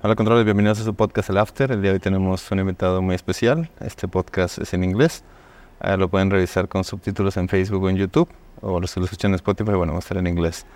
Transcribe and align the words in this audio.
Hola 0.00 0.14
Controles, 0.14 0.44
bienvenidos 0.44 0.78
a 0.78 0.84
su 0.84 0.94
podcast 0.94 1.28
El 1.28 1.38
After. 1.38 1.72
El 1.72 1.82
día 1.82 1.90
de 1.90 1.94
hoy 1.96 2.00
tenemos 2.00 2.48
un 2.52 2.60
invitado 2.60 3.02
muy 3.02 3.16
especial. 3.16 3.68
Este 3.80 4.06
podcast 4.06 4.58
es 4.58 4.72
en 4.72 4.84
inglés. 4.84 5.24
Uh, 5.82 5.96
lo 5.96 6.08
pueden 6.08 6.30
revisar 6.30 6.68
con 6.68 6.84
subtítulos 6.84 7.36
en 7.36 7.48
Facebook 7.48 7.82
o 7.82 7.90
en 7.90 7.96
YouTube. 7.96 8.28
O 8.60 8.78
los 8.78 8.94
que 8.94 9.00
lo 9.00 9.06
escuchan 9.06 9.32
en 9.32 9.34
Spotify, 9.34 9.72
bueno, 9.72 9.94
va 9.94 9.98
a 9.98 9.98
estar 9.98 10.16
en 10.16 10.28
inglés. 10.28 10.66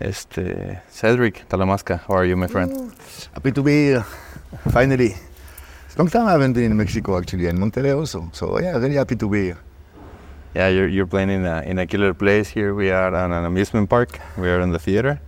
Este, 0.00 0.80
Cedric 0.88 1.46
Talamasca, 1.46 2.04
how 2.08 2.16
are 2.16 2.26
you, 2.26 2.38
my 2.38 2.48
friend? 2.48 2.72
Ooh, 2.72 2.90
happy 3.34 3.52
to 3.52 3.62
be 3.62 3.90
here. 3.90 4.04
Finally. 4.72 5.14
It's 5.84 5.98
long 5.98 6.08
time 6.08 6.26
I 6.26 6.32
haven't 6.32 6.54
been 6.54 6.64
in 6.64 6.74
Mexico 6.74 7.18
actually, 7.18 7.46
and 7.48 7.58
Monterrey 7.58 7.94
also. 7.94 8.30
So 8.32 8.58
yeah, 8.58 8.78
really 8.78 8.96
happy 8.96 9.16
to 9.16 9.28
be 9.28 9.42
here. 9.42 9.58
Yeah, 10.54 10.68
you're, 10.68 10.88
you're 10.88 11.06
playing 11.06 11.28
in 11.28 11.44
a, 11.44 11.60
in 11.66 11.78
a 11.78 11.86
killer 11.86 12.14
place 12.14 12.48
here. 12.48 12.72
We 12.74 12.90
are 12.90 13.14
on 13.14 13.30
an 13.30 13.44
amusement 13.44 13.90
park. 13.90 14.18
We 14.38 14.48
are 14.48 14.62
in 14.62 14.70
the 14.70 14.78
theater. 14.78 15.20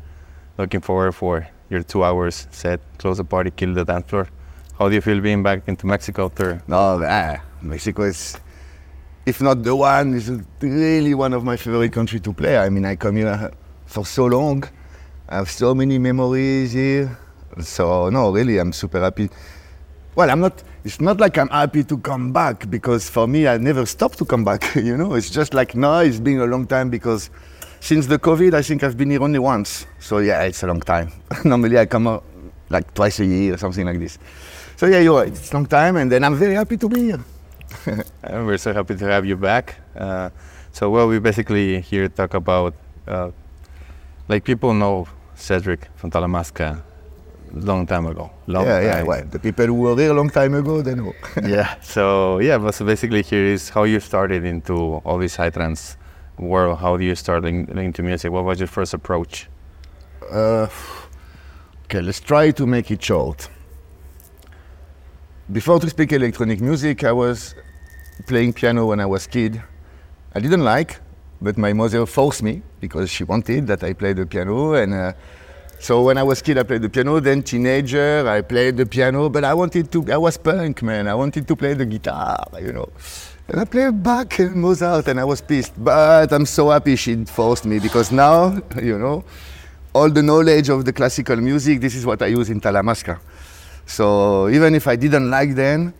Looking 0.56 0.80
forward 0.80 1.12
for 1.12 1.46
your 1.70 1.82
two 1.82 2.04
hours 2.04 2.46
set, 2.50 2.80
close 2.98 3.18
the 3.18 3.24
party, 3.24 3.50
kill 3.50 3.74
the 3.74 3.84
dance 3.84 4.08
floor. 4.08 4.28
How 4.78 4.88
do 4.88 4.94
you 4.94 5.00
feel 5.00 5.20
being 5.20 5.42
back 5.42 5.62
into 5.66 5.86
Mexico 5.86 6.26
after? 6.26 6.62
No, 6.68 7.02
ah, 7.02 7.36
Mexico 7.62 8.02
is, 8.02 8.38
if 9.24 9.40
not 9.40 9.62
the 9.62 9.74
one, 9.74 10.14
is 10.14 10.30
really 10.60 11.14
one 11.14 11.32
of 11.32 11.44
my 11.44 11.56
favorite 11.56 11.92
countries 11.92 12.22
to 12.22 12.32
play. 12.32 12.58
I 12.58 12.68
mean, 12.68 12.84
I 12.84 12.96
come 12.96 13.16
here 13.16 13.50
for 13.86 14.04
so 14.04 14.26
long. 14.26 14.64
I 15.28 15.36
have 15.36 15.50
so 15.50 15.74
many 15.74 15.98
memories 15.98 16.72
here. 16.72 17.18
So 17.60 18.10
no, 18.10 18.30
really, 18.30 18.58
I'm 18.58 18.72
super 18.72 19.00
happy. 19.00 19.30
Well, 20.14 20.30
I'm 20.30 20.40
not. 20.40 20.62
It's 20.84 21.00
not 21.00 21.18
like 21.18 21.36
I'm 21.36 21.48
happy 21.48 21.82
to 21.84 21.98
come 21.98 22.32
back 22.32 22.70
because 22.70 23.08
for 23.08 23.26
me, 23.26 23.48
I 23.48 23.58
never 23.58 23.86
stop 23.86 24.14
to 24.16 24.24
come 24.24 24.44
back. 24.44 24.74
You 24.76 24.96
know, 24.96 25.14
it's 25.14 25.30
just 25.30 25.54
like 25.54 25.74
now 25.74 25.98
it's 26.00 26.20
been 26.20 26.40
a 26.40 26.46
long 26.46 26.66
time 26.66 26.90
because 26.90 27.30
since 27.86 28.08
the 28.08 28.18
COVID, 28.18 28.52
I 28.52 28.62
think 28.62 28.82
I've 28.82 28.96
been 28.96 29.10
here 29.10 29.22
only 29.22 29.38
once. 29.38 29.86
So 30.00 30.18
yeah, 30.18 30.42
it's 30.42 30.64
a 30.64 30.66
long 30.66 30.80
time. 30.80 31.12
Normally, 31.44 31.78
I 31.78 31.86
come 31.86 32.08
out 32.08 32.24
like 32.68 32.92
twice 32.92 33.20
a 33.20 33.24
year 33.24 33.54
or 33.54 33.58
something 33.58 33.86
like 33.86 34.00
this. 34.00 34.18
So 34.76 34.86
yeah, 34.86 34.98
you're 34.98 35.16
right. 35.16 35.28
It's 35.28 35.52
a 35.52 35.54
long 35.54 35.66
time, 35.66 35.94
and 35.96 36.10
then 36.10 36.24
I'm 36.24 36.34
very 36.34 36.54
happy 36.54 36.76
to 36.78 36.88
be 36.88 37.00
here. 37.10 37.24
And 38.24 38.44
we're 38.44 38.58
so 38.58 38.74
happy 38.74 38.96
to 38.96 39.04
have 39.04 39.24
you 39.24 39.36
back. 39.36 39.76
Uh, 39.94 40.30
so, 40.72 40.90
well, 40.90 41.06
we 41.06 41.20
basically 41.20 41.80
here 41.80 42.08
talk 42.08 42.34
about, 42.34 42.74
uh, 43.06 43.30
like 44.28 44.42
people 44.42 44.74
know 44.74 45.06
Cedric 45.36 45.86
from 45.94 46.10
Talamasca 46.10 46.82
long 47.52 47.86
time 47.86 48.06
ago. 48.06 48.32
Long 48.48 48.66
yeah, 48.66 48.80
yeah. 48.80 49.02
Well, 49.04 49.24
the 49.30 49.38
people 49.38 49.66
who 49.66 49.74
were 49.74 49.94
there 49.94 50.10
a 50.10 50.14
long 50.14 50.28
time 50.28 50.54
ago, 50.54 50.82
they 50.82 50.96
know. 50.96 51.12
yeah. 51.44 51.80
So 51.80 52.40
yeah, 52.40 52.58
but 52.58 52.74
so 52.74 52.84
basically 52.84 53.22
here 53.22 53.44
is 53.44 53.68
how 53.68 53.84
you 53.84 54.00
started 54.00 54.44
into 54.44 55.00
all 55.04 55.18
these 55.18 55.36
high 55.36 55.50
trance 55.50 55.96
world. 56.38 56.78
How 56.78 56.96
do 56.96 57.04
you 57.04 57.14
start 57.14 57.44
in- 57.44 57.78
into 57.78 58.02
music? 58.02 58.30
What 58.32 58.44
was 58.44 58.58
your 58.58 58.68
first 58.68 58.94
approach? 58.94 59.48
Uh, 60.30 60.66
okay, 61.84 62.00
let's 62.00 62.20
try 62.20 62.50
to 62.50 62.66
make 62.66 62.90
it 62.90 63.02
short. 63.02 63.48
Before 65.52 65.78
to 65.78 65.88
speak 65.88 66.12
electronic 66.12 66.60
music, 66.60 67.04
I 67.04 67.12
was 67.12 67.54
playing 68.26 68.52
piano 68.54 68.86
when 68.86 69.00
I 69.00 69.06
was 69.06 69.26
kid. 69.26 69.62
I 70.34 70.40
didn't 70.40 70.64
like, 70.64 71.00
but 71.40 71.56
my 71.56 71.72
mother 71.72 72.04
forced 72.06 72.42
me 72.42 72.62
because 72.80 73.10
she 73.10 73.24
wanted 73.24 73.66
that 73.68 73.84
I 73.84 73.92
play 73.92 74.12
the 74.12 74.26
piano. 74.26 74.74
And 74.74 74.92
uh, 74.92 75.12
so 75.78 76.02
when 76.02 76.18
I 76.18 76.24
was 76.24 76.42
kid, 76.42 76.58
I 76.58 76.64
played 76.64 76.82
the 76.82 76.88
piano. 76.88 77.20
Then 77.20 77.42
teenager, 77.42 78.28
I 78.28 78.40
played 78.42 78.76
the 78.76 78.86
piano, 78.86 79.28
but 79.28 79.44
I 79.44 79.54
wanted 79.54 79.92
to. 79.92 80.12
I 80.12 80.16
was 80.16 80.36
punk, 80.36 80.82
man. 80.82 81.06
I 81.06 81.14
wanted 81.14 81.46
to 81.46 81.54
play 81.54 81.74
the 81.74 81.86
guitar, 81.86 82.44
you 82.60 82.72
know. 82.72 82.88
And 83.48 83.60
I 83.60 83.64
played 83.64 84.02
Bach 84.02 84.40
and 84.40 84.56
Mozart, 84.56 85.06
and 85.06 85.20
I 85.20 85.24
was 85.24 85.40
pissed. 85.40 85.72
But 85.76 86.32
I'm 86.32 86.46
so 86.46 86.70
happy 86.70 86.96
she 86.96 87.24
forced 87.24 87.64
me 87.64 87.78
because 87.78 88.10
now, 88.10 88.60
you 88.82 88.98
know, 88.98 89.24
all 89.94 90.10
the 90.10 90.22
knowledge 90.22 90.68
of 90.68 90.84
the 90.84 90.92
classical 90.92 91.36
music, 91.36 91.80
this 91.80 91.94
is 91.94 92.04
what 92.04 92.20
I 92.22 92.26
use 92.26 92.50
in 92.50 92.60
Talamasca. 92.60 93.20
So 93.86 94.48
even 94.48 94.74
if 94.74 94.88
I 94.88 94.96
didn't 94.96 95.30
like 95.30 95.54
then, 95.54 95.94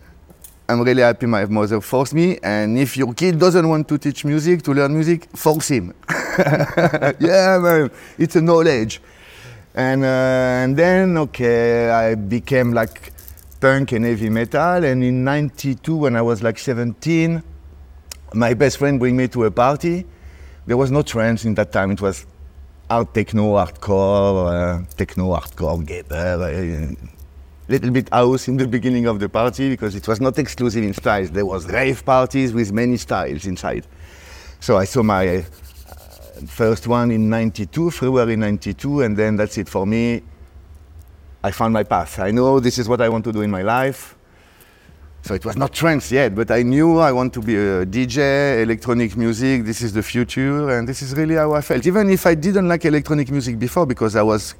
I'm 0.67 0.81
really 0.81 1.01
happy 1.01 1.25
my 1.25 1.45
mother 1.45 1.79
forced 1.79 2.13
me. 2.13 2.37
And 2.43 2.77
if 2.77 2.97
your 2.97 3.13
kid 3.13 3.39
doesn't 3.39 3.67
want 3.67 3.87
to 3.87 3.97
teach 3.97 4.25
music, 4.25 4.61
to 4.63 4.73
learn 4.73 4.93
music, 4.93 5.29
force 5.33 5.69
him. 5.69 5.93
yeah, 6.09 7.59
man, 7.61 7.89
it's 8.17 8.35
a 8.35 8.41
knowledge. 8.41 9.01
And, 9.73 10.03
uh, 10.03 10.63
and 10.63 10.75
then, 10.75 11.17
okay, 11.17 11.89
I 11.89 12.15
became 12.15 12.73
like 12.73 13.13
punk 13.59 13.91
and 13.91 14.05
heavy 14.05 14.29
metal. 14.29 14.83
And 14.83 15.03
in 15.03 15.23
92, 15.23 15.95
when 15.95 16.15
I 16.15 16.21
was 16.21 16.43
like 16.43 16.57
17, 16.57 17.41
my 18.33 18.53
best 18.53 18.77
friend 18.77 18.99
bring 18.99 19.15
me 19.15 19.27
to 19.29 19.45
a 19.45 19.51
party. 19.51 20.05
There 20.65 20.77
was 20.77 20.91
no 20.91 21.01
trance 21.01 21.45
in 21.45 21.55
that 21.55 21.71
time. 21.71 21.91
It 21.91 22.01
was 22.01 22.25
art 22.89 23.13
techno, 23.13 23.53
hardcore, 23.53 24.81
uh, 24.81 24.85
techno, 24.95 25.35
hardcore, 25.35 25.83
gabber, 25.85 26.93
uh, 26.93 26.95
little 27.67 27.91
bit 27.91 28.09
house 28.09 28.47
in 28.47 28.57
the 28.57 28.67
beginning 28.77 29.07
of 29.07 29.19
the 29.19 29.29
party 29.29 29.69
because 29.69 29.95
it 29.95 30.07
was 30.07 30.21
not 30.21 30.37
exclusive 30.39 30.83
in 30.83 30.93
styles. 30.93 31.31
There 31.31 31.45
was 31.45 31.67
rave 31.67 32.05
parties 32.05 32.53
with 32.53 32.71
many 32.71 32.97
styles 32.97 33.45
inside. 33.45 33.85
So 34.59 34.77
I 34.77 34.85
saw 34.85 35.03
my 35.03 35.37
uh, 35.37 35.41
first 36.47 36.87
one 36.87 37.11
in 37.11 37.29
92, 37.29 37.91
February 37.91 38.35
92, 38.35 39.01
and 39.01 39.17
then 39.17 39.35
that's 39.35 39.57
it 39.57 39.69
for 39.69 39.85
me. 39.85 40.23
I 41.47 41.51
found 41.51 41.73
my 41.73 41.83
path. 41.83 42.19
I 42.19 42.31
know 42.31 42.59
this 42.59 42.77
is 42.77 42.89
what 42.89 42.99
I 43.01 43.09
want 43.09 43.23
to 43.23 43.31
do 43.31 43.41
in 43.41 43.49
my 43.49 43.61
life. 43.61 44.15
So 45.21 45.33
it 45.33 45.45
was 45.45 45.55
not 45.57 45.71
trance 45.73 46.11
yet, 46.11 46.35
but 46.35 46.51
I 46.51 46.61
knew 46.61 46.99
I 46.99 47.11
want 47.11 47.33
to 47.33 47.41
be 47.41 47.55
a 47.55 47.85
DJ, 47.85 48.61
electronic 48.63 49.15
music, 49.17 49.63
this 49.65 49.81
is 49.81 49.91
the 49.93 50.03
future, 50.03 50.69
and 50.77 50.87
this 50.87 51.01
is 51.01 51.15
really 51.15 51.35
how 51.35 51.53
I 51.53 51.61
felt. 51.61 51.85
Even 51.87 52.09
if 52.09 52.25
I 52.25 52.35
didn't 52.35 52.67
like 52.67 52.83
electronic 52.85 53.29
music 53.31 53.57
before 53.59 53.85
because 53.85 54.15
I 54.15 54.21
was 54.21 54.55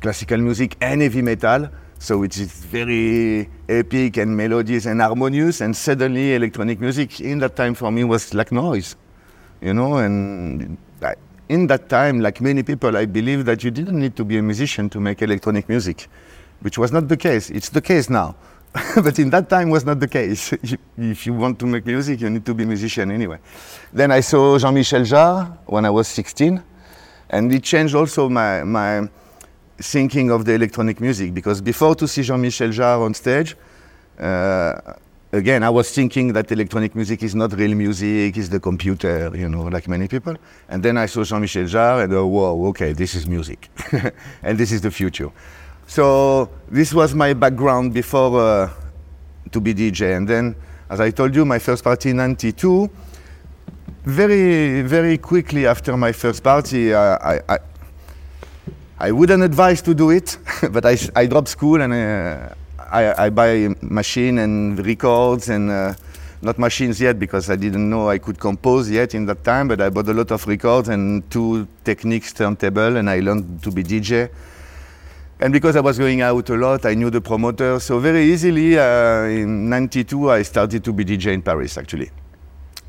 classical 0.00 0.38
music 0.38 0.76
and 0.80 1.00
heavy 1.00 1.22
metal, 1.22 1.68
so 1.98 2.18
which 2.18 2.38
is 2.38 2.52
very 2.52 3.48
epic 3.68 4.16
and 4.18 4.36
melodious 4.36 4.86
and 4.86 5.00
harmonious, 5.00 5.60
and 5.60 5.74
suddenly 5.76 6.34
electronic 6.34 6.80
music 6.80 7.20
in 7.20 7.38
that 7.38 7.54
time 7.56 7.74
for 7.74 7.90
me 7.90 8.02
was 8.04 8.34
like 8.34 8.50
noise, 8.52 8.96
you 9.60 9.74
know, 9.74 9.96
and 9.98 10.76
I- 11.02 11.14
in 11.48 11.66
that 11.68 11.88
time, 11.88 12.20
like 12.20 12.40
many 12.40 12.62
people, 12.62 12.96
I 12.96 13.06
believe 13.06 13.44
that 13.44 13.62
you 13.62 13.70
didn't 13.70 13.98
need 13.98 14.16
to 14.16 14.24
be 14.24 14.38
a 14.38 14.42
musician 14.42 14.88
to 14.90 15.00
make 15.00 15.22
electronic 15.22 15.68
music, 15.68 16.08
which 16.60 16.78
was 16.78 16.92
not 16.92 17.08
the 17.08 17.16
case. 17.16 17.50
It's 17.50 17.68
the 17.68 17.80
case 17.80 18.10
now. 18.10 18.34
but 19.02 19.18
in 19.18 19.30
that 19.30 19.48
time 19.48 19.70
was 19.70 19.84
not 19.84 20.00
the 20.00 20.08
case. 20.08 20.52
If 20.98 21.26
you 21.26 21.34
want 21.34 21.58
to 21.60 21.66
make 21.66 21.86
music, 21.86 22.20
you 22.20 22.30
need 22.30 22.44
to 22.44 22.54
be 22.54 22.64
a 22.64 22.66
musician 22.66 23.10
anyway. 23.10 23.38
Then 23.92 24.10
I 24.10 24.20
saw 24.20 24.58
Jean-Michel 24.58 25.02
Jarre 25.02 25.58
when 25.66 25.84
I 25.84 25.90
was 25.90 26.08
16, 26.08 26.62
and 27.30 27.54
it 27.54 27.62
changed 27.62 27.94
also 27.94 28.28
my, 28.28 28.64
my 28.64 29.08
thinking 29.78 30.30
of 30.30 30.44
the 30.44 30.52
electronic 30.54 31.00
music 31.00 31.34
because 31.34 31.60
before 31.60 31.94
to 31.94 32.08
see 32.08 32.22
Jean-Michel 32.22 32.68
Jarre 32.68 33.04
on 33.04 33.14
stage, 33.14 33.56
uh, 34.18 34.94
again, 35.36 35.62
I 35.62 35.70
was 35.70 35.90
thinking 35.90 36.32
that 36.32 36.50
electronic 36.50 36.94
music 36.94 37.22
is 37.22 37.34
not 37.34 37.52
real 37.52 37.74
music, 37.74 38.36
it's 38.36 38.48
the 38.48 38.58
computer, 38.58 39.30
you 39.34 39.48
know, 39.48 39.62
like 39.64 39.86
many 39.86 40.08
people. 40.08 40.36
And 40.68 40.82
then 40.82 40.96
I 40.96 41.06
saw 41.06 41.22
Jean-Michel 41.22 41.64
Jarre 41.64 42.04
and, 42.04 42.12
oh, 42.14 42.26
whoa, 42.26 42.66
okay, 42.68 42.92
this 42.92 43.14
is 43.14 43.26
music. 43.26 43.68
and 44.42 44.58
this 44.58 44.72
is 44.72 44.80
the 44.80 44.90
future. 44.90 45.30
So 45.86 46.48
this 46.68 46.92
was 46.92 47.14
my 47.14 47.32
background 47.34 47.94
before 47.94 48.40
uh, 48.40 48.70
to 49.52 49.60
be 49.60 49.74
DJ. 49.74 50.16
And 50.16 50.26
then, 50.26 50.56
as 50.90 51.00
I 51.00 51.10
told 51.10 51.34
you, 51.34 51.44
my 51.44 51.58
first 51.58 51.84
party 51.84 52.10
in 52.10 52.16
92, 52.16 52.90
very, 54.04 54.82
very 54.82 55.18
quickly 55.18 55.66
after 55.66 55.96
my 55.96 56.12
first 56.12 56.42
party, 56.42 56.94
I, 56.94 57.38
I, 57.48 57.58
I 58.98 59.12
wouldn't 59.12 59.42
advise 59.42 59.82
to 59.82 59.94
do 59.94 60.10
it, 60.10 60.38
but 60.72 60.86
I, 60.86 60.96
I 61.14 61.26
dropped 61.26 61.48
school 61.48 61.80
and 61.82 61.92
uh, 61.92 62.54
I, 62.90 63.26
I 63.26 63.30
buy 63.30 63.74
machine 63.80 64.38
and 64.38 64.84
records 64.84 65.48
and 65.48 65.70
uh, 65.70 65.94
not 66.42 66.58
machines 66.58 67.00
yet 67.00 67.18
because 67.18 67.50
I 67.50 67.56
didn't 67.56 67.88
know 67.88 68.08
I 68.08 68.18
could 68.18 68.38
compose 68.38 68.90
yet 68.90 69.14
in 69.14 69.26
that 69.26 69.42
time, 69.42 69.68
but 69.68 69.80
I 69.80 69.88
bought 69.88 70.08
a 70.08 70.12
lot 70.12 70.30
of 70.30 70.46
records 70.46 70.88
and 70.88 71.28
two 71.30 71.66
Technics 71.84 72.32
turntable 72.32 72.96
and 72.96 73.10
I 73.10 73.20
learned 73.20 73.62
to 73.62 73.70
be 73.70 73.82
DJ. 73.82 74.30
And 75.38 75.52
because 75.52 75.76
I 75.76 75.80
was 75.80 75.98
going 75.98 76.22
out 76.22 76.48
a 76.48 76.54
lot, 76.54 76.86
I 76.86 76.94
knew 76.94 77.10
the 77.10 77.20
promoter. 77.20 77.78
So 77.78 77.98
very 77.98 78.24
easily, 78.24 78.78
uh, 78.78 79.24
in 79.24 79.68
92, 79.68 80.30
I 80.30 80.42
started 80.42 80.82
to 80.84 80.92
be 80.92 81.04
DJ 81.04 81.34
in 81.34 81.42
Paris, 81.42 81.76
actually. 81.76 82.10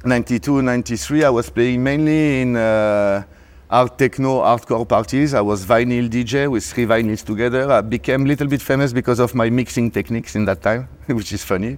92, 0.05 0.61
93, 0.61 1.23
I 1.25 1.29
was 1.29 1.49
playing 1.49 1.83
mainly 1.83 2.41
in 2.41 2.55
uh, 2.55 3.23
art 3.69 3.97
techno, 3.97 4.41
hardcore 4.41 4.87
parties. 4.87 5.33
I 5.33 5.41
was 5.41 5.65
vinyl 5.65 6.09
DJ 6.09 6.49
with 6.49 6.63
three 6.65 6.85
vinyls 6.85 7.23
together. 7.25 7.71
I 7.71 7.81
became 7.81 8.23
a 8.23 8.27
little 8.27 8.47
bit 8.47 8.61
famous 8.61 8.93
because 8.93 9.19
of 9.19 9.35
my 9.35 9.49
mixing 9.49 9.91
techniques 9.91 10.35
in 10.35 10.45
that 10.45 10.61
time, 10.61 10.87
which 11.07 11.31
is 11.33 11.43
funny. 11.43 11.77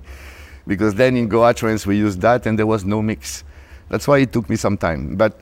Because 0.67 0.93
then 0.95 1.17
in 1.17 1.27
Goa 1.27 1.53
trance 1.53 1.87
we 1.87 1.97
used 1.97 2.21
that 2.21 2.45
and 2.45 2.57
there 2.59 2.67
was 2.67 2.85
no 2.85 3.01
mix. 3.01 3.43
That's 3.89 4.07
why 4.07 4.19
it 4.19 4.31
took 4.31 4.49
me 4.49 4.55
some 4.55 4.77
time. 4.77 5.15
But 5.15 5.39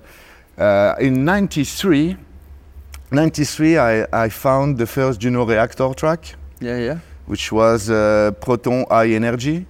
uh, 0.57 0.95
in 0.99 1.25
93, 1.25 2.15
93, 3.11 3.77
I, 3.77 4.07
I 4.25 4.29
found 4.29 4.77
the 4.77 4.87
first 4.87 5.19
Juno 5.19 5.45
Reactor 5.45 5.93
track, 5.95 6.35
Yeah, 6.61 6.77
yeah. 6.77 6.99
which 7.25 7.51
was 7.51 7.89
uh, 7.89 8.31
Proton 8.39 8.85
High 8.89 9.09
Energy. 9.09 9.65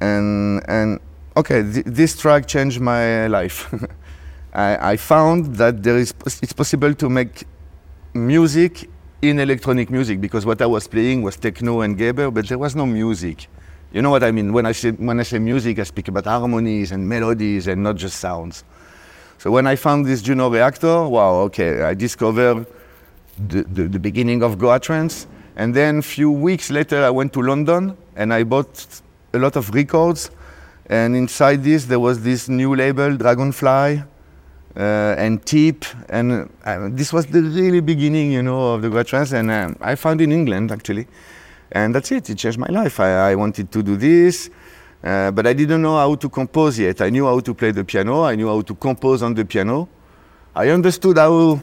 And, 0.00 0.62
and 0.68 0.98
okay, 1.36 1.62
th- 1.62 1.86
this 1.86 2.16
track 2.18 2.46
changed 2.46 2.80
my 2.80 3.26
life. 3.38 3.72
I, 4.52 4.92
I 4.92 4.96
found 4.96 5.56
that 5.56 5.82
there 5.82 5.96
is, 5.96 6.12
it's 6.26 6.52
possible 6.52 6.94
to 6.94 7.08
make 7.08 7.44
music 8.12 8.88
in 9.22 9.38
electronic 9.38 9.88
music 9.88 10.20
because 10.20 10.44
what 10.44 10.60
I 10.60 10.66
was 10.66 10.86
playing 10.86 11.22
was 11.22 11.36
techno 11.36 11.80
and 11.80 11.96
gabber, 11.96 12.32
but 12.32 12.48
there 12.48 12.58
was 12.58 12.76
no 12.76 12.84
music. 12.84 13.48
You 13.92 14.02
know 14.02 14.10
what 14.10 14.24
I 14.24 14.30
mean? 14.30 14.52
When 14.52 14.66
I 14.66 14.72
say 14.72 14.90
when 14.90 15.20
I 15.20 15.22
say 15.22 15.38
music, 15.38 15.78
I 15.78 15.82
speak 15.84 16.08
about 16.08 16.24
harmonies 16.24 16.92
and 16.92 17.06
melodies 17.06 17.66
and 17.66 17.82
not 17.82 17.96
just 17.96 18.18
sounds. 18.18 18.64
So 19.38 19.50
when 19.50 19.66
I 19.66 19.76
found 19.76 20.06
this 20.06 20.22
Juno 20.22 20.50
reactor, 20.50 21.06
wow, 21.06 21.34
okay, 21.46 21.82
I 21.82 21.94
discovered 21.94 22.66
the, 23.48 23.62
the, 23.64 23.88
the 23.88 23.98
beginning 23.98 24.42
of 24.42 24.58
Goa 24.58 24.80
trance. 24.80 25.26
And 25.56 25.74
then 25.74 25.98
a 25.98 26.02
few 26.02 26.30
weeks 26.30 26.70
later, 26.70 27.04
I 27.04 27.10
went 27.10 27.32
to 27.34 27.42
London 27.42 27.96
and 28.16 28.32
I 28.32 28.44
bought 28.44 29.02
a 29.34 29.38
lot 29.38 29.56
of 29.56 29.74
records. 29.74 30.30
And 30.86 31.14
inside 31.14 31.62
this, 31.62 31.84
there 31.84 32.00
was 32.00 32.22
this 32.22 32.48
new 32.48 32.74
label, 32.74 33.16
Dragonfly, 33.16 34.02
uh, 34.76 35.14
and 35.18 35.44
Tip. 35.44 35.84
And 36.08 36.50
uh, 36.64 36.88
this 36.90 37.12
was 37.12 37.26
the 37.26 37.42
really 37.42 37.80
beginning, 37.80 38.32
you 38.32 38.42
know, 38.42 38.74
of 38.74 38.82
the 38.82 38.90
Goa 38.90 39.04
trance. 39.04 39.32
And 39.32 39.50
uh, 39.50 39.70
I 39.80 39.94
found 39.94 40.20
in 40.20 40.32
England, 40.32 40.72
actually. 40.72 41.06
And 41.70 41.94
that's 41.94 42.12
it, 42.12 42.28
it 42.28 42.38
changed 42.38 42.58
my 42.58 42.68
life. 42.68 43.00
I, 43.00 43.30
I 43.30 43.34
wanted 43.34 43.70
to 43.72 43.82
do 43.82 43.96
this. 43.96 44.50
Uh, 45.02 45.30
but 45.32 45.46
I 45.46 45.52
didn't 45.52 45.82
know 45.82 45.96
how 45.96 46.14
to 46.14 46.28
compose 46.28 46.78
yet. 46.78 47.00
I 47.00 47.10
knew 47.10 47.26
how 47.26 47.40
to 47.40 47.54
play 47.54 47.72
the 47.72 47.84
piano. 47.84 48.22
I 48.22 48.36
knew 48.36 48.48
how 48.48 48.60
to 48.62 48.74
compose 48.74 49.22
on 49.22 49.34
the 49.34 49.44
piano. 49.44 49.88
I 50.54 50.68
understood 50.68 51.18
how 51.18 51.60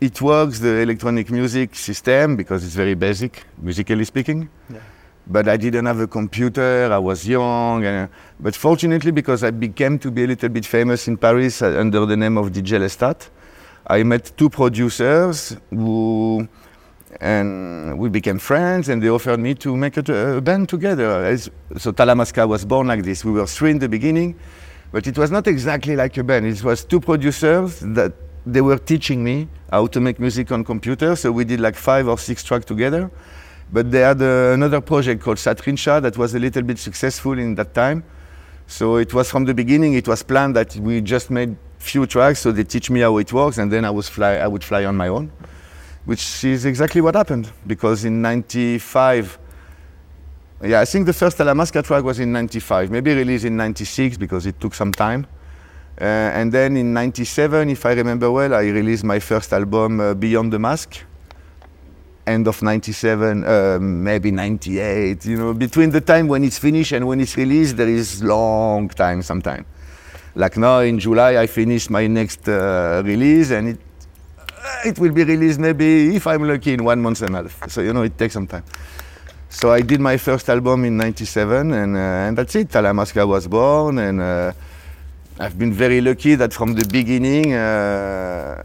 it 0.00 0.20
works, 0.20 0.58
the 0.58 0.80
electronic 0.80 1.30
music 1.30 1.74
system, 1.74 2.36
because 2.36 2.64
it's 2.64 2.74
very 2.74 2.94
basic, 2.94 3.44
musically 3.56 4.04
speaking. 4.04 4.48
Yeah. 4.68 4.80
But 5.28 5.48
I 5.48 5.56
didn't 5.56 5.86
have 5.86 6.00
a 6.00 6.06
computer, 6.06 6.88
I 6.92 6.98
was 6.98 7.26
young. 7.26 7.84
And, 7.84 8.08
but 8.38 8.54
fortunately, 8.54 9.10
because 9.10 9.42
I 9.42 9.50
became 9.50 9.98
to 9.98 10.10
be 10.10 10.24
a 10.24 10.26
little 10.26 10.48
bit 10.48 10.64
famous 10.64 11.08
in 11.08 11.16
Paris 11.16 11.62
uh, 11.62 11.78
under 11.78 12.06
the 12.06 12.16
name 12.16 12.38
of 12.38 12.52
DJ 12.52 12.78
Lestat, 12.78 13.28
I 13.88 14.02
met 14.02 14.32
two 14.36 14.48
producers 14.48 15.56
who, 15.70 16.48
and 17.20 17.98
we 17.98 18.08
became 18.08 18.38
friends, 18.38 18.88
and 18.88 19.02
they 19.02 19.08
offered 19.08 19.38
me 19.40 19.54
to 19.54 19.76
make 19.76 19.96
a, 19.96 20.36
a 20.36 20.40
band 20.40 20.68
together. 20.68 21.24
As, 21.24 21.50
so 21.76 21.92
Talamasca 21.92 22.46
was 22.48 22.64
born 22.64 22.86
like 22.86 23.02
this. 23.02 23.24
We 23.24 23.32
were 23.32 23.46
three 23.46 23.72
in 23.72 23.78
the 23.78 23.88
beginning, 23.88 24.36
but 24.92 25.06
it 25.06 25.18
was 25.18 25.30
not 25.30 25.46
exactly 25.46 25.96
like 25.96 26.16
a 26.18 26.24
band. 26.24 26.46
It 26.46 26.62
was 26.62 26.84
two 26.84 27.00
producers 27.00 27.80
that 27.80 28.12
they 28.46 28.60
were 28.60 28.78
teaching 28.78 29.24
me 29.24 29.48
how 29.70 29.88
to 29.88 30.00
make 30.00 30.20
music 30.20 30.52
on 30.52 30.64
computer. 30.64 31.16
So 31.16 31.32
we 31.32 31.44
did 31.44 31.60
like 31.60 31.74
five 31.74 32.06
or 32.06 32.16
six 32.16 32.44
tracks 32.44 32.64
together. 32.64 33.10
But 33.72 33.90
they 33.90 34.00
had 34.00 34.22
uh, 34.22 34.52
another 34.54 34.80
project 34.80 35.22
called 35.22 35.38
Satrinsha 35.38 36.00
that 36.02 36.16
was 36.16 36.34
a 36.34 36.38
little 36.38 36.62
bit 36.62 36.78
successful 36.78 37.38
in 37.38 37.54
that 37.56 37.74
time. 37.74 38.04
So 38.66 38.96
it 38.96 39.14
was 39.14 39.30
from 39.30 39.44
the 39.44 39.54
beginning, 39.54 39.94
it 39.94 40.08
was 40.08 40.22
planned 40.22 40.56
that 40.56 40.76
we 40.76 41.00
just 41.00 41.30
made 41.30 41.50
a 41.50 41.82
few 41.82 42.06
tracks, 42.06 42.40
so 42.40 42.52
they 42.52 42.64
teach 42.64 42.90
me 42.90 43.00
how 43.00 43.16
it 43.18 43.32
works, 43.32 43.58
and 43.58 43.70
then 43.70 43.84
I, 43.84 43.90
was 43.90 44.08
fly, 44.08 44.36
I 44.36 44.46
would 44.46 44.64
fly 44.64 44.84
on 44.84 44.96
my 44.96 45.08
own, 45.08 45.30
which 46.04 46.44
is 46.44 46.64
exactly 46.64 47.00
what 47.00 47.14
happened. 47.14 47.50
Because 47.66 48.04
in 48.04 48.20
95, 48.22 49.38
yeah, 50.64 50.80
I 50.80 50.84
think 50.84 51.06
the 51.06 51.12
first 51.12 51.38
Talamasca 51.38 51.84
track 51.84 52.02
was 52.02 52.18
in 52.18 52.32
95, 52.32 52.90
maybe 52.90 53.14
released 53.14 53.44
in 53.44 53.56
96 53.56 54.16
because 54.16 54.46
it 54.46 54.60
took 54.60 54.74
some 54.74 54.90
time. 54.90 55.26
Uh, 56.00 56.04
and 56.04 56.52
then 56.52 56.76
in 56.76 56.92
97, 56.92 57.70
if 57.70 57.86
I 57.86 57.92
remember 57.92 58.30
well, 58.30 58.54
I 58.54 58.64
released 58.64 59.04
my 59.04 59.18
first 59.18 59.52
album, 59.52 60.00
uh, 60.00 60.14
Beyond 60.14 60.52
the 60.52 60.58
Mask. 60.58 61.04
End 62.26 62.48
of 62.48 62.60
97, 62.60 63.44
uh, 63.44 63.78
maybe 63.80 64.32
98. 64.32 65.24
You 65.26 65.36
know, 65.36 65.54
between 65.54 65.90
the 65.90 66.00
time 66.00 66.26
when 66.26 66.42
it's 66.42 66.58
finished 66.58 66.92
and 66.92 67.06
when 67.06 67.20
it's 67.20 67.36
released, 67.36 67.76
there 67.76 67.88
is 67.88 68.22
long 68.22 68.88
time, 68.88 69.22
sometime. 69.22 69.64
Like 70.34 70.56
now 70.56 70.80
in 70.80 70.98
July, 70.98 71.36
I 71.36 71.46
finished 71.46 71.88
my 71.88 72.06
next 72.08 72.48
uh, 72.48 73.02
release, 73.04 73.52
and 73.52 73.68
it 73.68 73.80
it 74.84 74.98
will 74.98 75.12
be 75.12 75.24
released 75.24 75.58
maybe 75.58 76.16
if 76.16 76.26
I'm 76.26 76.46
lucky 76.48 76.72
in 76.74 76.84
one 76.84 77.00
month 77.00 77.22
and 77.22 77.34
a 77.36 77.42
half. 77.42 77.70
So 77.70 77.80
you 77.80 77.92
know, 77.92 78.02
it 78.02 78.18
takes 78.18 78.34
some 78.34 78.46
time. 78.46 78.64
So 79.48 79.72
I 79.72 79.80
did 79.80 80.00
my 80.00 80.16
first 80.16 80.48
album 80.50 80.84
in 80.84 80.96
'97, 80.96 81.72
and, 81.72 81.96
uh, 81.96 81.98
and 81.98 82.36
that's 82.36 82.54
it. 82.56 82.68
Talamasca 82.68 83.26
was 83.26 83.46
born, 83.46 83.98
and 83.98 84.20
uh, 84.20 84.52
I've 85.38 85.58
been 85.58 85.72
very 85.72 86.00
lucky 86.00 86.34
that 86.34 86.52
from 86.52 86.74
the 86.74 86.84
beginning, 86.88 87.54
uh, 87.54 88.62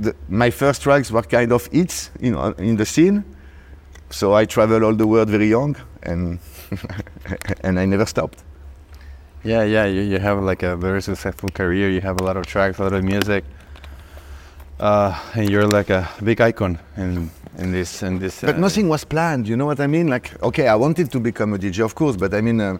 the, 0.00 0.14
my 0.28 0.50
first 0.50 0.82
tracks 0.82 1.10
were 1.10 1.22
kind 1.22 1.52
of 1.52 1.66
hits 1.66 2.10
in, 2.20 2.34
in 2.58 2.76
the 2.76 2.86
scene. 2.86 3.24
So 4.10 4.34
I 4.34 4.44
traveled 4.46 4.82
all 4.82 4.94
the 4.94 5.06
world 5.06 5.28
very 5.28 5.48
young, 5.48 5.76
and 6.02 6.38
and 7.60 7.78
I 7.78 7.84
never 7.84 8.06
stopped. 8.06 8.42
Yeah, 9.44 9.64
yeah, 9.64 9.84
you, 9.84 10.00
you 10.00 10.18
have 10.18 10.42
like 10.42 10.62
a 10.62 10.76
very 10.76 11.02
successful 11.02 11.50
career. 11.50 11.90
You 11.90 12.00
have 12.00 12.20
a 12.20 12.24
lot 12.24 12.36
of 12.36 12.46
tracks, 12.46 12.78
a 12.78 12.84
lot 12.84 12.94
of 12.94 13.04
music, 13.04 13.44
uh, 14.80 15.18
and 15.34 15.50
you're 15.50 15.66
like 15.66 15.90
a 15.90 16.08
big 16.24 16.40
icon 16.40 16.78
in 16.96 17.30
in 17.58 17.72
this 17.72 18.02
in 18.02 18.18
this. 18.18 18.40
But 18.40 18.54
uh, 18.54 18.58
nothing 18.58 18.88
was 18.88 19.04
planned. 19.04 19.46
You 19.46 19.56
know 19.56 19.66
what 19.66 19.80
I 19.80 19.86
mean? 19.86 20.08
Like, 20.08 20.42
okay, 20.42 20.68
I 20.68 20.74
wanted 20.74 21.12
to 21.12 21.20
become 21.20 21.52
a 21.52 21.58
DJ, 21.58 21.84
of 21.84 21.94
course, 21.94 22.16
but 22.16 22.32
I 22.32 22.40
mean. 22.40 22.60
Uh, 22.60 22.78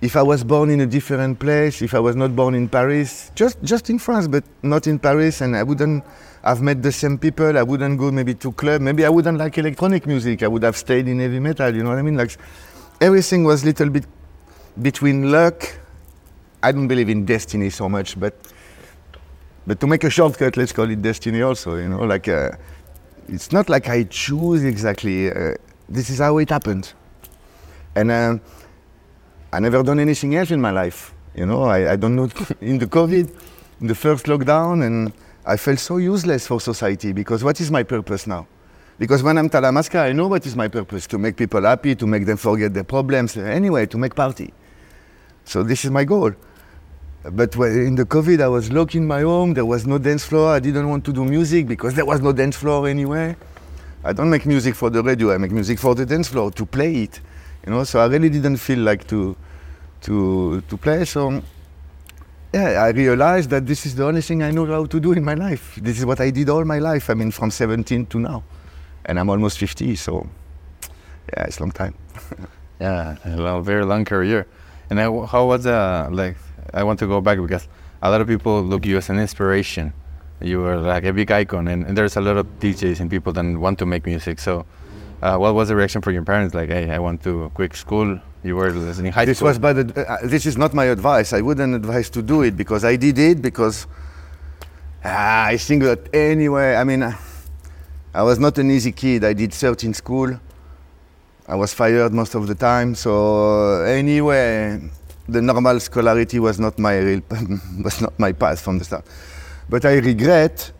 if 0.00 0.16
I 0.16 0.22
was 0.22 0.44
born 0.44 0.70
in 0.70 0.80
a 0.80 0.86
different 0.86 1.38
place, 1.38 1.82
if 1.82 1.94
I 1.94 1.98
was 1.98 2.14
not 2.14 2.36
born 2.36 2.54
in 2.54 2.68
Paris, 2.68 3.32
just 3.34 3.60
just 3.62 3.90
in 3.90 3.98
France, 3.98 4.28
but 4.28 4.44
not 4.62 4.86
in 4.86 4.98
Paris, 4.98 5.40
and 5.40 5.56
I 5.56 5.64
wouldn't 5.64 6.04
have 6.44 6.62
met 6.62 6.82
the 6.82 6.92
same 6.92 7.18
people, 7.18 7.58
I 7.58 7.62
wouldn't 7.62 7.98
go 7.98 8.12
maybe 8.12 8.34
to 8.34 8.52
club, 8.52 8.80
maybe 8.80 9.04
I 9.04 9.08
wouldn't 9.08 9.38
like 9.38 9.58
electronic 9.58 10.06
music, 10.06 10.42
I 10.42 10.48
would 10.48 10.62
have 10.62 10.76
stayed 10.76 11.08
in 11.08 11.18
heavy 11.18 11.40
metal, 11.40 11.74
you 11.74 11.82
know 11.82 11.90
what 11.90 11.98
I 11.98 12.02
mean? 12.02 12.16
Like 12.16 12.36
everything 13.00 13.42
was 13.42 13.64
a 13.64 13.66
little 13.66 13.90
bit 13.90 14.04
between 14.80 15.32
luck. 15.32 15.64
I 16.62 16.72
don't 16.72 16.88
believe 16.88 17.08
in 17.08 17.24
destiny 17.24 17.70
so 17.70 17.88
much, 17.88 18.18
but 18.18 18.34
but 19.66 19.80
to 19.80 19.86
make 19.86 20.04
a 20.04 20.10
shortcut, 20.10 20.56
let's 20.56 20.72
call 20.72 20.88
it 20.88 21.02
destiny 21.02 21.42
also, 21.42 21.74
you 21.74 21.88
know, 21.88 22.04
like 22.04 22.28
uh, 22.28 22.52
it's 23.28 23.50
not 23.50 23.68
like 23.68 23.88
I 23.88 24.04
choose 24.04 24.62
exactly. 24.62 25.30
Uh, 25.30 25.54
this 25.88 26.08
is 26.08 26.20
how 26.20 26.38
it 26.38 26.50
happened, 26.50 26.92
and. 27.96 28.12
Uh, 28.12 28.38
I 29.52 29.60
never 29.60 29.82
done 29.82 29.98
anything 29.98 30.34
else 30.34 30.50
in 30.50 30.60
my 30.60 30.70
life. 30.70 31.14
You 31.34 31.46
know, 31.46 31.62
I, 31.64 31.92
I 31.92 31.96
don't 31.96 32.14
know. 32.14 32.28
in 32.60 32.78
the 32.78 32.86
COVID, 32.86 33.30
in 33.80 33.86
the 33.86 33.94
first 33.94 34.26
lockdown, 34.26 34.84
and 34.84 35.12
I 35.46 35.56
felt 35.56 35.78
so 35.78 35.96
useless 35.96 36.46
for 36.46 36.60
society 36.60 37.12
because 37.12 37.42
what 37.42 37.60
is 37.60 37.70
my 37.70 37.82
purpose 37.82 38.26
now? 38.26 38.46
Because 38.98 39.22
when 39.22 39.38
I'm 39.38 39.48
Talamasca, 39.48 40.00
I 40.00 40.12
know 40.12 40.26
what 40.26 40.44
is 40.44 40.56
my 40.56 40.68
purpose 40.68 41.06
to 41.06 41.18
make 41.18 41.36
people 41.36 41.62
happy, 41.62 41.94
to 41.94 42.06
make 42.06 42.26
them 42.26 42.36
forget 42.36 42.74
their 42.74 42.84
problems, 42.84 43.36
anyway, 43.36 43.86
to 43.86 43.96
make 43.96 44.14
party. 44.14 44.52
So 45.44 45.62
this 45.62 45.84
is 45.84 45.90
my 45.90 46.04
goal. 46.04 46.32
But 47.22 47.54
in 47.56 47.94
the 47.94 48.04
COVID, 48.04 48.42
I 48.42 48.48
was 48.48 48.70
locked 48.72 48.94
in 48.94 49.06
my 49.06 49.22
home. 49.22 49.54
There 49.54 49.64
was 49.64 49.86
no 49.86 49.98
dance 49.98 50.24
floor. 50.24 50.52
I 50.52 50.60
didn't 50.60 50.88
want 50.88 51.04
to 51.06 51.12
do 51.12 51.24
music 51.24 51.66
because 51.66 51.94
there 51.94 52.04
was 52.04 52.20
no 52.20 52.32
dance 52.32 52.56
floor 52.56 52.88
anywhere. 52.88 53.36
I 54.04 54.12
don't 54.12 54.30
make 54.30 54.46
music 54.46 54.74
for 54.74 54.90
the 54.90 55.02
radio. 55.02 55.32
I 55.32 55.38
make 55.38 55.52
music 55.52 55.78
for 55.78 55.94
the 55.94 56.04
dance 56.04 56.28
floor 56.28 56.50
to 56.52 56.66
play 56.66 57.04
it. 57.04 57.20
You 57.66 57.72
know, 57.72 57.84
so 57.84 58.00
I 58.00 58.06
really 58.06 58.30
didn't 58.30 58.56
feel 58.58 58.78
like 58.78 59.06
to 59.08 59.36
to 60.02 60.60
to 60.62 60.76
play. 60.76 61.04
So 61.04 61.42
yeah, 62.52 62.82
I 62.82 62.90
realized 62.90 63.50
that 63.50 63.66
this 63.66 63.84
is 63.84 63.94
the 63.94 64.04
only 64.04 64.22
thing 64.22 64.42
I 64.42 64.50
know 64.50 64.64
how 64.66 64.86
to 64.86 65.00
do 65.00 65.12
in 65.12 65.24
my 65.24 65.34
life. 65.34 65.78
This 65.82 65.98
is 65.98 66.06
what 66.06 66.20
I 66.20 66.30
did 66.30 66.48
all 66.48 66.64
my 66.64 66.78
life. 66.78 67.10
I 67.10 67.14
mean, 67.14 67.30
from 67.30 67.50
17 67.50 68.06
to 68.06 68.18
now, 68.18 68.42
and 69.04 69.18
I'm 69.18 69.28
almost 69.28 69.58
50. 69.58 69.96
So 69.96 70.26
yeah, 71.36 71.44
it's 71.44 71.58
a 71.58 71.62
long 71.62 71.72
time. 71.72 71.94
yeah, 72.80 73.16
a 73.24 73.62
very 73.62 73.84
long 73.84 74.04
career. 74.04 74.46
And 74.90 75.00
I, 75.00 75.04
how 75.26 75.46
was 75.46 75.66
uh, 75.66 76.08
like? 76.10 76.36
I 76.72 76.84
want 76.84 76.98
to 77.00 77.06
go 77.06 77.20
back 77.20 77.38
because 77.38 77.66
a 78.02 78.10
lot 78.10 78.20
of 78.20 78.28
people 78.28 78.62
look 78.62 78.86
you 78.86 78.98
as 78.98 79.08
an 79.10 79.18
inspiration. 79.18 79.92
You 80.40 80.60
were 80.60 80.76
like 80.76 81.04
a 81.04 81.12
big 81.12 81.30
icon, 81.30 81.68
and, 81.68 81.84
and 81.84 81.96
there's 81.96 82.16
a 82.16 82.20
lot 82.20 82.36
of 82.36 82.46
DJs 82.60 83.00
and 83.00 83.10
people 83.10 83.32
that 83.32 83.44
want 83.58 83.78
to 83.80 83.86
make 83.86 84.06
music. 84.06 84.38
So 84.38 84.64
uh, 85.22 85.36
what 85.36 85.54
was 85.54 85.68
the 85.68 85.76
reaction 85.76 86.00
from 86.00 86.14
your 86.14 86.24
parents? 86.24 86.54
Like, 86.54 86.68
hey, 86.68 86.90
I 86.90 86.98
went 86.98 87.22
to 87.24 87.44
a 87.44 87.50
quick 87.50 87.74
school. 87.74 88.20
You 88.44 88.54
were 88.54 88.70
listening 88.70 89.12
high 89.12 89.24
this 89.24 89.38
school. 89.38 89.48
was 89.48 89.58
bad. 89.58 89.96
Uh, 89.98 90.18
this 90.22 90.46
is 90.46 90.56
not 90.56 90.74
my 90.74 90.84
advice. 90.84 91.32
I 91.32 91.40
wouldn't 91.40 91.74
advise 91.74 92.08
to 92.10 92.22
do 92.22 92.42
it 92.42 92.56
because 92.56 92.84
I 92.84 92.96
did 92.96 93.18
it 93.18 93.42
because 93.42 93.86
uh, 95.04 95.08
I 95.08 95.56
think 95.56 95.82
that 95.82 96.14
anyway. 96.14 96.76
I 96.76 96.84
mean, 96.84 97.02
I 98.14 98.22
was 98.22 98.38
not 98.38 98.58
an 98.58 98.70
easy 98.70 98.92
kid. 98.92 99.24
I 99.24 99.32
did 99.32 99.52
13 99.52 99.92
school. 99.92 100.38
I 101.48 101.54
was 101.56 101.74
fired 101.74 102.12
most 102.12 102.34
of 102.34 102.46
the 102.46 102.54
time. 102.54 102.94
So 102.94 103.82
anyway, 103.82 104.80
the 105.28 105.42
normal 105.42 105.80
scholarity 105.80 106.38
was 106.38 106.60
not 106.60 106.78
my 106.78 106.96
real 106.98 107.22
was 107.84 108.00
not 108.00 108.16
my 108.20 108.32
path 108.32 108.60
from 108.60 108.78
the 108.78 108.84
start. 108.84 109.04
But 109.68 109.84
I 109.84 109.96
regret 109.98 110.70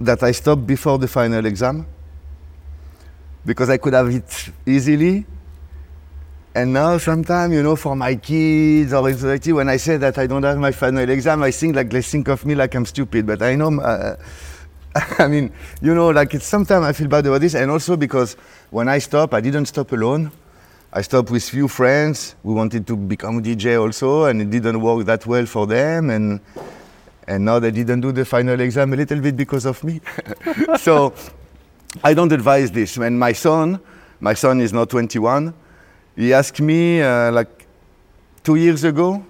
that 0.00 0.22
I 0.22 0.30
stopped 0.32 0.66
before 0.66 0.98
the 0.98 1.08
final 1.08 1.44
exam 1.44 1.86
because 3.44 3.70
I 3.70 3.76
could 3.76 3.92
have 3.92 4.08
it 4.08 4.50
easily. 4.66 5.26
And 6.54 6.72
now, 6.72 6.98
sometimes, 6.98 7.52
you 7.52 7.62
know, 7.62 7.74
for 7.74 7.96
my 7.96 8.14
kids 8.14 8.92
or 8.92 9.10
society, 9.12 9.52
when 9.52 9.68
I 9.68 9.76
say 9.76 9.96
that 9.96 10.18
I 10.18 10.26
don't 10.28 10.44
have 10.44 10.56
my 10.56 10.70
final 10.70 11.08
exam, 11.08 11.42
I 11.42 11.50
think 11.50 11.74
like 11.74 11.90
they 11.90 12.02
think 12.02 12.28
of 12.28 12.46
me 12.46 12.54
like 12.54 12.74
I'm 12.74 12.86
stupid. 12.86 13.26
But 13.26 13.42
I 13.42 13.56
know, 13.56 13.80
uh, 13.80 14.16
I 15.18 15.26
mean, 15.26 15.52
you 15.82 15.94
know, 15.94 16.10
like 16.10 16.32
it's 16.34 16.46
sometimes 16.46 16.86
I 16.86 16.92
feel 16.92 17.08
bad 17.08 17.26
about 17.26 17.40
this. 17.40 17.54
And 17.54 17.70
also 17.70 17.96
because 17.96 18.36
when 18.70 18.88
I 18.88 18.98
stop, 18.98 19.34
I 19.34 19.40
didn't 19.40 19.66
stop 19.66 19.90
alone. 19.92 20.30
I 20.92 21.02
stopped 21.02 21.28
with 21.32 21.42
few 21.42 21.66
friends 21.66 22.36
We 22.44 22.54
wanted 22.54 22.86
to 22.86 22.96
become 22.96 23.42
DJ 23.42 23.80
also, 23.80 24.26
and 24.26 24.40
it 24.40 24.50
didn't 24.50 24.80
work 24.80 25.04
that 25.06 25.26
well 25.26 25.44
for 25.46 25.66
them. 25.66 26.10
And 26.10 26.40
And 27.26 27.44
now 27.44 27.58
they 27.58 27.70
didn't 27.70 28.00
do 28.00 28.12
the 28.12 28.24
final 28.24 28.60
exam 28.60 28.92
a 28.92 28.96
little 28.96 29.20
bit 29.20 29.36
because 29.36 29.64
of 29.64 29.82
me. 29.82 30.00
so 30.78 31.14
I 32.02 32.14
don't 32.14 32.32
advise 32.32 32.70
this. 32.70 32.98
When 32.98 33.18
my 33.18 33.32
son, 33.32 33.80
my 34.20 34.34
son 34.34 34.60
is 34.60 34.72
now 34.72 34.84
21, 34.84 35.54
he 36.16 36.32
asked 36.32 36.60
me 36.60 37.02
uh, 37.02 37.30
like 37.32 37.66
two 38.42 38.56
years 38.56 38.84
ago. 38.84 39.24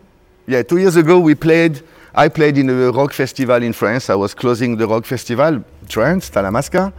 Yeah, 0.46 0.62
two 0.62 0.78
years 0.78 0.96
ago 0.96 1.18
we 1.20 1.34
played. 1.34 1.82
I 2.14 2.28
played 2.28 2.58
in 2.58 2.70
a 2.70 2.92
rock 2.92 3.12
festival 3.12 3.62
in 3.62 3.72
France. 3.72 4.08
I 4.08 4.14
was 4.14 4.34
closing 4.34 4.76
the 4.76 4.86
rock 4.86 5.04
festival, 5.04 5.64
Trance, 5.88 6.30
Talamasca. 6.30 6.92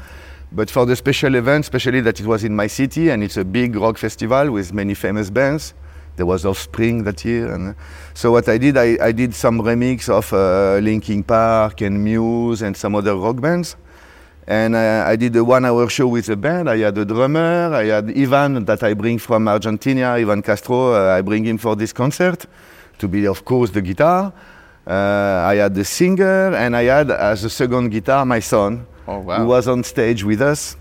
But 0.51 0.69
for 0.69 0.86
the 0.86 0.95
special 0.95 1.36
event, 1.36 1.65
especially 1.65 2.01
that 2.01 2.19
it 2.19 2.25
was 2.25 2.43
in 2.43 2.55
my 2.55 2.67
city 2.67 3.10
and 3.10 3.24
it's 3.24 3.38
a 3.38 3.45
big 3.45 3.75
rock 3.75 3.98
festival 3.98 4.51
with 4.51 4.74
many 4.74 4.93
famous 4.93 5.29
bands, 5.29 5.74
there 6.15 6.25
was 6.25 6.45
Offspring 6.45 7.03
that 7.03 7.25
year. 7.25 7.53
And 7.53 7.75
so 8.13 8.31
what 8.31 8.48
I 8.48 8.57
did, 8.57 8.77
I, 8.77 8.98
I 9.01 9.12
did 9.12 9.34
some 9.34 9.60
remix 9.60 10.10
of 10.10 10.31
uh, 10.34 10.79
Linkin 10.81 11.24
Park 11.24 11.81
and 11.81 12.03
Muse 12.03 12.62
and 12.62 12.75
some 12.75 12.95
other 12.95 13.15
rock 13.15 13.41
bands. 13.41 13.75
And 14.47 14.75
uh, 14.75 15.05
I 15.07 15.15
did 15.15 15.35
a 15.35 15.43
one-hour 15.43 15.89
show 15.89 16.07
with 16.07 16.29
a 16.29 16.35
band. 16.35 16.69
I 16.69 16.77
had 16.77 16.97
a 16.97 17.05
drummer. 17.05 17.73
I 17.73 17.85
had 17.85 18.15
Ivan 18.15 18.63
that 18.65 18.83
I 18.83 18.93
bring 18.93 19.17
from 19.17 19.47
Argentina, 19.47 20.11
Ivan 20.11 20.41
Castro. 20.43 20.93
Uh, 20.93 21.17
I 21.17 21.21
bring 21.21 21.43
him 21.45 21.57
for 21.57 21.75
this 21.75 21.91
concert 21.91 22.45
to 22.99 23.07
be, 23.07 23.25
of 23.25 23.43
course, 23.43 23.71
the 23.71 23.81
guitar. 23.81 24.31
Uh, 24.85 24.91
I 25.51 25.55
had 25.55 25.73
the 25.73 25.83
singer, 25.83 26.53
and 26.53 26.75
I 26.77 26.83
had 26.83 27.09
as 27.09 27.43
a 27.43 27.49
second 27.49 27.89
guitar 27.89 28.23
my 28.23 28.39
son, 28.39 28.85
Oh, 29.07 29.19
wow. 29.19 29.37
who 29.39 29.47
was 29.47 29.67
on 29.67 29.83
stage 29.83 30.23
with 30.23 30.41
us. 30.41 30.77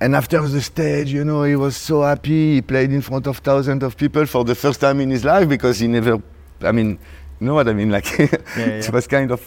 And 0.00 0.14
after 0.14 0.40
the 0.46 0.60
stage, 0.60 1.12
you 1.12 1.24
know, 1.24 1.42
he 1.42 1.56
was 1.56 1.76
so 1.76 2.02
happy. 2.02 2.54
He 2.54 2.62
played 2.62 2.92
in 2.92 3.02
front 3.02 3.26
of 3.26 3.38
thousands 3.38 3.82
of 3.82 3.96
people 3.96 4.26
for 4.26 4.44
the 4.44 4.54
first 4.54 4.80
time 4.80 5.00
in 5.00 5.10
his 5.10 5.24
life 5.24 5.48
because 5.48 5.80
he 5.80 5.88
never, 5.88 6.22
I 6.62 6.70
mean, 6.70 7.00
you 7.40 7.46
know 7.48 7.54
what 7.54 7.66
I 7.68 7.72
mean? 7.72 7.90
Like, 7.90 8.06
it 8.20 8.44
yeah. 8.56 8.90
was 8.92 9.08
kind 9.08 9.32
of 9.32 9.40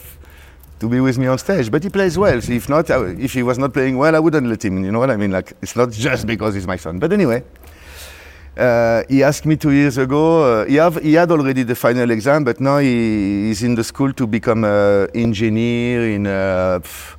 to 0.82 0.88
be 0.88 1.00
with 1.00 1.16
me 1.16 1.28
on 1.28 1.38
stage. 1.38 1.70
But 1.70 1.84
he 1.84 1.90
plays 1.90 2.18
well. 2.18 2.40
So 2.42 2.52
if 2.52 2.68
not, 2.68 2.90
I, 2.90 2.96
if 3.26 3.32
he 3.32 3.42
was 3.44 3.56
not 3.56 3.72
playing 3.72 3.96
well, 3.96 4.14
I 4.16 4.18
wouldn't 4.18 4.48
let 4.48 4.64
him. 4.64 4.84
You 4.84 4.90
know 4.90 4.98
what 4.98 5.10
I 5.10 5.16
mean? 5.16 5.30
Like, 5.30 5.52
it's 5.62 5.76
not 5.76 5.90
just 5.92 6.26
because 6.26 6.54
he's 6.54 6.66
my 6.66 6.76
son. 6.76 6.98
But 6.98 7.12
anyway, 7.12 7.44
uh, 8.56 9.04
he 9.08 9.22
asked 9.22 9.46
me 9.46 9.54
two 9.56 9.70
years 9.70 9.96
ago. 9.96 10.22
Uh, 10.42 10.66
he, 10.66 10.74
have, 10.74 10.96
he 11.00 11.14
had 11.14 11.30
already 11.30 11.62
the 11.62 11.76
final 11.76 12.10
exam, 12.10 12.42
but 12.42 12.60
now 12.60 12.78
he 12.78 13.50
is 13.52 13.62
in 13.62 13.76
the 13.76 13.84
school 13.84 14.12
to 14.12 14.26
become 14.26 14.64
an 14.64 15.08
engineer 15.14 16.10
in 16.16 16.26
uh, 16.26 16.80
pff, 16.82 17.16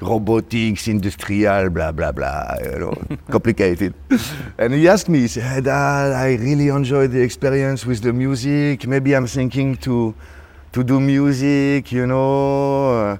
robotics, 0.00 0.86
industrial, 0.86 1.68
blah 1.70 1.90
blah 1.90 2.12
blah. 2.12 2.54
You 2.62 2.78
know, 2.78 2.94
complicated. 3.28 3.92
and 4.56 4.72
he 4.72 4.86
asked 4.86 5.08
me. 5.08 5.18
He 5.18 5.28
said, 5.28 5.64
"Dad, 5.64 6.12
I 6.12 6.36
really 6.36 6.68
enjoyed 6.68 7.10
the 7.10 7.22
experience 7.22 7.84
with 7.84 8.02
the 8.02 8.12
music. 8.12 8.86
Maybe 8.86 9.16
I'm 9.16 9.26
thinking 9.26 9.76
to 9.78 10.14
to 10.72 10.84
do 10.84 11.00
music. 11.00 11.92
You 11.92 12.06
know." 12.06 13.12
Uh, 13.12 13.18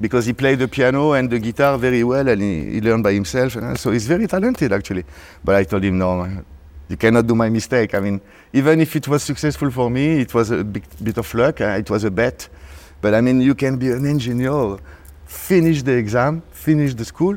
because 0.00 0.26
he 0.26 0.32
played 0.32 0.58
the 0.58 0.68
piano 0.68 1.12
and 1.12 1.30
the 1.30 1.38
guitar 1.38 1.78
very 1.78 2.02
well 2.02 2.28
and 2.28 2.42
he, 2.42 2.72
he 2.72 2.80
learned 2.80 3.04
by 3.04 3.12
himself. 3.12 3.56
And 3.56 3.78
so 3.78 3.90
he's 3.90 4.06
very 4.06 4.26
talented 4.26 4.72
actually. 4.72 5.04
But 5.44 5.54
I 5.54 5.64
told 5.64 5.84
him, 5.84 5.98
no, 5.98 6.44
you 6.88 6.96
cannot 6.96 7.26
do 7.26 7.34
my 7.34 7.48
mistake. 7.48 7.94
I 7.94 8.00
mean, 8.00 8.20
even 8.52 8.80
if 8.80 8.96
it 8.96 9.08
was 9.08 9.22
successful 9.22 9.70
for 9.70 9.90
me, 9.90 10.20
it 10.20 10.34
was 10.34 10.50
a 10.50 10.64
big, 10.64 10.84
bit 11.02 11.18
of 11.18 11.32
luck. 11.34 11.60
Uh, 11.60 11.76
it 11.78 11.88
was 11.90 12.04
a 12.04 12.10
bet. 12.10 12.48
But 13.00 13.14
I 13.14 13.20
mean, 13.20 13.40
you 13.40 13.54
can 13.54 13.76
be 13.76 13.90
an 13.90 14.06
engineer, 14.06 14.78
finish 15.26 15.82
the 15.82 15.92
exam, 15.92 16.42
finish 16.50 16.94
the 16.94 17.04
school. 17.04 17.36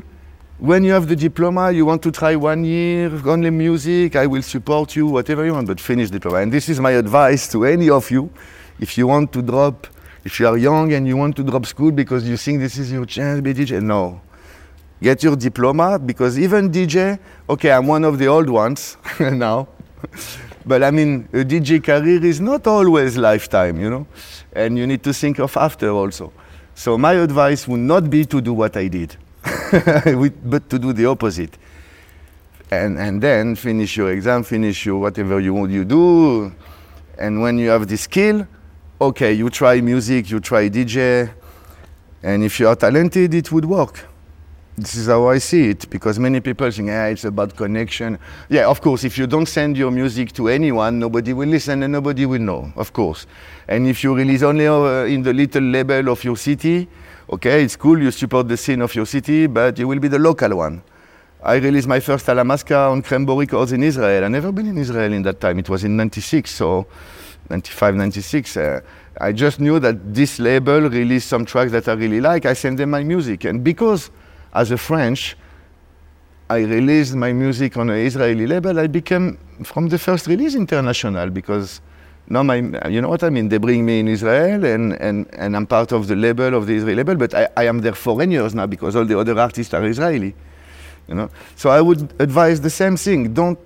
When 0.58 0.82
you 0.82 0.92
have 0.92 1.06
the 1.06 1.14
diploma, 1.14 1.70
you 1.70 1.86
want 1.86 2.02
to 2.02 2.10
try 2.10 2.34
one 2.34 2.64
year, 2.64 3.12
only 3.24 3.50
music, 3.50 4.16
I 4.16 4.26
will 4.26 4.42
support 4.42 4.96
you, 4.96 5.06
whatever 5.06 5.44
you 5.44 5.52
want, 5.52 5.68
but 5.68 5.80
finish 5.80 6.08
the 6.08 6.18
diploma. 6.18 6.38
And 6.38 6.52
this 6.52 6.68
is 6.68 6.80
my 6.80 6.92
advice 6.92 7.48
to 7.52 7.64
any 7.64 7.88
of 7.90 8.10
you. 8.10 8.28
If 8.80 8.96
you 8.96 9.06
want 9.06 9.32
to 9.32 9.42
drop, 9.42 9.86
if 10.24 10.38
you 10.40 10.46
are 10.46 10.56
young 10.56 10.92
and 10.92 11.06
you 11.06 11.16
want 11.16 11.36
to 11.36 11.42
drop 11.42 11.66
school 11.66 11.90
because 11.90 12.28
you 12.28 12.36
think 12.36 12.60
this 12.60 12.78
is 12.78 12.92
your 12.92 13.06
chance, 13.06 13.40
be 13.40 13.54
DJ, 13.54 13.82
no 13.82 14.20
get 15.02 15.22
your 15.22 15.36
diploma 15.36 15.98
because 15.98 16.38
even 16.38 16.70
DJ, 16.70 17.18
okay, 17.48 17.70
I'm 17.70 17.86
one 17.86 18.04
of 18.04 18.18
the 18.18 18.26
old 18.26 18.48
ones 18.48 18.96
now, 19.20 19.68
but 20.66 20.82
I 20.82 20.90
mean, 20.90 21.28
a 21.32 21.44
DJ 21.44 21.82
career 21.82 22.24
is 22.24 22.40
not 22.40 22.66
always 22.66 23.16
lifetime, 23.16 23.80
you 23.80 23.90
know, 23.90 24.06
and 24.52 24.76
you 24.76 24.86
need 24.86 25.02
to 25.04 25.12
think 25.12 25.38
of 25.38 25.56
after 25.56 25.90
also. 25.90 26.32
So 26.74 26.98
my 26.98 27.14
advice 27.14 27.66
would 27.66 27.80
not 27.80 28.08
be 28.08 28.24
to 28.26 28.40
do 28.40 28.52
what 28.54 28.76
I 28.76 28.88
did, 28.88 29.16
but 29.42 30.68
to 30.70 30.78
do 30.78 30.92
the 30.92 31.06
opposite. 31.06 31.56
And, 32.70 32.98
and 32.98 33.22
then 33.22 33.56
finish 33.56 33.96
your 33.96 34.12
exam, 34.12 34.42
finish 34.42 34.84
your 34.84 35.00
whatever 35.00 35.40
you 35.40 35.54
want 35.54 35.72
you 35.72 35.84
do, 35.84 36.52
and 37.18 37.40
when 37.40 37.58
you 37.58 37.70
have 37.70 37.88
the 37.88 37.96
skill, 37.96 38.46
okay, 39.00 39.32
you 39.32 39.50
try 39.50 39.80
music, 39.80 40.30
you 40.30 40.40
try 40.40 40.68
DJ, 40.68 41.30
and 42.22 42.42
if 42.42 42.58
you 42.60 42.68
are 42.68 42.76
talented, 42.76 43.34
it 43.34 43.52
would 43.52 43.64
work 43.64 44.08
this 44.78 44.94
is 44.94 45.08
how 45.08 45.28
I 45.28 45.38
see 45.38 45.70
it 45.70 45.90
because 45.90 46.18
many 46.18 46.40
people 46.40 46.70
think, 46.70 46.88
ah, 46.90 47.06
it's 47.06 47.24
about 47.24 47.56
connection. 47.56 48.18
Yeah, 48.48 48.68
of 48.68 48.80
course, 48.80 49.04
if 49.04 49.18
you 49.18 49.26
don't 49.26 49.46
send 49.46 49.76
your 49.76 49.90
music 49.90 50.32
to 50.34 50.48
anyone, 50.48 50.98
nobody 50.98 51.32
will 51.32 51.48
listen 51.48 51.82
and 51.82 51.92
nobody 51.92 52.26
will 52.26 52.40
know, 52.40 52.72
of 52.76 52.92
course. 52.92 53.26
And 53.66 53.88
if 53.88 54.04
you 54.04 54.14
release 54.14 54.42
only 54.42 54.66
uh, 54.68 55.04
in 55.04 55.22
the 55.22 55.32
little 55.32 55.62
label 55.62 56.08
of 56.10 56.22
your 56.22 56.36
city, 56.36 56.88
okay, 57.28 57.64
it's 57.64 57.76
cool, 57.76 58.00
you 58.00 58.10
support 58.12 58.48
the 58.48 58.56
scene 58.56 58.80
of 58.80 58.94
your 58.94 59.06
city, 59.06 59.48
but 59.48 59.78
you 59.78 59.88
will 59.88 59.98
be 59.98 60.08
the 60.08 60.18
local 60.18 60.56
one. 60.56 60.82
I 61.42 61.56
released 61.56 61.88
my 61.88 62.00
first 62.00 62.26
Talamasca 62.26 62.90
on 62.90 63.02
Krembo 63.02 63.38
Records 63.38 63.72
in 63.72 63.82
Israel. 63.82 64.24
i 64.24 64.28
never 64.28 64.52
been 64.52 64.66
in 64.66 64.78
Israel 64.78 65.12
in 65.12 65.22
that 65.22 65.40
time. 65.40 65.58
It 65.58 65.68
was 65.68 65.84
in 65.84 65.96
96, 65.96 66.50
so 66.50 66.86
95, 67.50 67.94
96. 67.94 68.56
Uh, 68.56 68.80
I 69.20 69.32
just 69.32 69.60
knew 69.60 69.80
that 69.80 70.14
this 70.14 70.38
label 70.38 70.82
released 70.82 71.28
some 71.28 71.44
tracks 71.44 71.72
that 71.72 71.88
I 71.88 71.92
really 71.94 72.20
like. 72.20 72.46
I 72.46 72.52
sent 72.52 72.76
them 72.76 72.90
my 72.90 73.02
music. 73.02 73.44
And 73.44 73.64
because 73.64 74.10
as 74.52 74.70
a 74.70 74.78
French, 74.78 75.36
I 76.50 76.58
released 76.58 77.14
my 77.14 77.32
music 77.32 77.76
on 77.76 77.90
an 77.90 77.98
Israeli 77.98 78.46
label. 78.46 78.78
I 78.78 78.86
became 78.86 79.38
from 79.64 79.88
the 79.88 79.98
first 79.98 80.26
release 80.26 80.54
international 80.54 81.30
because 81.30 81.80
now 82.28 82.42
my, 82.42 82.56
you 82.88 83.00
know 83.00 83.08
what 83.08 83.22
I 83.22 83.30
mean? 83.30 83.48
They 83.48 83.58
bring 83.58 83.84
me 83.84 84.00
in 84.00 84.08
Israel 84.08 84.64
and, 84.64 84.92
and, 84.94 85.26
and 85.34 85.56
I'm 85.56 85.66
part 85.66 85.92
of 85.92 86.06
the 86.06 86.16
label 86.16 86.54
of 86.54 86.66
the 86.66 86.74
Israeli 86.74 86.96
label, 86.96 87.16
but 87.16 87.34
I, 87.34 87.48
I 87.56 87.64
am 87.64 87.80
there 87.80 87.94
foreign 87.94 88.30
years 88.30 88.54
now 88.54 88.66
because 88.66 88.96
all 88.96 89.04
the 89.04 89.18
other 89.18 89.38
artists 89.38 89.74
are 89.74 89.84
Israeli. 89.84 90.34
You 91.08 91.14
know? 91.14 91.30
So 91.56 91.70
I 91.70 91.80
would 91.80 92.14
advise 92.20 92.60
the 92.60 92.70
same 92.70 92.96
thing. 92.96 93.34
Don't, 93.34 93.58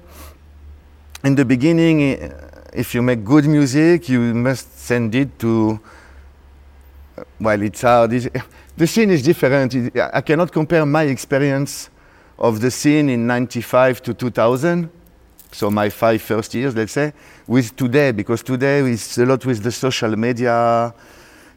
in 1.24 1.34
the 1.34 1.44
beginning, 1.44 2.32
if 2.72 2.94
you 2.94 3.02
make 3.02 3.24
good 3.24 3.46
music, 3.46 4.08
you 4.08 4.20
must 4.34 4.78
send 4.78 5.14
it 5.14 5.38
to, 5.38 5.78
uh, 7.16 7.22
well, 7.38 7.60
it's 7.60 7.82
hard. 7.82 8.12
It's, 8.12 8.28
the 8.76 8.86
scene 8.86 9.10
is 9.10 9.22
different. 9.22 9.74
I 9.96 10.20
cannot 10.22 10.50
compare 10.50 10.84
my 10.86 11.04
experience 11.04 11.90
of 12.38 12.60
the 12.60 12.70
scene 12.70 13.08
in 13.10 13.26
95 13.26 14.02
to 14.02 14.14
2000, 14.14 14.90
so 15.52 15.70
my 15.70 15.90
five 15.90 16.22
first 16.22 16.54
years, 16.54 16.74
let's 16.74 16.92
say, 16.92 17.12
with 17.46 17.76
today, 17.76 18.10
because 18.12 18.42
today 18.42 18.78
is 18.78 19.18
a 19.18 19.26
lot 19.26 19.44
with 19.44 19.62
the 19.62 19.70
social 19.70 20.16
media. 20.16 20.94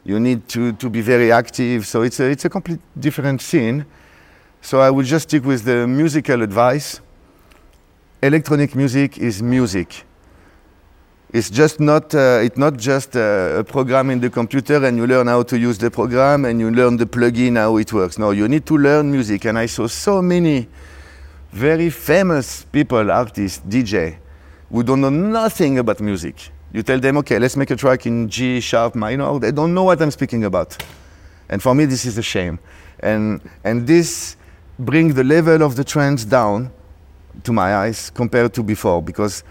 You 0.04 0.20
need 0.20 0.46
to, 0.50 0.72
to 0.72 0.90
be 0.90 1.00
very 1.00 1.32
active, 1.32 1.86
so 1.86 2.02
it's 2.02 2.20
a, 2.20 2.24
it's 2.26 2.44
a 2.44 2.50
complete 2.50 2.80
different 2.98 3.40
scene. 3.40 3.86
So 4.60 4.80
I 4.80 4.90
would 4.90 5.06
just 5.06 5.28
stick 5.28 5.44
with 5.44 5.64
the 5.64 5.86
musical 5.86 6.42
advice. 6.42 7.00
Electronic 8.22 8.74
music 8.74 9.18
is 9.18 9.42
music. 9.42 10.04
It's 11.32 11.50
just 11.50 11.80
not, 11.80 12.14
uh, 12.14 12.40
it's 12.42 12.56
not 12.56 12.76
just 12.76 13.16
uh, 13.16 13.58
a 13.58 13.64
program 13.64 14.10
in 14.10 14.20
the 14.20 14.30
computer 14.30 14.84
and 14.84 14.96
you 14.96 15.06
learn 15.06 15.26
how 15.26 15.42
to 15.42 15.58
use 15.58 15.76
the 15.76 15.90
program 15.90 16.44
and 16.44 16.60
you 16.60 16.70
learn 16.70 16.96
the 16.96 17.06
plugin 17.06 17.56
how 17.56 17.76
it 17.78 17.92
works. 17.92 18.16
No, 18.16 18.30
you 18.30 18.46
need 18.48 18.64
to 18.66 18.78
learn 18.78 19.10
music. 19.10 19.44
And 19.44 19.58
I 19.58 19.66
saw 19.66 19.88
so 19.88 20.22
many 20.22 20.68
very 21.50 21.90
famous 21.90 22.64
people, 22.64 23.10
artists, 23.10 23.60
DJ, 23.66 24.18
who 24.70 24.82
don't 24.82 25.00
know 25.00 25.10
nothing 25.10 25.78
about 25.78 26.00
music. 26.00 26.50
You 26.72 26.82
tell 26.82 27.00
them, 27.00 27.16
okay, 27.18 27.38
let's 27.38 27.56
make 27.56 27.70
a 27.70 27.76
track 27.76 28.06
in 28.06 28.28
G 28.28 28.60
sharp 28.60 28.94
minor. 28.94 29.38
They 29.38 29.50
don't 29.50 29.74
know 29.74 29.84
what 29.84 30.00
I'm 30.00 30.10
speaking 30.10 30.44
about. 30.44 30.76
And 31.48 31.62
for 31.62 31.74
me, 31.74 31.86
this 31.86 32.04
is 32.04 32.18
a 32.18 32.22
shame. 32.22 32.58
And, 33.00 33.40
and 33.64 33.86
this 33.86 34.36
brings 34.78 35.14
the 35.14 35.24
level 35.24 35.62
of 35.62 35.74
the 35.76 35.84
trance 35.84 36.24
down 36.24 36.70
to 37.44 37.52
my 37.52 37.74
eyes 37.74 38.10
compared 38.10 38.54
to 38.54 38.62
before 38.62 39.02
because 39.02 39.42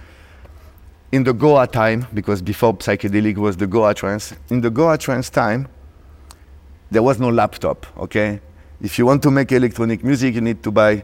in 1.15 1.23
the 1.23 1.33
Goa 1.33 1.65
time, 1.65 2.05
because 2.13 2.41
before 2.41 2.73
psychedelic 2.75 3.37
was 3.37 3.55
the 3.55 3.65
Goa 3.65 3.93
trance, 3.93 4.33
in 4.49 4.59
the 4.59 4.69
Goa 4.69 4.97
trance 4.97 5.29
time, 5.29 5.67
there 6.91 7.01
was 7.01 7.19
no 7.19 7.29
laptop, 7.29 7.85
okay? 7.97 8.41
If 8.81 8.99
you 8.99 9.05
want 9.05 9.23
to 9.23 9.31
make 9.31 9.51
electronic 9.53 10.03
music, 10.03 10.35
you 10.35 10.41
need 10.41 10.61
to 10.63 10.71
buy 10.71 11.03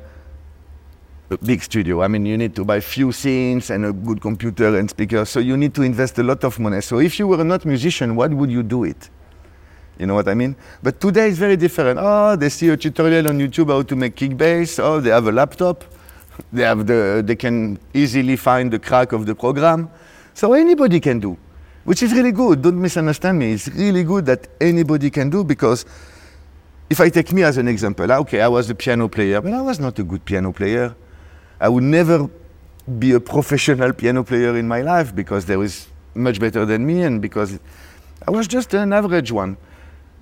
a 1.30 1.38
big 1.38 1.64
studio. 1.64 2.04
I 2.04 2.10
mean, 2.10 2.26
you 2.26 2.38
need 2.38 2.54
to 2.58 2.66
buy 2.66 2.82
few 2.82 3.14
scenes 3.14 3.70
and 3.70 3.86
a 3.86 3.94
good 3.94 4.20
computer 4.20 4.78
and 4.78 4.90
speakers. 4.90 5.30
So 5.30 5.40
you 5.40 5.56
need 5.56 5.74
to 5.76 5.82
invest 5.82 6.20
a 6.20 6.24
lot 6.24 6.44
of 6.44 6.60
money. 6.60 6.82
So 6.82 7.00
if 7.00 7.18
you 7.18 7.26
were 7.26 7.44
not 7.46 7.64
musician, 7.64 8.18
what 8.18 8.32
would 8.34 8.52
you 8.52 8.64
do 8.64 8.84
it? 8.84 9.10
You 9.98 10.08
know 10.08 10.16
what 10.16 10.28
I 10.28 10.34
mean? 10.34 10.58
But 10.84 11.00
today 11.00 11.30
is 11.30 11.38
very 11.38 11.56
different. 11.56 12.00
Oh, 12.02 12.36
they 12.36 12.50
see 12.50 12.68
a 12.68 12.76
tutorial 12.76 13.30
on 13.30 13.40
YouTube 13.40 13.70
how 13.70 13.82
to 13.82 13.96
make 13.96 14.18
kick 14.18 14.36
bass. 14.36 14.78
Oh, 14.78 15.00
they 15.00 15.12
have 15.12 15.28
a 15.28 15.32
laptop. 15.32 15.86
They, 16.52 16.64
have 16.64 16.86
the, 16.86 17.24
they 17.26 17.36
can 17.36 17.80
easily 17.94 18.36
find 18.36 18.72
the 18.72 18.80
crack 18.80 19.14
of 19.14 19.26
the 19.26 19.36
program. 19.36 19.90
So 20.34 20.54
anybody 20.54 21.00
can 21.00 21.20
do. 21.20 21.38
which 21.84 22.04
is 22.04 22.14
really 22.14 22.32
good. 22.32 22.62
Don't 22.62 22.80
misunderstand 22.80 23.40
me. 23.40 23.54
It's 23.54 23.68
really 23.70 24.04
good 24.04 24.26
that 24.28 24.48
anybody 24.60 25.10
can 25.10 25.30
do 25.30 25.44
because 25.44 25.86
if 26.90 27.00
I 27.00 27.10
take 27.10 27.32
me 27.32 27.44
as 27.44 27.58
an 27.58 27.68
example, 27.68 28.12
ah, 28.12 28.20
okay, 28.20 28.42
I 28.42 28.48
was 28.48 28.70
a 28.70 28.76
piano 28.76 29.08
player, 29.08 29.42
but 29.42 29.54
I 29.54 29.62
was 29.62 29.80
not 29.80 29.98
a 29.98 30.04
good 30.04 30.24
piano 30.26 30.52
player. 30.52 30.94
I 31.60 31.70
would 31.70 31.84
never 31.84 32.30
be 33.00 33.14
a 33.14 33.20
professional 33.20 33.94
piano 33.94 34.24
player 34.24 34.58
in 34.58 34.68
my 34.68 34.82
life 34.82 35.16
because 35.16 35.46
there 35.46 35.60
was 35.60 35.88
much 36.14 36.40
better 36.40 36.66
than 36.66 36.86
me 36.86 37.04
and 37.04 37.22
because 37.22 37.60
I 38.28 38.32
was 38.32 38.48
just 38.48 38.74
an 38.74 38.94
average 38.94 39.32
one. 39.32 39.58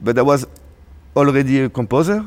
But 0.01 0.17
I 0.17 0.21
was 0.21 0.45
already 1.15 1.61
a 1.61 1.69
composer 1.69 2.25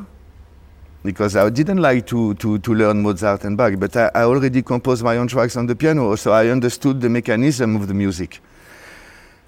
because 1.03 1.35
I 1.35 1.49
didn't 1.49 1.79
like 1.79 2.07
to, 2.07 2.33
to, 2.35 2.57
to 2.59 2.73
learn 2.73 3.01
Mozart 3.01 3.43
and 3.43 3.57
Bach, 3.57 3.73
but 3.77 3.95
I, 3.95 4.09
I 4.15 4.23
already 4.23 4.61
composed 4.61 5.03
my 5.03 5.17
own 5.17 5.27
tracks 5.27 5.57
on 5.57 5.65
the 5.65 5.75
piano, 5.75 6.15
so 6.15 6.31
I 6.31 6.47
understood 6.47 7.01
the 7.01 7.09
mechanism 7.09 7.75
of 7.75 7.87
the 7.87 7.93
music. 7.93 8.39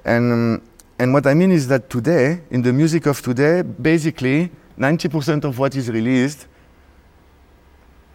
And, 0.04 0.62
and 1.00 1.14
what 1.14 1.26
I 1.26 1.34
mean 1.34 1.52
is 1.52 1.68
that 1.70 1.90
today, 1.90 2.42
in 2.52 2.62
the 2.62 2.74
music 2.74 3.06
of 3.06 3.22
today, 3.22 3.62
basically 3.62 4.52
90% 4.78 5.46
of 5.46 5.58
what 5.58 5.76
is 5.76 5.90
released, 5.90 6.48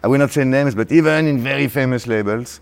I 0.03 0.07
will 0.07 0.19
not 0.19 0.31
say 0.31 0.43
names, 0.43 0.75
but 0.75 0.91
even 0.91 1.27
in 1.27 1.39
very 1.39 1.67
famous 1.67 2.05
labels, 2.05 2.61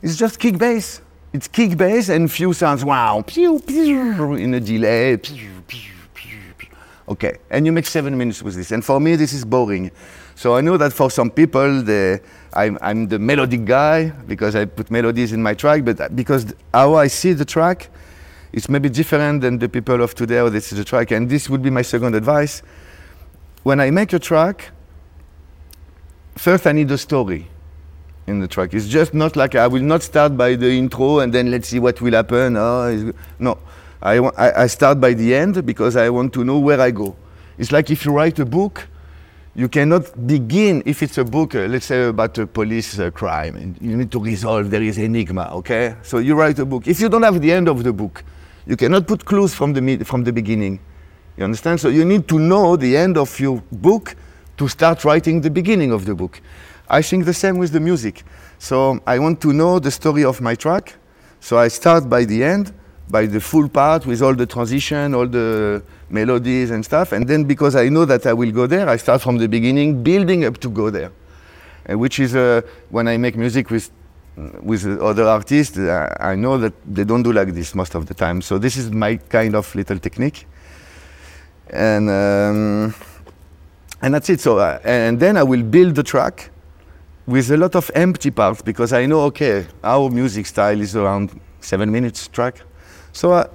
is 0.00 0.16
just 0.16 0.38
kick 0.38 0.58
bass. 0.58 1.00
It's 1.32 1.48
kick 1.48 1.76
bass 1.76 2.08
and 2.08 2.30
few 2.30 2.52
sounds, 2.52 2.84
wow, 2.84 3.22
pew, 3.26 3.60
pew, 3.66 4.34
in 4.34 4.54
a 4.54 4.60
delay, 4.60 5.16
pew, 5.16 5.50
pew. 5.66 5.93
Okay, 7.06 7.36
and 7.50 7.66
you 7.66 7.72
make 7.72 7.84
seven 7.84 8.16
minutes 8.16 8.42
with 8.42 8.54
this. 8.54 8.70
And 8.70 8.82
for 8.82 8.98
me, 8.98 9.14
this 9.16 9.34
is 9.34 9.44
boring. 9.44 9.90
So 10.34 10.56
I 10.56 10.62
know 10.62 10.78
that 10.78 10.92
for 10.92 11.10
some 11.10 11.30
people, 11.30 11.82
the, 11.82 12.20
I'm, 12.54 12.78
I'm 12.80 13.08
the 13.08 13.18
melodic 13.18 13.66
guy 13.66 14.08
because 14.08 14.56
I 14.56 14.64
put 14.64 14.90
melodies 14.90 15.32
in 15.32 15.42
my 15.42 15.52
track, 15.52 15.84
but 15.84 16.16
because 16.16 16.54
how 16.72 16.94
I 16.94 17.08
see 17.08 17.34
the 17.34 17.44
track, 17.44 17.90
it's 18.52 18.68
maybe 18.70 18.88
different 18.88 19.42
than 19.42 19.58
the 19.58 19.68
people 19.68 20.02
of 20.02 20.14
today 20.14 20.36
how 20.36 20.48
they 20.48 20.60
see 20.60 20.76
the 20.76 20.84
track. 20.84 21.10
And 21.10 21.28
this 21.28 21.50
would 21.50 21.62
be 21.62 21.70
my 21.70 21.82
second 21.82 22.14
advice. 22.14 22.62
When 23.64 23.80
I 23.80 23.90
make 23.90 24.12
a 24.14 24.18
track, 24.18 24.70
first 26.36 26.66
I 26.66 26.72
need 26.72 26.90
a 26.90 26.98
story 26.98 27.48
in 28.26 28.40
the 28.40 28.48
track. 28.48 28.72
It's 28.72 28.88
just 28.88 29.12
not 29.12 29.36
like 29.36 29.54
I 29.54 29.66
will 29.66 29.82
not 29.82 30.02
start 30.02 30.36
by 30.36 30.54
the 30.54 30.70
intro 30.70 31.18
and 31.18 31.32
then 31.32 31.50
let's 31.50 31.68
see 31.68 31.78
what 31.78 32.00
will 32.00 32.12
happen. 32.12 32.56
Oh, 32.56 33.12
no, 33.38 33.58
I, 34.04 34.64
I, 34.64 34.66
start 34.66 35.00
by 35.00 35.14
the 35.14 35.34
end 35.34 35.64
because 35.64 35.96
I 35.96 36.10
want 36.10 36.34
to 36.34 36.44
know 36.44 36.58
where 36.58 36.78
I 36.78 36.90
go. 36.90 37.16
It's 37.56 37.72
like 37.72 37.90
if 37.90 38.04
you 38.04 38.12
write 38.12 38.38
a 38.38 38.44
book, 38.44 38.86
you 39.54 39.68
cannot 39.68 40.26
begin 40.26 40.82
if 40.84 41.02
it's 41.02 41.16
a 41.16 41.24
book, 41.24 41.54
uh, 41.54 41.60
let's 41.60 41.86
say 41.86 42.04
about 42.04 42.36
a 42.36 42.46
police 42.46 42.98
uh, 42.98 43.10
crime, 43.10 43.74
you 43.80 43.96
need 43.96 44.10
to 44.12 44.20
resolve. 44.20 44.70
There 44.70 44.82
is 44.82 44.98
enigma, 44.98 45.48
okay? 45.54 45.96
So 46.02 46.18
you 46.18 46.34
write 46.34 46.58
a 46.58 46.66
book. 46.66 46.86
If 46.86 47.00
you 47.00 47.08
don't 47.08 47.22
have 47.22 47.40
the 47.40 47.50
end 47.50 47.66
of 47.66 47.82
the 47.82 47.92
book, 47.92 48.22
you 48.66 48.76
cannot 48.76 49.06
put 49.06 49.24
clues 49.24 49.54
from 49.54 49.72
the 49.72 49.80
mid, 49.80 50.06
from 50.06 50.22
the 50.24 50.32
beginning. 50.32 50.80
You 51.36 51.44
understand? 51.44 51.80
So 51.80 51.88
you 51.88 52.04
need 52.04 52.28
to 52.28 52.38
know 52.38 52.76
the 52.76 52.96
end 52.96 53.16
of 53.16 53.40
your 53.40 53.62
book 53.72 54.16
to 54.58 54.68
start 54.68 55.04
writing 55.04 55.40
the 55.40 55.50
beginning 55.50 55.92
of 55.92 56.04
the 56.04 56.14
book. 56.14 56.40
I 56.88 57.00
think 57.00 57.24
the 57.24 57.34
same 57.34 57.56
with 57.56 57.72
the 57.72 57.80
music. 57.80 58.22
So 58.58 59.00
I 59.06 59.18
want 59.18 59.40
to 59.42 59.52
know 59.52 59.78
the 59.78 59.90
story 59.90 60.24
of 60.24 60.40
my 60.40 60.54
track. 60.54 60.94
So 61.40 61.58
I 61.58 61.68
start 61.68 62.08
by 62.08 62.24
the 62.24 62.44
end, 62.44 62.72
by 63.08 63.26
the 63.26 63.40
full 63.40 63.68
part 63.68 64.06
with 64.06 64.22
all 64.22 64.34
the 64.34 64.46
transition, 64.46 65.14
all 65.14 65.26
the 65.26 65.82
melodies 66.08 66.70
and 66.70 66.84
stuff. 66.84 67.12
And 67.12 67.26
then 67.28 67.44
because 67.44 67.76
I 67.76 67.88
know 67.88 68.04
that 68.04 68.26
I 68.26 68.32
will 68.32 68.50
go 68.50 68.66
there, 68.66 68.88
I 68.88 68.96
start 68.96 69.22
from 69.22 69.38
the 69.38 69.48
beginning, 69.48 70.02
building 70.02 70.44
up 70.44 70.58
to 70.58 70.70
go 70.70 70.90
there. 70.90 71.10
Uh, 71.88 71.98
which 71.98 72.18
is 72.18 72.34
uh, 72.34 72.62
when 72.90 73.08
I 73.08 73.16
make 73.16 73.36
music 73.36 73.70
with 73.70 73.90
with 74.62 74.84
other 75.00 75.28
artists, 75.28 75.78
uh, 75.78 76.12
I 76.18 76.34
know 76.34 76.58
that 76.58 76.72
they 76.84 77.04
don't 77.04 77.22
do 77.22 77.32
like 77.32 77.54
this 77.54 77.74
most 77.74 77.94
of 77.94 78.06
the 78.06 78.14
time. 78.14 78.42
So 78.42 78.58
this 78.58 78.76
is 78.76 78.90
my 78.90 79.16
kind 79.16 79.54
of 79.54 79.72
little 79.74 79.98
technique. 79.98 80.46
And 81.70 82.08
um, 82.10 82.94
and 84.02 84.14
that's 84.14 84.28
it. 84.30 84.40
So 84.40 84.58
uh, 84.58 84.80
and 84.84 85.20
then 85.20 85.36
I 85.36 85.42
will 85.42 85.62
build 85.62 85.94
the 85.94 86.02
track 86.02 86.50
with 87.26 87.50
a 87.50 87.56
lot 87.56 87.74
of 87.74 87.90
empty 87.94 88.30
parts 88.30 88.62
because 88.62 88.92
I 88.92 89.06
know 89.06 89.20
okay 89.22 89.66
our 89.82 90.10
music 90.10 90.46
style 90.46 90.80
is 90.80 90.96
around 90.96 91.38
seven 91.60 91.90
minutes 91.92 92.28
track. 92.28 92.62
So 93.14 93.32
I, 93.32 93.46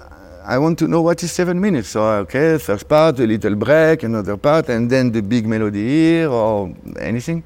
I 0.45 0.57
want 0.57 0.79
to 0.79 0.87
know 0.87 1.01
what 1.01 1.21
is 1.21 1.33
seven 1.33 1.59
minutes. 1.59 1.89
So 1.89 2.01
okay, 2.23 2.57
first 2.57 2.87
part, 2.87 3.19
a 3.19 3.27
little 3.27 3.55
break, 3.55 4.03
another 4.03 4.37
part, 4.37 4.69
and 4.69 4.89
then 4.89 5.11
the 5.11 5.21
big 5.21 5.45
melody 5.45 5.85
here 5.85 6.29
or 6.29 6.73
anything. 6.97 7.43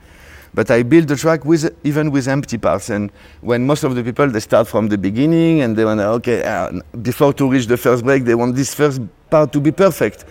But 0.53 0.69
I 0.69 0.83
build 0.83 1.07
the 1.07 1.15
track 1.15 1.43
with 1.43 1.75
even 1.83 2.11
with 2.11 2.27
empty 2.27 2.59
parts. 2.59 2.91
And 2.91 3.11
when 3.41 3.65
most 3.65 3.83
of 3.83 3.95
the 3.95 4.03
people 4.03 4.27
they 4.27 4.41
start 4.41 4.67
from 4.67 4.89
the 4.89 4.97
beginning 4.97 5.61
and 5.61 5.75
they 5.75 5.83
want 5.85 5.99
okay 6.01 6.43
uh, 6.43 6.69
before 7.01 7.33
to 7.33 7.49
reach 7.49 7.65
the 7.65 7.77
first 7.77 8.03
break 8.03 8.25
they 8.25 8.35
want 8.35 8.55
this 8.55 8.75
first 8.75 9.01
part 9.31 9.51
to 9.53 9.59
be 9.59 9.71
perfect. 9.71 10.25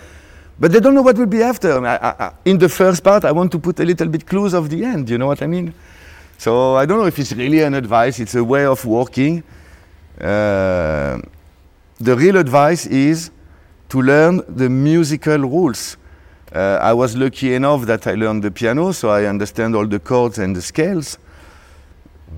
But 0.61 0.71
they 0.71 0.79
don't 0.79 0.95
know 0.95 1.03
what 1.03 1.19
will 1.19 1.27
be 1.27 1.43
after. 1.43 1.85
I, 1.85 1.97
I, 1.97 2.33
in 2.45 2.59
the 2.59 2.69
first 2.69 3.03
part, 3.03 3.25
I 3.25 3.33
want 3.33 3.51
to 3.53 3.59
put 3.59 3.81
a 3.81 3.85
little 3.85 4.07
bit 4.07 4.25
clues 4.25 4.55
of 4.55 4.71
the 4.71 4.85
end. 4.85 5.11
You 5.11 5.19
know 5.19 5.27
what 5.27 5.43
I 5.43 5.49
mean? 5.49 5.75
So 6.39 6.77
I 6.77 6.87
don't 6.87 6.99
know 6.99 7.07
if 7.07 7.19
it's 7.19 7.33
really 7.33 7.63
an 7.63 7.75
advice. 7.75 8.21
It's 8.21 8.37
a 8.37 8.45
way 8.45 8.67
of 8.67 8.85
working. 8.87 9.43
Uh, 10.21 11.19
the 12.03 12.17
real 12.17 12.37
advice 12.37 12.87
is 12.87 13.31
to 13.89 14.03
learn 14.03 14.43
the 14.49 14.69
musical 14.69 15.39
rules. 15.39 15.97
Uh, 16.53 16.79
I 16.83 16.93
was 16.93 17.17
lucky 17.17 17.55
enough 17.55 17.87
that 17.87 18.07
I 18.07 18.15
learned 18.15 18.43
the 18.43 18.51
piano, 18.51 18.93
so 18.93 19.11
I 19.11 19.27
understand 19.27 19.77
all 19.77 19.87
the 19.87 20.01
chords 20.01 20.39
and 20.39 20.55
the 20.55 20.63
scales. 20.63 21.19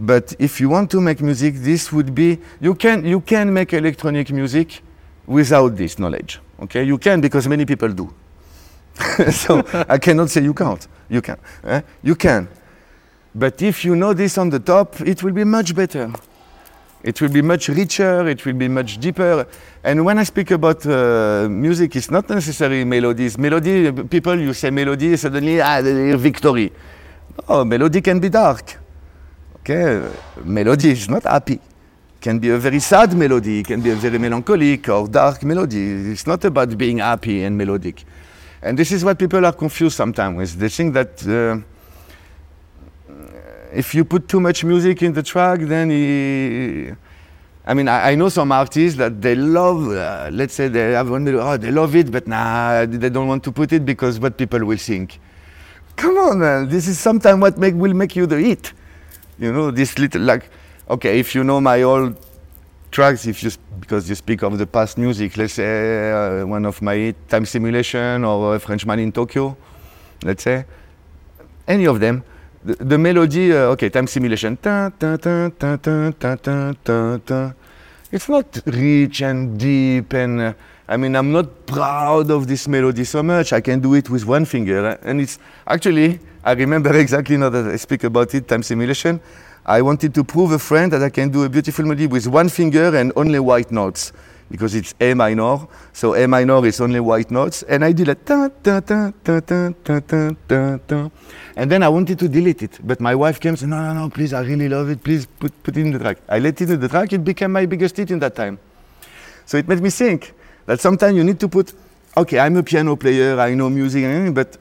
But 0.01 0.35
if 0.39 0.61
you 0.61 0.69
want 0.69 0.91
to 0.91 1.01
make 1.01 1.21
music, 1.21 1.55
this 1.57 1.93
would 1.93 2.15
be 2.15 2.39
you 2.61 2.75
can 2.75 3.05
you 3.05 3.21
can 3.21 3.53
make 3.53 3.73
electronic 3.73 4.31
music 4.31 4.83
without 5.27 5.77
this 5.77 5.99
knowledge. 5.99 6.41
Okay, 6.61 6.85
you 6.85 6.99
can 6.99 7.21
because 7.21 7.49
many 7.49 7.65
people 7.65 7.89
do. 7.89 8.13
so 9.31 9.63
I 9.89 9.99
cannot 9.99 10.31
say 10.31 10.43
you 10.43 10.55
can't. 10.55 10.87
You 11.09 11.23
can. 11.23 11.39
Eh? 11.65 11.81
You 12.03 12.15
can. 12.17 12.49
But 13.35 13.63
if 13.63 13.85
you 13.85 13.97
know 13.97 14.15
this 14.15 14.37
on 14.39 14.51
the 14.51 14.61
top, 14.61 15.01
it 15.01 15.23
will 15.23 15.33
be 15.33 15.45
much 15.45 15.75
better. 15.75 16.13
It 17.05 17.21
will 17.21 17.29
be 17.29 17.43
much 17.43 17.69
richer, 17.69 18.27
it 18.27 18.47
will 18.47 18.55
be 18.55 18.67
much 18.67 18.99
deeper. 18.99 19.47
And 19.83 20.07
when 20.07 20.19
I 20.19 20.25
speak 20.25 20.51
about 20.53 20.87
uh, 20.87 21.47
music, 21.51 21.97
it's 21.97 22.11
not 22.11 22.31
necessarily 22.31 22.83
melodies. 22.85 23.37
Melody, 23.37 23.93
people, 24.09 24.41
you 24.41 24.55
say 24.55 24.71
melody, 24.71 25.15
suddenly, 25.19 25.61
ah, 25.61 25.83
victory. 26.17 26.73
Oh, 27.47 27.63
melody 27.63 28.01
can 28.01 28.21
be 28.21 28.31
dark. 28.31 28.81
Okay, 29.59 30.01
melody 30.45 30.93
is 30.93 31.11
not 31.11 31.25
happy. 31.25 31.61
Can 32.23 32.39
be 32.39 32.49
a 32.49 32.57
very 32.57 32.81
sad 32.81 33.13
melody, 33.15 33.63
can 33.63 33.83
be 33.83 33.91
a 33.91 33.97
very 33.97 34.19
melancholic 34.19 34.89
or 34.89 35.07
dark 35.07 35.43
melody. 35.43 36.11
It's 36.11 36.27
not 36.27 36.43
about 36.47 36.79
being 36.79 36.99
happy 36.99 37.45
and 37.45 37.55
melodic. 37.59 38.03
And 38.63 38.79
this 38.79 38.93
is 38.93 39.05
what 39.05 39.19
people 39.19 39.45
are 39.45 39.53
confused 39.53 39.97
sometimes 39.97 40.39
with. 40.39 40.59
They 40.59 40.71
think 40.71 40.95
that 40.95 41.27
uh, 41.29 41.61
if 43.75 43.95
you 43.95 44.05
put 44.05 44.29
too 44.29 44.41
much 44.41 44.65
music 44.65 45.03
in 45.03 45.13
the 45.13 45.23
track, 45.23 45.61
then 45.61 45.91
he, 45.91 46.93
I 47.67 47.75
mean, 47.75 47.89
I, 47.89 48.13
I, 48.13 48.15
know 48.15 48.29
some 48.29 48.53
artists 48.53 48.99
that 48.99 49.21
they 49.21 49.35
love, 49.35 49.89
uh, 49.89 50.31
let's 50.33 50.55
say 50.55 50.69
they 50.69 50.93
have 50.93 51.11
one, 51.11 51.27
oh, 51.29 51.57
they 51.57 51.71
love 51.71 51.97
it, 51.97 52.11
but 52.11 52.27
nah, 52.27 52.87
they 52.87 53.11
don't 53.11 53.27
want 53.27 53.43
to 53.45 53.53
put 53.53 53.73
it 53.73 53.85
because 53.85 54.21
what 54.21 54.37
people 54.37 54.65
will 54.65 54.77
think. 54.77 55.19
Come 55.97 56.17
on, 56.19 56.39
man, 56.39 56.69
this 56.69 56.89
is 56.89 56.99
sometimes 56.99 57.41
what 57.41 57.59
make, 57.59 57.75
will 57.75 57.95
make 57.95 58.17
you 58.17 58.27
the 58.27 58.41
hit. 58.41 58.73
You 59.39 59.53
know, 59.53 59.71
this 59.71 59.99
little, 59.99 60.23
like, 60.23 60.49
okay, 60.89 61.19
if 61.19 61.35
you 61.35 61.43
know 61.43 61.61
my 61.61 61.83
old 61.83 62.17
tracks, 62.91 63.27
if 63.27 63.43
you, 63.43 63.51
because 63.81 64.09
you 64.09 64.15
speak 64.15 64.43
of 64.43 64.57
the 64.59 64.67
past 64.67 64.99
music, 64.99 65.37
let's 65.37 65.55
say 65.55 66.13
uh, 66.13 66.47
one 66.47 66.65
of 66.65 66.81
my 66.83 67.15
Time 67.29 67.45
Simulation 67.45 68.25
or 68.25 68.59
Frenchman 68.59 68.99
in 69.01 69.11
Tokyo, 69.11 69.57
let's 70.23 70.45
say, 70.45 70.65
any 71.67 71.87
of 71.87 71.99
them, 71.99 72.23
the, 72.65 72.75
the 72.85 72.99
melody, 72.99 73.53
uh, 73.53 73.73
okay, 73.75 73.91
time 73.91 74.07
simulation. 74.07 74.59
It's 78.13 78.29
not 78.29 78.59
rich 78.67 79.23
and 79.23 79.59
deep, 79.59 80.13
and 80.15 80.41
uh, 80.41 80.53
I 80.89 80.97
mean, 80.97 81.17
I'm 81.17 81.33
not 81.33 81.67
proud 81.67 82.31
of 82.31 82.47
this 82.47 82.69
melody 82.69 83.05
so 83.05 83.23
much. 83.23 83.53
I 83.53 83.61
can 83.61 83.81
do 83.81 83.95
it 83.95 84.09
with 84.09 84.25
one 84.25 84.45
finger, 84.45 84.99
and 85.03 85.21
it's 85.21 85.39
actually, 85.67 86.21
I 86.43 86.53
remember 86.53 86.97
exactly 87.05 87.37
now 87.37 87.51
that 87.51 87.67
I 87.67 87.77
speak 87.77 88.05
about 88.05 88.35
it, 88.35 88.49
time 88.49 88.63
simulation. 88.63 89.21
I 89.67 89.81
wanted 89.81 90.15
to 90.15 90.25
prove 90.25 90.53
a 90.53 90.59
friend 90.59 90.93
that 90.93 91.03
I 91.03 91.09
can 91.09 91.31
do 91.31 91.45
a 91.45 91.49
beautiful 91.49 91.85
melody 91.87 92.07
with 92.07 92.27
one 92.27 92.51
finger 92.51 92.95
and 92.95 93.13
only 93.17 93.41
white 93.41 93.71
notes 93.71 94.13
because 94.51 94.75
it's 94.75 94.95
A 95.01 95.15
minor. 95.15 95.67
So 95.93 96.15
A 96.15 96.27
minor 96.27 96.65
is 96.67 96.81
only 96.81 97.01
white 97.01 97.31
notes. 97.31 97.63
And 97.65 97.85
I 97.85 97.93
did 97.93 98.09
a 98.09 98.15
ta 98.15 98.49
ta 98.63 98.81
ta 98.81 99.13
ta 99.23 99.41
ta 99.41 99.71
ta 99.85 100.01
ta 100.01 100.31
ta 100.49 100.79
ta. 100.87 101.11
And 101.57 101.71
then 101.71 101.83
I 101.83 101.89
wanted 101.89 102.19
to 102.19 102.29
delete 102.29 102.63
it. 102.63 102.79
But 102.83 103.01
my 103.01 103.15
wife 103.15 103.41
came 103.41 103.51
and 103.51 103.59
said, 103.59 103.69
no, 103.69 103.81
no, 103.81 103.95
no, 103.95 104.11
please, 104.11 104.33
I 104.33 104.43
really 104.43 104.69
love 104.69 104.91
it. 104.91 105.03
Please 105.03 105.27
put, 105.27 105.63
put 105.63 105.77
it 105.77 105.81
in 105.81 105.93
the 105.93 105.99
track. 105.99 106.19
I 106.29 106.39
let 106.39 106.61
it 106.61 106.71
in 106.71 106.81
the 106.81 106.89
track. 106.89 107.13
It 107.13 107.25
became 107.25 107.53
my 107.53 107.67
biggest 107.67 107.97
hit 107.97 108.11
in 108.11 108.19
that 108.21 108.35
time. 108.35 108.59
So 109.47 109.57
it 109.57 109.69
made 109.69 109.81
me 109.81 109.91
think 109.91 110.35
that 110.67 110.81
sometimes 110.81 111.17
you 111.17 111.25
need 111.25 111.39
to 111.41 111.49
put, 111.49 111.73
okay, 112.17 112.39
I'm 112.39 112.57
a 112.57 112.63
piano 112.63 112.97
player, 112.97 113.39
I 113.39 113.55
know 113.55 113.71
music, 113.71 114.35
but 114.35 114.57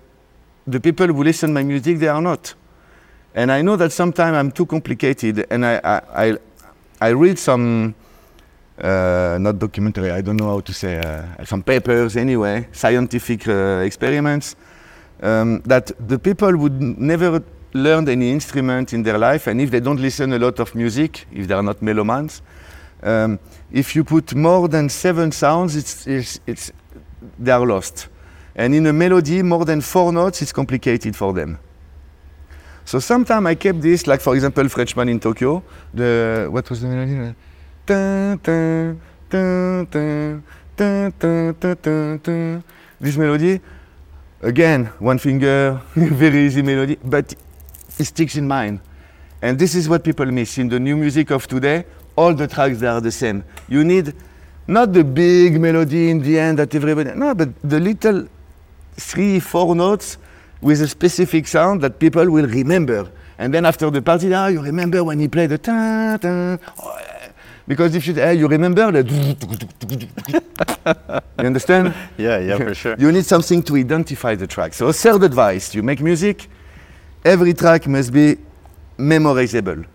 the 0.67 0.79
people 0.79 1.07
who 1.07 1.23
listen 1.23 1.49
to 1.49 1.53
my 1.53 1.63
music, 1.63 1.99
they 1.99 2.07
are 2.07 2.21
not. 2.21 2.53
And 3.35 3.51
I 3.51 3.61
know 3.61 3.75
that 3.77 3.91
sometimes 3.91 4.35
I'm 4.35 4.51
too 4.51 4.65
complicated 4.65 5.47
and 5.49 5.65
I, 5.65 5.81
I, 5.83 6.25
I, 6.25 6.37
I 7.01 7.09
read 7.09 7.39
some 7.39 7.95
uh, 8.83 9.37
not 9.39 9.57
documentary, 9.57 10.11
I 10.11 10.21
don't 10.21 10.37
know 10.37 10.49
how 10.49 10.59
to 10.59 10.73
say, 10.73 10.99
uh, 10.99 11.45
some 11.45 11.63
papers 11.63 12.17
anyway, 12.17 12.67
scientific 12.71 13.47
uh, 13.47 13.81
experiments, 13.85 14.55
um, 15.21 15.61
that 15.61 15.91
the 16.07 16.19
people 16.19 16.55
would 16.57 16.81
never 16.81 17.41
learn 17.73 18.07
any 18.09 18.31
instrument 18.31 18.93
in 18.93 19.03
their 19.03 19.17
life, 19.17 19.47
and 19.47 19.61
if 19.61 19.71
they 19.71 19.79
don't 19.79 19.99
listen 19.99 20.33
a 20.33 20.39
lot 20.39 20.59
of 20.59 20.75
music, 20.75 21.25
if 21.31 21.47
they 21.47 21.53
are 21.53 21.63
not 21.63 21.79
melomans, 21.79 22.41
um, 23.01 23.39
if 23.71 23.95
you 23.95 24.03
put 24.03 24.35
more 24.35 24.67
than 24.67 24.89
seven 24.89 25.31
sounds, 25.31 25.75
it's, 25.75 26.05
it's, 26.05 26.39
it's, 26.45 26.71
they 27.39 27.51
are 27.51 27.65
lost. 27.65 28.09
And 28.55 28.75
in 28.75 28.85
a 28.85 28.93
melody, 28.93 29.41
more 29.41 29.65
than 29.65 29.81
four 29.81 30.11
notes, 30.13 30.41
it's 30.41 30.53
complicated 30.53 31.15
for 31.15 31.33
them. 31.33 31.57
So 32.85 32.99
sometimes 32.99 33.45
I 33.47 33.55
kept 33.55 33.81
this, 33.81 34.07
like 34.07 34.21
for 34.21 34.35
example, 34.35 34.67
Frenchman 34.69 35.09
in 35.09 35.19
Tokyo. 35.19 35.63
The 35.93 36.47
what 36.51 36.69
was 36.69 36.81
the 36.81 36.87
melody? 36.87 37.33
This 37.85 37.97
melody, 43.17 43.59
again, 44.41 44.85
one 44.99 45.17
finger, 45.17 45.81
very 45.95 46.45
easy 46.45 46.61
melody, 46.61 46.97
but 47.03 47.33
it 47.99 48.05
sticks 48.05 48.37
in 48.37 48.47
mind. 48.47 48.79
And 49.41 49.59
this 49.59 49.75
is 49.75 49.89
what 49.89 50.05
people 50.05 50.25
miss 50.27 50.57
in 50.57 50.69
the 50.69 50.79
new 50.79 50.95
music 50.95 51.29
of 51.31 51.45
today. 51.45 51.83
All 52.15 52.33
the 52.33 52.47
tracks 52.47 52.81
are 52.83 53.01
the 53.01 53.11
same. 53.11 53.43
You 53.67 53.83
need 53.83 54.13
not 54.65 54.93
the 54.93 55.03
big 55.03 55.59
melody 55.59 56.09
in 56.09 56.21
the 56.21 56.39
end 56.39 56.59
that 56.59 56.73
everybody 56.73 57.13
no, 57.15 57.35
but 57.35 57.49
the 57.61 57.81
little 57.81 58.29
three, 58.95 59.41
four 59.41 59.75
notes 59.75 60.17
with 60.61 60.79
a 60.79 60.87
specific 60.87 61.47
sound 61.47 61.81
that 61.81 61.99
people 61.99 62.29
will 62.31 62.47
remember. 62.47 63.11
And 63.37 63.53
then 63.53 63.65
after 63.65 63.89
the 63.89 64.01
party, 64.01 64.27
now 64.29 64.47
you 64.47 64.61
remember 64.61 65.03
when 65.03 65.19
he 65.19 65.27
played 65.27 65.49
the 65.49 65.57
ta 65.57 66.17
ta. 66.21 66.57
Oh, 66.81 66.97
because 67.67 67.95
if 67.95 68.05
you, 68.07 68.13
you 68.13 68.47
remember 68.47 68.91
the. 68.91 69.03
you 71.39 71.45
understand? 71.45 71.93
Yeah, 72.17 72.39
yeah, 72.39 72.57
for 72.57 72.73
sure. 72.73 72.95
you 72.99 73.11
need 73.11 73.25
something 73.25 73.63
to 73.63 73.75
identify 73.77 74.35
the 74.35 74.47
track. 74.47 74.73
So, 74.73 74.91
third 74.91 75.23
advice 75.23 75.73
you 75.73 75.81
make 75.83 76.01
music, 76.01 76.47
every 77.23 77.53
track 77.53 77.87
must 77.87 78.11
be 78.11 78.37
memorizable. 78.97 79.85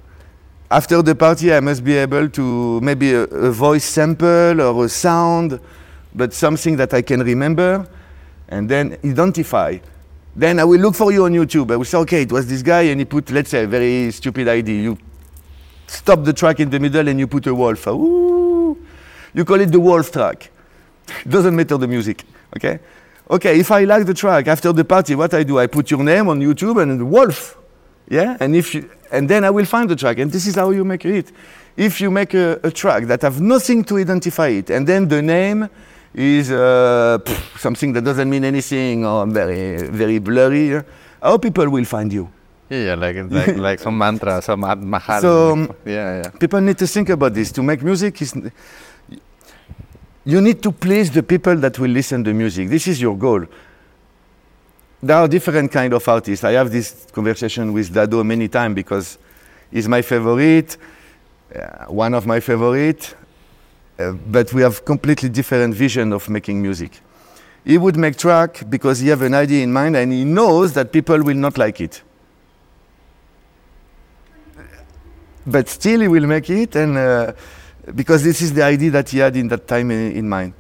After 0.70 1.00
the 1.02 1.14
party, 1.14 1.52
I 1.52 1.60
must 1.60 1.82
be 1.84 1.96
able 1.96 2.28
to 2.30 2.80
maybe 2.80 3.12
a, 3.12 3.22
a 3.24 3.50
voice 3.50 3.84
sample 3.84 4.60
or 4.60 4.84
a 4.84 4.88
sound, 4.88 5.60
but 6.14 6.32
something 6.32 6.76
that 6.76 6.92
I 6.94 7.02
can 7.02 7.20
remember 7.22 7.86
and 8.48 8.68
then 8.68 8.96
identify. 9.04 9.78
Then 10.34 10.58
I 10.60 10.64
will 10.64 10.80
look 10.80 10.94
for 10.94 11.10
you 11.12 11.24
on 11.24 11.32
YouTube. 11.32 11.70
I 11.70 11.76
will 11.76 11.84
say, 11.84 11.98
okay, 11.98 12.22
it 12.22 12.32
was 12.32 12.46
this 12.46 12.62
guy, 12.62 12.82
and 12.82 13.00
he 13.00 13.04
put, 13.04 13.30
let's 13.30 13.50
say, 13.50 13.64
a 13.64 13.66
very 13.66 14.10
stupid 14.10 14.46
idea. 14.48 14.82
You 14.82 14.98
stop 15.88 16.24
the 16.24 16.32
track 16.32 16.60
in 16.60 16.70
the 16.70 16.78
middle 16.78 17.08
and 17.08 17.18
you 17.18 17.26
put 17.26 17.46
a 17.46 17.54
wolf. 17.54 17.86
Ooh. 17.86 18.76
You 19.34 19.44
call 19.44 19.60
it 19.60 19.72
the 19.72 19.80
wolf 19.80 20.12
track. 20.12 20.50
Doesn't 21.28 21.54
matter 21.54 21.76
the 21.76 21.88
music, 21.88 22.24
okay? 22.56 22.78
Okay, 23.30 23.60
if 23.60 23.70
I 23.70 23.84
like 23.84 24.06
the 24.06 24.14
track 24.14 24.46
after 24.48 24.72
the 24.72 24.84
party, 24.84 25.14
what 25.14 25.34
I 25.34 25.42
do? 25.42 25.58
I 25.58 25.66
put 25.66 25.90
your 25.90 26.02
name 26.02 26.28
on 26.28 26.40
YouTube 26.40 26.80
and 26.82 26.98
the 26.98 27.04
wolf, 27.04 27.58
yeah? 28.08 28.36
And 28.40 28.56
if 28.56 28.74
you, 28.74 28.90
and 29.10 29.28
then 29.28 29.44
I 29.44 29.50
will 29.50 29.66
find 29.66 29.88
the 29.88 29.96
track, 29.96 30.18
and 30.18 30.32
this 30.32 30.46
is 30.46 30.54
how 30.54 30.70
you 30.70 30.84
make 30.84 31.04
it. 31.04 31.30
If 31.76 32.00
you 32.00 32.10
make 32.10 32.34
a, 32.34 32.58
a 32.62 32.70
track 32.70 33.04
that 33.04 33.22
have 33.22 33.40
nothing 33.40 33.84
to 33.84 33.98
identify 33.98 34.48
it, 34.48 34.70
and 34.70 34.86
then 34.86 35.08
the 35.08 35.20
name 35.20 35.68
is 36.14 36.50
uh, 36.50 37.18
pff, 37.22 37.58
something 37.60 37.92
that 37.92 38.02
doesn't 38.02 38.28
mean 38.28 38.44
anything 38.44 39.04
or 39.04 39.26
very 39.26 39.82
very 39.88 40.18
blurry, 40.18 40.82
how 41.22 41.36
people 41.36 41.68
will 41.68 41.84
find 41.84 42.12
you? 42.12 42.30
Yeah, 42.70 42.84
yeah, 42.84 42.94
like 42.94 43.16
like 43.30 43.56
like 43.68 43.78
some 43.80 43.96
mantra, 43.96 44.42
some 44.42 44.60
mahal. 44.60 45.20
So, 45.20 45.52
um, 45.52 45.74
yeah, 45.84 46.22
yeah. 46.22 46.30
People 46.38 46.60
need 46.60 46.76
to 46.78 46.86
think 46.86 47.08
about 47.08 47.32
this. 47.34 47.50
To 47.52 47.62
make 47.62 47.82
music 47.82 48.20
is 48.20 48.34
you 50.24 50.42
need 50.42 50.62
to 50.62 50.70
please 50.72 51.10
the 51.10 51.22
people 51.22 51.56
that 51.56 51.78
will 51.78 51.90
listen 51.90 52.22
to 52.24 52.34
music. 52.34 52.68
This 52.68 52.86
is 52.86 53.00
your 53.00 53.16
goal. 53.16 53.46
There 55.02 55.16
are 55.16 55.26
different 55.28 55.72
kind 55.72 55.94
of 55.94 56.06
artists. 56.06 56.44
I 56.44 56.52
have 56.52 56.70
this 56.70 57.06
conversation 57.12 57.72
with 57.72 57.94
Dado 57.94 58.22
many 58.22 58.48
times 58.48 58.74
because 58.74 59.16
he's 59.70 59.88
my 59.88 60.02
favorite, 60.02 60.76
uh, 61.54 61.86
one 61.86 62.12
of 62.12 62.26
my 62.26 62.40
favorite, 62.40 63.14
uh, 63.98 64.12
but 64.12 64.52
we 64.52 64.60
have 64.60 64.84
completely 64.84 65.30
different 65.30 65.74
vision 65.74 66.12
of 66.12 66.28
making 66.28 66.60
music. 66.60 67.00
He 67.64 67.78
would 67.78 67.96
make 67.96 68.16
track 68.18 68.64
because 68.68 68.98
he 68.98 69.08
have 69.08 69.22
an 69.22 69.32
idea 69.32 69.62
in 69.62 69.72
mind 69.72 69.96
and 69.96 70.12
he 70.12 70.24
knows 70.24 70.74
that 70.74 70.92
people 70.92 71.22
will 71.22 71.36
not 71.36 71.56
like 71.56 71.80
it. 71.80 72.02
But 75.50 75.68
still 75.68 76.00
he 76.00 76.08
will 76.08 76.26
make 76.26 76.50
it 76.50 76.76
and 76.76 76.96
uh, 76.96 77.32
because 77.94 78.22
this 78.22 78.42
is 78.42 78.52
the 78.52 78.62
idea 78.62 78.90
that 78.90 79.08
he 79.08 79.18
had 79.18 79.36
in 79.36 79.48
that 79.48 79.66
time 79.66 79.90
in, 79.90 80.12
in 80.12 80.28
mind. 80.28 80.52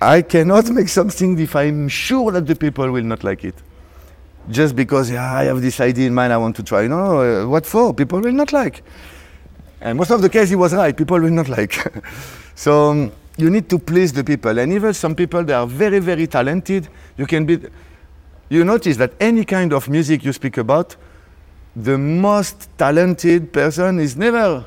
I 0.00 0.22
cannot 0.22 0.70
make 0.78 0.88
something 0.88 1.38
if 1.38 1.54
I'm 1.54 1.88
sure 1.88 2.32
that 2.32 2.46
the 2.46 2.56
people 2.56 2.90
will 2.90 3.04
not 3.04 3.22
like 3.24 3.44
it. 3.44 3.54
Just 4.48 4.74
because 4.74 5.10
yeah, 5.10 5.32
I 5.32 5.44
have 5.44 5.60
this 5.60 5.80
idea 5.80 6.06
in 6.06 6.14
mind, 6.14 6.32
I 6.32 6.38
want 6.38 6.56
to 6.56 6.62
try. 6.62 6.86
No, 6.86 7.20
uh, 7.20 7.46
what 7.46 7.66
for? 7.66 7.92
People 7.94 8.20
will 8.20 8.32
not 8.32 8.52
like. 8.52 8.82
And 9.80 9.98
most 9.98 10.10
of 10.10 10.22
the 10.22 10.28
case, 10.28 10.48
he 10.48 10.56
was 10.56 10.74
right. 10.74 10.96
People 10.96 11.20
will 11.20 11.30
not 11.30 11.48
like. 11.58 11.74
so 12.54 12.90
um, 12.90 13.12
you 13.36 13.50
need 13.50 13.68
to 13.70 13.78
please 13.78 14.12
the 14.12 14.24
people. 14.24 14.58
And 14.58 14.72
even 14.72 14.94
some 14.94 15.14
people, 15.14 15.44
they 15.44 15.52
are 15.52 15.66
very, 15.66 15.98
very 15.98 16.26
talented. 16.26 16.88
You 17.16 17.26
can 17.26 17.44
be. 17.46 17.60
You 18.48 18.64
notice 18.64 18.96
that 18.96 19.12
any 19.20 19.44
kind 19.44 19.72
of 19.72 19.88
music 19.88 20.24
you 20.24 20.32
speak 20.32 20.56
about, 20.56 20.96
the 21.76 21.96
most 21.96 22.68
talented 22.76 23.52
person 23.52 24.00
is 24.00 24.16
never 24.16 24.64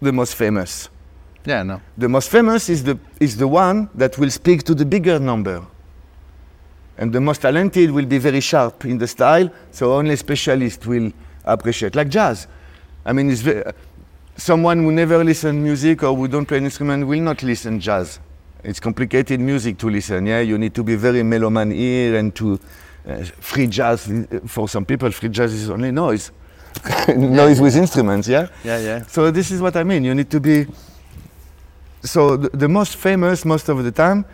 the 0.00 0.12
most 0.12 0.34
famous. 0.34 0.88
Yeah, 1.44 1.62
no. 1.62 1.80
The 1.96 2.08
most 2.08 2.30
famous 2.30 2.68
is 2.68 2.84
the, 2.84 2.98
is 3.18 3.36
the 3.36 3.48
one 3.48 3.88
that 3.94 4.18
will 4.18 4.30
speak 4.30 4.62
to 4.64 4.74
the 4.74 4.84
bigger 4.84 5.18
number. 5.18 5.64
And 6.98 7.12
the 7.12 7.20
most 7.20 7.40
talented 7.40 7.90
will 7.90 8.04
be 8.04 8.18
very 8.18 8.40
sharp 8.40 8.84
in 8.84 8.98
the 8.98 9.06
style, 9.06 9.50
so 9.70 9.94
only 9.94 10.16
specialists 10.16 10.86
will 10.86 11.12
appreciate. 11.44 11.94
Like 11.94 12.08
jazz. 12.08 12.46
I 13.06 13.14
mean, 13.14 13.30
it's 13.30 13.42
someone 14.36 14.82
who 14.82 14.92
never 14.92 15.24
listen 15.24 15.62
music 15.62 16.02
or 16.02 16.14
who 16.14 16.28
don't 16.28 16.44
play 16.44 16.58
an 16.58 16.64
instrument 16.64 17.06
will 17.06 17.20
not 17.20 17.42
listen 17.42 17.80
jazz. 17.80 18.20
It's 18.62 18.80
complicated 18.80 19.40
music 19.40 19.78
to 19.78 19.88
listen, 19.88 20.26
yeah? 20.26 20.40
You 20.40 20.58
need 20.58 20.74
to 20.74 20.82
be 20.82 20.94
very 20.96 21.22
meloman 21.22 21.74
ear 21.74 22.16
and 22.16 22.34
to 22.34 22.60
uh, 23.08 23.22
free 23.40 23.66
jazz. 23.66 24.10
uh, 24.10 24.40
For 24.46 24.68
some 24.68 24.84
people, 24.84 25.10
free 25.10 25.30
jazz 25.30 25.54
is 25.54 25.70
only 25.70 25.90
noise. 25.90 26.30
noise 27.16 27.60
with 27.60 27.76
instruments, 27.76 28.28
yeah? 28.28 28.48
Yeah, 28.64 28.78
yeah. 28.78 29.06
So 29.06 29.30
this 29.30 29.50
is 29.50 29.60
what 29.60 29.76
I 29.76 29.84
mean. 29.84 30.04
You 30.04 30.14
need 30.14 30.30
to 30.30 30.40
be. 30.40 30.66
So 32.02 32.36
the, 32.36 32.48
the 32.50 32.68
most 32.68 32.96
famous 32.96 33.44
most 33.44 33.68
of 33.68 33.82
the 33.84 33.92
time. 33.92 34.24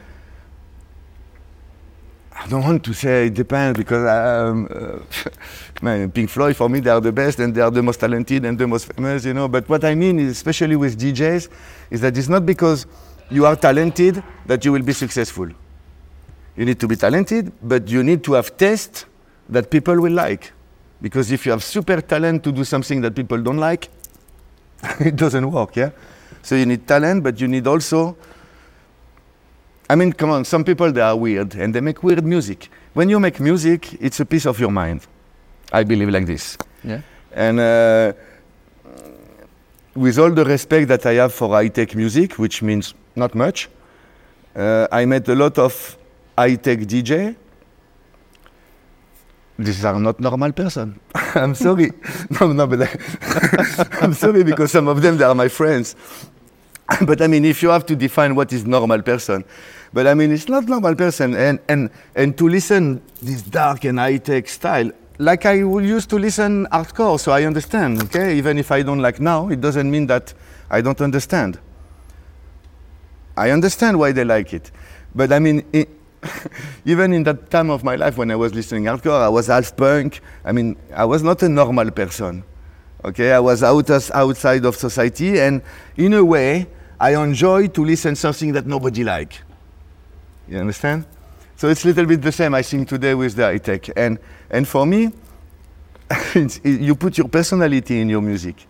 I 2.38 2.48
don't 2.48 2.62
want 2.62 2.84
to 2.84 2.92
say 2.92 3.26
it 3.26 3.34
depends 3.34 3.76
because 3.78 4.04
um, 4.06 4.68
uh, 4.70 4.98
man, 5.82 6.10
Pink 6.12 6.28
Floyd 6.30 6.54
for 6.54 6.68
me 6.68 6.80
they 6.80 6.90
are 6.90 7.00
the 7.00 7.10
best 7.10 7.40
and 7.40 7.52
they 7.52 7.60
are 7.60 7.70
the 7.70 7.82
most 7.82 7.98
talented 7.98 8.44
and 8.44 8.56
the 8.56 8.66
most 8.66 8.92
famous, 8.92 9.24
you 9.24 9.34
know. 9.34 9.48
But 9.48 9.68
what 9.68 9.84
I 9.84 9.94
mean 9.94 10.20
is, 10.20 10.32
especially 10.32 10.76
with 10.76 11.00
DJs, 11.00 11.48
is 11.90 12.00
that 12.02 12.16
it's 12.16 12.28
not 12.28 12.46
because 12.46 12.86
you 13.30 13.46
are 13.46 13.56
talented 13.56 14.22
that 14.44 14.64
you 14.64 14.70
will 14.70 14.82
be 14.82 14.92
successful. 14.92 15.48
You 16.56 16.64
need 16.64 16.78
to 16.80 16.86
be 16.86 16.94
talented, 16.94 17.52
but 17.62 17.88
you 17.88 18.04
need 18.04 18.22
to 18.24 18.34
have 18.34 18.56
taste 18.56 19.06
that 19.48 19.70
people 19.70 20.00
will 20.00 20.12
like. 20.12 20.52
Because 21.00 21.30
if 21.30 21.46
you 21.46 21.52
have 21.52 21.62
super 21.62 22.00
talent 22.00 22.42
to 22.44 22.52
do 22.52 22.64
something 22.64 23.00
that 23.02 23.14
people 23.14 23.38
don't 23.38 23.58
like, 23.58 23.88
it 25.00 25.16
doesn't 25.16 25.50
work, 25.50 25.76
yeah? 25.76 25.90
So 26.42 26.54
you 26.54 26.66
need 26.66 26.86
talent, 26.86 27.22
but 27.22 27.40
you 27.40 27.48
need 27.48 27.66
also. 27.66 28.16
I 29.88 29.94
mean, 29.94 30.12
come 30.12 30.30
on, 30.30 30.44
some 30.44 30.64
people 30.64 30.90
they 30.92 31.00
are 31.00 31.16
weird 31.16 31.54
and 31.54 31.74
they 31.74 31.80
make 31.80 32.02
weird 32.02 32.24
music. 32.24 32.68
When 32.94 33.08
you 33.08 33.20
make 33.20 33.40
music, 33.40 33.94
it's 34.00 34.20
a 34.20 34.24
piece 34.24 34.46
of 34.46 34.58
your 34.58 34.70
mind. 34.70 35.06
I 35.72 35.84
believe 35.84 36.08
like 36.08 36.26
this. 36.26 36.56
Yeah. 36.82 37.00
And 37.32 37.60
uh, 37.60 38.12
with 39.94 40.18
all 40.18 40.30
the 40.30 40.44
respect 40.44 40.88
that 40.88 41.04
I 41.06 41.14
have 41.14 41.32
for 41.32 41.50
high 41.50 41.68
tech 41.68 41.94
music, 41.94 42.38
which 42.38 42.62
means 42.62 42.94
not 43.14 43.34
much, 43.34 43.68
uh, 44.54 44.86
I 44.90 45.04
met 45.04 45.28
a 45.28 45.34
lot 45.34 45.58
of 45.58 45.98
high 46.36 46.56
tech 46.56 46.80
DJ. 46.80 47.36
These 49.58 49.84
are 49.86 49.98
not 49.98 50.20
normal 50.20 50.52
person. 50.52 51.00
I'm 51.14 51.54
sorry. 51.54 51.90
no, 52.40 52.52
no, 52.52 52.66
but 52.66 52.82
I, 52.82 53.88
I'm 54.02 54.12
sorry 54.12 54.44
because 54.44 54.70
some 54.70 54.86
of 54.86 55.00
them 55.00 55.16
they 55.16 55.24
are 55.24 55.34
my 55.34 55.48
friends. 55.48 55.96
but 57.06 57.22
I 57.22 57.26
mean, 57.26 57.44
if 57.44 57.62
you 57.62 57.70
have 57.70 57.86
to 57.86 57.96
define 57.96 58.34
what 58.34 58.52
is 58.52 58.66
normal 58.66 59.02
person, 59.02 59.44
but 59.92 60.06
I 60.06 60.14
mean, 60.14 60.30
it's 60.30 60.48
not 60.48 60.64
normal 60.64 60.94
person, 60.94 61.34
and 61.34 61.58
and 61.68 61.90
and 62.14 62.36
to 62.38 62.48
listen 62.48 63.00
this 63.22 63.42
dark 63.42 63.84
and 63.84 63.98
high 63.98 64.18
tech 64.18 64.48
style, 64.48 64.90
like 65.18 65.46
I 65.46 65.64
will 65.64 65.84
used 65.84 66.10
to 66.10 66.18
listen 66.18 66.66
hardcore, 66.70 67.18
so 67.18 67.32
I 67.32 67.44
understand. 67.44 68.02
Okay, 68.04 68.36
even 68.36 68.58
if 68.58 68.70
I 68.70 68.82
don't 68.82 69.00
like 69.00 69.20
now, 69.20 69.48
it 69.48 69.60
doesn't 69.60 69.90
mean 69.90 70.06
that 70.08 70.34
I 70.70 70.80
don't 70.82 71.00
understand. 71.00 71.58
I 73.36 73.50
understand 73.50 73.98
why 73.98 74.12
they 74.12 74.24
like 74.24 74.52
it, 74.52 74.70
but 75.14 75.32
I 75.32 75.38
mean. 75.38 75.64
i 75.74 75.86
even 76.84 77.12
in 77.12 77.22
that 77.24 77.50
time 77.50 77.70
of 77.70 77.84
my 77.84 77.96
life 77.96 78.16
when 78.16 78.30
I 78.30 78.36
was 78.36 78.54
listening 78.54 78.84
hardcore, 78.84 79.22
I 79.22 79.28
was 79.28 79.46
half 79.46 79.76
punk. 79.76 80.20
I 80.44 80.52
mean, 80.52 80.76
I 80.94 81.04
was 81.04 81.22
not 81.22 81.42
a 81.42 81.48
normal 81.48 81.90
person. 81.90 82.44
Okay, 83.04 83.32
I 83.32 83.38
was 83.38 83.62
out 83.62 83.90
outside 83.90 84.64
of 84.64 84.76
society, 84.76 85.38
and 85.38 85.62
in 85.96 86.14
a 86.14 86.24
way, 86.24 86.66
I 86.98 87.14
enjoy 87.22 87.68
to 87.68 87.84
listen 87.84 88.16
something 88.16 88.52
that 88.52 88.66
nobody 88.66 89.04
like. 89.04 89.42
You 90.48 90.58
understand? 90.58 91.04
So 91.56 91.68
it's 91.68 91.84
a 91.84 91.88
little 91.88 92.06
bit 92.06 92.22
the 92.22 92.32
same, 92.32 92.54
I 92.54 92.62
think, 92.62 92.88
today 92.88 93.14
with 93.14 93.34
the 93.34 93.44
high 93.44 93.58
tech. 93.58 93.88
And, 93.96 94.18
and 94.50 94.66
for 94.66 94.86
me, 94.86 95.12
you 96.64 96.94
put 96.94 97.18
your 97.18 97.28
personality 97.28 98.00
in 98.00 98.08
your 98.08 98.22
music. 98.22 98.66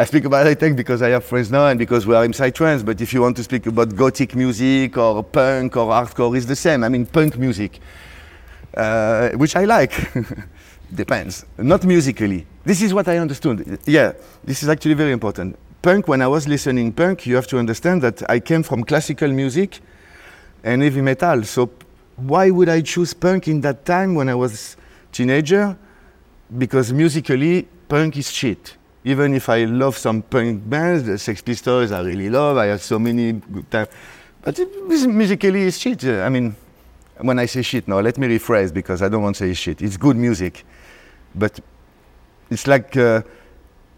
I 0.00 0.04
speak 0.04 0.24
about 0.24 0.46
high 0.46 0.54
tech 0.54 0.74
because 0.74 1.02
I 1.02 1.10
have 1.10 1.26
friends 1.26 1.50
now 1.50 1.66
and 1.66 1.78
because 1.78 2.06
we 2.06 2.14
are 2.14 2.24
inside 2.24 2.54
psytrance. 2.54 2.82
But 2.82 3.02
if 3.02 3.12
you 3.12 3.20
want 3.20 3.36
to 3.36 3.44
speak 3.44 3.66
about 3.66 3.94
gothic 3.94 4.34
music 4.34 4.96
or 4.96 5.22
punk 5.22 5.76
or 5.76 5.92
hardcore, 5.92 6.34
it's 6.34 6.46
the 6.46 6.56
same. 6.56 6.84
I 6.84 6.88
mean, 6.88 7.04
punk 7.04 7.36
music, 7.36 7.80
uh, 8.74 9.28
which 9.32 9.56
I 9.56 9.66
like. 9.66 9.92
Depends. 10.94 11.44
Not 11.58 11.84
musically. 11.84 12.46
This 12.64 12.80
is 12.80 12.94
what 12.94 13.08
I 13.08 13.18
understood. 13.18 13.78
Yeah, 13.84 14.14
this 14.42 14.62
is 14.62 14.70
actually 14.70 14.94
very 14.94 15.12
important. 15.12 15.58
Punk, 15.82 16.08
when 16.08 16.22
I 16.22 16.28
was 16.28 16.48
listening 16.48 16.94
punk, 16.94 17.26
you 17.26 17.34
have 17.34 17.46
to 17.48 17.58
understand 17.58 18.00
that 18.00 18.22
I 18.30 18.40
came 18.40 18.62
from 18.62 18.84
classical 18.84 19.28
music 19.28 19.80
and 20.64 20.80
heavy 20.80 21.02
metal. 21.02 21.42
So 21.44 21.68
why 22.16 22.48
would 22.48 22.70
I 22.70 22.80
choose 22.80 23.12
punk 23.12 23.48
in 23.48 23.60
that 23.60 23.84
time 23.84 24.14
when 24.14 24.30
I 24.30 24.34
was 24.34 24.78
teenager? 25.12 25.76
Because 26.56 26.90
musically, 26.90 27.68
punk 27.86 28.16
is 28.16 28.30
shit. 28.30 28.78
Even 29.04 29.34
if 29.34 29.48
I 29.48 29.64
love 29.64 29.96
some 29.96 30.22
punk 30.22 30.68
bands, 30.68 31.04
the 31.04 31.18
Sex 31.18 31.40
Pistols 31.40 31.90
I 31.90 32.02
really 32.02 32.28
love, 32.28 32.58
I 32.58 32.66
have 32.66 32.82
so 32.82 32.98
many 32.98 33.32
good 33.32 33.70
times. 33.70 33.88
But 34.42 34.58
it, 34.58 34.68
musically, 34.88 35.62
it's 35.64 35.78
shit. 35.78 36.04
I 36.04 36.28
mean, 36.28 36.54
when 37.18 37.38
I 37.38 37.46
say 37.46 37.62
shit, 37.62 37.88
now 37.88 38.00
let 38.00 38.18
me 38.18 38.26
rephrase 38.26 38.72
because 38.72 39.02
I 39.02 39.08
don't 39.08 39.22
want 39.22 39.36
to 39.36 39.46
say 39.46 39.54
shit. 39.54 39.82
It's 39.82 39.96
good 39.96 40.16
music, 40.16 40.64
but 41.34 41.60
it's 42.50 42.66
like, 42.66 42.96
uh, 42.96 43.22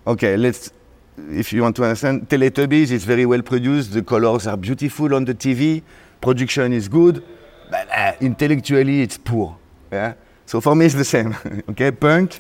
okay, 0.07 0.37
let's. 0.37 0.73
If 1.17 1.53
you 1.53 1.63
want 1.63 1.77
to 1.77 1.85
understand, 1.85 2.29
Teletubbies 2.29 2.91
is 2.91 3.05
very 3.05 3.27
well 3.27 3.43
produced. 3.43 3.93
The 3.93 4.03
colors 4.03 4.47
are 4.47 4.57
beautiful 4.57 5.15
on 5.15 5.25
the 5.25 5.35
TV. 5.35 5.83
Production 6.21 6.73
is 6.73 6.89
good, 6.89 7.23
but 7.71 7.89
uh, 7.91 8.15
intellectually 8.21 9.03
it's 9.03 9.19
poor. 9.19 9.57
Yeah. 9.91 10.15
So 10.47 10.61
for 10.61 10.75
me, 10.75 10.87
it's 10.87 10.95
the 10.95 11.05
same. 11.05 11.37
okay, 11.71 11.91
punk. 11.91 12.39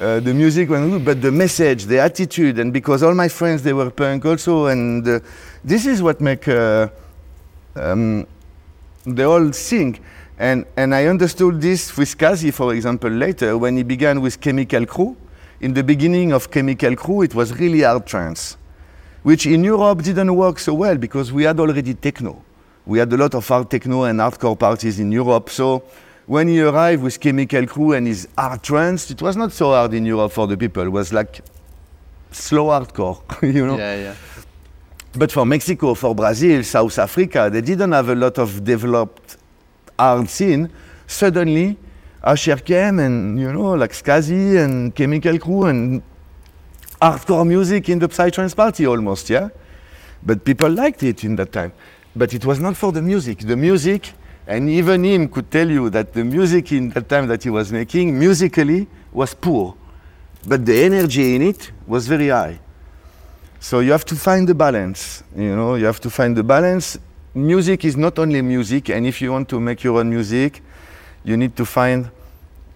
Uh, 0.00 0.20
the 0.20 0.32
music, 0.32 0.70
went, 0.70 1.04
but 1.04 1.20
the 1.20 1.32
message, 1.32 1.86
the 1.86 1.98
attitude, 1.98 2.60
and 2.60 2.72
because 2.72 3.02
all 3.02 3.14
my 3.14 3.26
friends 3.26 3.64
they 3.64 3.72
were 3.72 3.90
punk 3.90 4.24
also, 4.24 4.66
and 4.66 5.08
uh, 5.08 5.18
this 5.64 5.86
is 5.86 6.00
what 6.00 6.20
make 6.20 6.46
uh, 6.46 6.88
um, 7.74 8.24
sing. 9.52 9.98
And, 10.38 10.66
and 10.76 10.94
I 10.94 11.06
understood 11.06 11.60
this 11.60 11.96
with 11.96 12.16
Skazi, 12.16 12.54
for 12.54 12.72
example, 12.74 13.10
later 13.10 13.58
when 13.58 13.76
he 13.76 13.82
began 13.82 14.20
with 14.20 14.40
Chemical 14.40 14.86
Crew. 14.86 15.16
In 15.60 15.74
the 15.74 15.82
beginning 15.82 16.30
of 16.30 16.48
Chemical 16.48 16.94
Crew, 16.94 17.22
it 17.22 17.34
was 17.34 17.58
really 17.58 17.80
hard 17.80 18.06
trance, 18.06 18.56
which 19.24 19.46
in 19.46 19.64
Europe 19.64 20.02
didn't 20.02 20.32
work 20.32 20.60
so 20.60 20.74
well 20.74 20.96
because 20.96 21.32
we 21.32 21.42
had 21.42 21.58
already 21.58 21.94
techno. 21.94 22.40
We 22.86 23.00
had 23.00 23.12
a 23.12 23.16
lot 23.16 23.34
of 23.34 23.48
hard 23.48 23.68
techno 23.68 24.04
and 24.04 24.20
hardcore 24.20 24.56
parties 24.56 25.00
in 25.00 25.10
Europe. 25.10 25.50
So 25.50 25.82
when 26.28 26.46
he 26.46 26.60
arrived 26.60 27.02
with 27.02 27.18
Chemical 27.18 27.66
Crew 27.66 27.94
and 27.94 28.06
his 28.06 28.28
hard 28.36 28.62
trance, 28.62 29.10
it 29.10 29.20
was 29.22 29.34
not 29.34 29.50
so 29.50 29.70
hard 29.70 29.94
in 29.94 30.04
Europe 30.04 30.30
for 30.30 30.46
the 30.46 30.56
people. 30.56 30.82
It 30.82 30.90
was 30.90 31.10
like 31.10 31.40
slow 32.30 32.66
hardcore, 32.66 33.18
you 33.54 33.66
know? 33.66 33.78
Yeah, 33.78 33.96
yeah. 33.96 34.14
But 35.14 35.32
for 35.32 35.46
Mexico, 35.46 35.94
for 35.94 36.14
Brazil, 36.14 36.62
South 36.62 36.98
Africa, 36.98 37.48
they 37.50 37.62
didn't 37.62 37.92
have 37.92 38.10
a 38.10 38.14
lot 38.14 38.38
of 38.38 38.62
developed 38.62 39.38
hard 39.98 40.28
scene, 40.28 40.70
suddenly 41.06 41.78
Asher 42.22 42.56
came 42.56 42.98
and, 42.98 43.40
you 43.40 43.50
know, 43.50 43.72
like 43.72 43.92
Skazi 43.92 44.62
and 44.62 44.94
Chemical 44.94 45.38
Crew 45.38 45.64
and 45.64 46.02
hardcore 47.00 47.46
music 47.46 47.88
in 47.88 47.98
the 47.98 48.08
Psytrance 48.08 48.54
party 48.54 48.86
almost, 48.86 49.30
yeah? 49.30 49.48
But 50.22 50.44
people 50.44 50.68
liked 50.68 51.02
it 51.02 51.24
in 51.24 51.36
that 51.36 51.52
time. 51.52 51.72
But 52.14 52.34
it 52.34 52.44
was 52.44 52.60
not 52.60 52.76
for 52.76 52.92
the 52.92 53.00
music. 53.00 53.38
The 53.38 53.56
music, 53.56 54.12
and 54.48 54.68
even 54.68 55.04
him 55.04 55.28
could 55.28 55.48
tell 55.50 55.70
you 55.70 55.90
that 55.90 56.12
the 56.12 56.24
music 56.24 56.72
in 56.72 56.88
that 56.90 57.08
time 57.08 57.28
that 57.28 57.44
he 57.44 57.50
was 57.50 57.70
making, 57.70 58.18
musically, 58.18 58.88
was 59.12 59.34
poor. 59.34 59.76
But 60.44 60.66
the 60.66 60.82
energy 60.82 61.36
in 61.36 61.42
it 61.42 61.70
was 61.86 62.08
very 62.08 62.28
high. 62.28 62.58
So 63.60 63.80
you 63.80 63.92
have 63.92 64.04
to 64.06 64.16
find 64.16 64.48
the 64.48 64.54
balance, 64.54 65.22
you 65.36 65.54
know, 65.54 65.76
you 65.76 65.84
have 65.84 66.00
to 66.00 66.10
find 66.10 66.36
the 66.36 66.42
balance 66.42 66.98
music 67.34 67.84
is 67.84 67.96
not 67.96 68.18
only 68.18 68.42
music, 68.42 68.90
and 68.90 69.06
if 69.06 69.22
you 69.22 69.32
want 69.32 69.48
to 69.48 69.60
make 69.60 69.84
your 69.84 69.98
own 69.98 70.10
music, 70.10 70.62
you 71.24 71.36
need 71.36 71.56
to 71.56 71.64
find 71.64 72.10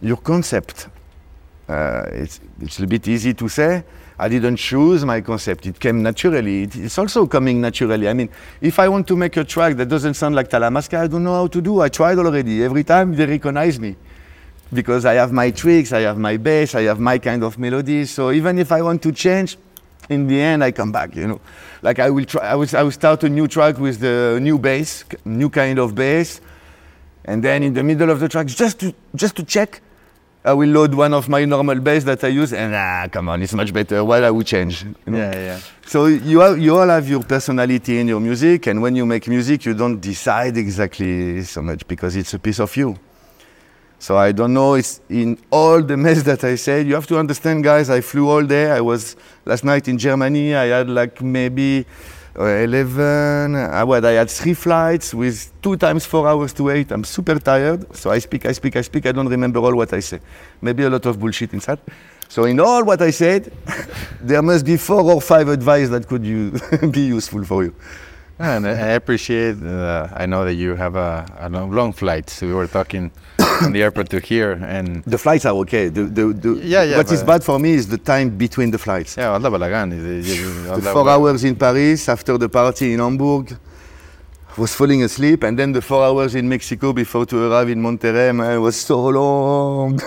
your 0.01 0.17
concept. 0.17 0.89
Uh, 1.69 2.05
it's, 2.13 2.41
it's 2.61 2.79
a 2.79 2.87
bit 2.87 3.07
easy 3.09 3.35
to 3.35 3.49
say. 3.49 3.85
I 4.23 4.29
didn't 4.29 4.57
choose 4.57 5.05
my 5.05 5.21
concept. 5.21 5.67
It 5.67 5.81
came 5.81 6.01
naturally. 6.01 6.63
It, 6.63 6.77
it's 6.77 6.97
also 6.97 7.27
coming 7.27 7.61
naturally. 7.61 8.09
I 8.09 8.15
mean, 8.15 8.29
if 8.61 8.79
I 8.79 8.89
want 8.89 9.09
to 9.09 9.17
make 9.17 9.37
a 9.37 9.43
track 9.43 9.75
that 9.79 9.89
doesn't 9.89 10.15
sound 10.15 10.37
like 10.37 10.49
Talamasca, 10.49 10.97
I 10.97 11.07
don't 11.09 11.25
know 11.25 11.35
how 11.35 11.49
to 11.49 11.61
do. 11.61 11.81
I 11.81 11.89
tried 11.89 12.19
already. 12.19 12.63
Every 12.63 12.85
time 12.85 13.17
they 13.17 13.27
recognize 13.27 13.81
me 13.81 13.97
because 14.73 15.05
I 15.07 15.15
have 15.15 15.33
my 15.33 15.51
tricks, 15.51 15.93
I 15.93 16.03
have 16.03 16.19
my 16.19 16.37
bass, 16.37 16.77
I 16.77 16.83
have 16.83 17.01
my 17.01 17.19
kind 17.19 17.43
of 17.43 17.59
melodies. 17.59 18.13
So 18.13 18.31
even 18.31 18.61
if 18.61 18.71
I 18.71 18.81
want 18.81 19.03
to 19.03 19.11
change, 19.11 19.59
in 20.09 20.29
the 20.29 20.41
end, 20.41 20.63
I 20.63 20.71
come 20.71 20.93
back. 20.93 21.17
You 21.17 21.27
know, 21.27 21.41
like 21.83 21.99
I 21.99 22.09
will 22.09 22.25
try. 22.25 22.43
I 22.43 22.55
will, 22.55 22.69
I 22.77 22.83
will 22.85 22.93
start 22.93 23.25
a 23.25 23.29
new 23.29 23.49
track 23.49 23.79
with 23.79 23.99
the 23.99 24.39
new 24.41 24.57
bass, 24.57 25.05
new 25.25 25.51
kind 25.51 25.81
of 25.81 25.97
bass, 25.97 26.41
and 27.25 27.43
then 27.43 27.65
in 27.65 27.75
the 27.75 27.83
middle 27.83 28.11
of 28.11 28.21
the 28.21 28.29
track, 28.29 28.47
just 28.47 28.79
to 28.81 28.95
just 29.17 29.35
to 29.37 29.43
check, 29.43 29.81
I 30.45 30.53
will 30.55 30.71
load 30.71 30.93
one 30.95 31.15
of 31.15 31.29
my 31.29 31.45
normal 31.45 31.79
bass 31.79 32.03
that 32.05 32.25
I 32.25 32.29
use, 32.29 32.53
and 32.53 32.75
ah, 32.75 33.07
come 33.11 33.29
on, 33.29 33.43
it's 33.43 33.55
much 33.55 33.73
better. 33.73 34.05
Why 34.05 34.19
I 34.19 34.31
would 34.31 34.47
change? 34.47 34.83
You 34.83 35.13
know? 35.13 35.19
Yeah, 35.19 35.35
yeah. 35.35 35.61
So 35.87 36.07
you 36.07 36.41
have, 36.41 36.59
you 36.59 36.77
all 36.77 36.89
have 36.89 37.09
your 37.09 37.23
personality 37.23 38.01
in 38.01 38.09
your 38.09 38.19
music, 38.19 38.67
and 38.67 38.83
when 38.83 38.97
you 38.97 39.07
make 39.07 39.29
music, 39.29 39.65
you 39.65 39.75
don't 39.75 40.01
decide 40.01 40.57
exactly 40.57 41.45
so 41.45 41.63
much 41.63 41.87
because 41.87 42.17
it's 42.17 42.35
a 42.35 42.41
piece 42.41 42.59
of 42.59 42.77
you. 42.77 42.99
So 44.01 44.17
I 44.17 44.33
don't 44.33 44.53
know. 44.53 44.75
It's 44.75 45.01
in 45.09 45.39
all 45.49 45.81
the 45.81 45.97
mess 45.97 46.23
that 46.31 46.43
I 46.43 46.57
said. 46.57 46.89
You 46.89 46.95
have 46.95 47.07
to 47.07 47.19
understand, 47.19 47.63
guys. 47.63 47.89
I 47.89 48.01
flew 48.01 48.29
all 48.29 48.43
day. 48.43 48.69
I 48.69 48.81
was 48.81 49.15
last 49.45 49.63
night 49.63 49.87
in 49.87 49.97
Germany. 49.97 50.57
I 50.57 50.67
had 50.67 50.91
like 50.91 51.23
maybe 51.23 51.87
11. 52.35 53.55
Uh, 53.55 53.85
what? 53.85 54.05
I 54.05 54.13
had 54.13 54.31
three 54.31 54.55
flights 54.55 55.13
with 55.13 55.53
two 55.61 55.77
times 55.77 56.07
four 56.07 56.27
hours 56.27 56.53
to 56.55 56.65
wait. 56.65 56.91
I'm 56.91 57.05
super 57.05 57.39
tired. 57.39 57.95
So 57.95 58.11
I 58.11 58.19
speak, 58.19 58.47
I 58.47 58.53
speak, 58.53 58.77
I 58.77 58.81
speak. 58.81 59.07
I 59.07 59.13
don't 59.13 59.29
remember 59.29 59.61
all 59.61 59.75
what 59.75 59.93
I 59.93 60.01
say. 60.01 60.21
Maybe 60.61 60.83
a 60.85 60.91
lot 60.91 61.05
of 61.07 61.21
bullshit 61.21 61.53
inside. 61.53 61.79
So 62.29 62.45
in 62.45 62.59
all 62.61 62.85
what 62.85 63.03
I 63.03 63.11
said, 63.11 63.53
there 64.21 64.41
must 64.41 64.65
be 64.65 64.79
four 64.79 65.03
or 65.03 65.21
five 65.21 65.49
advice 65.49 65.91
that 65.91 66.09
could 66.09 66.23
be 66.93 67.07
useful 67.07 67.45
for 67.45 67.65
you. 67.65 67.75
And 68.39 68.67
I 68.67 68.93
appreciate. 68.93 69.63
Uh, 69.63 70.09
I 70.15 70.25
know 70.25 70.45
that 70.45 70.55
you 70.55 70.75
have 70.75 70.97
a, 70.97 71.27
a 71.39 71.51
long, 71.51 71.71
long 71.71 71.93
flight. 71.93 72.31
So 72.31 72.47
we 72.47 72.55
were 72.55 72.67
talking 72.67 73.13
from 73.59 73.73
the 73.73 73.83
airport 73.83 74.09
to 74.11 74.21
here, 74.21 74.53
and 74.53 75.03
the 75.05 75.19
flights 75.19 75.45
are 75.45 75.55
okay. 75.63 75.89
The, 75.89 76.05
the, 76.05 76.25
the 76.33 76.61
yeah, 76.63 76.83
yeah. 76.83 76.97
What 76.97 77.11
is 77.13 77.23
bad 77.23 77.43
for 77.45 77.59
me 77.59 77.73
is 77.73 77.89
the 77.89 77.99
time 77.99 78.31
between 78.31 78.71
the 78.71 78.79
flights. 78.79 79.17
Yeah, 79.17 79.33
Allah 79.33 79.51
balagan. 79.51 79.91
the 79.91 80.91
four 80.93 81.09
hours 81.09 81.45
in 81.45 81.57
Paris 81.57 82.09
after 82.09 82.39
the 82.39 82.49
party 82.49 82.93
in 82.95 83.01
Hamburg. 83.01 83.57
Was 84.59 84.75
falling 84.75 85.03
asleep, 85.03 85.45
and 85.45 85.59
then 85.59 85.73
the 85.73 85.81
four 85.81 86.05
hours 86.05 86.35
in 86.35 86.47
Mexico 86.47 86.93
before 86.93 87.25
to 87.25 87.51
arrive 87.51 87.71
in 87.71 87.81
Monterrey, 87.81 88.37
man, 88.37 88.53
it 88.53 88.59
was 88.59 88.77
so 88.77 89.09
long. 89.09 89.99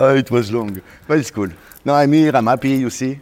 oh, 0.00 0.16
it 0.22 0.28
was 0.32 0.50
long, 0.50 0.82
but 1.06 1.18
it's 1.18 1.30
cool. 1.30 1.48
No, 1.84 1.94
I'm 1.94 2.12
here. 2.12 2.32
I'm 2.34 2.48
happy. 2.48 2.70
You 2.70 2.90
see. 2.90 3.20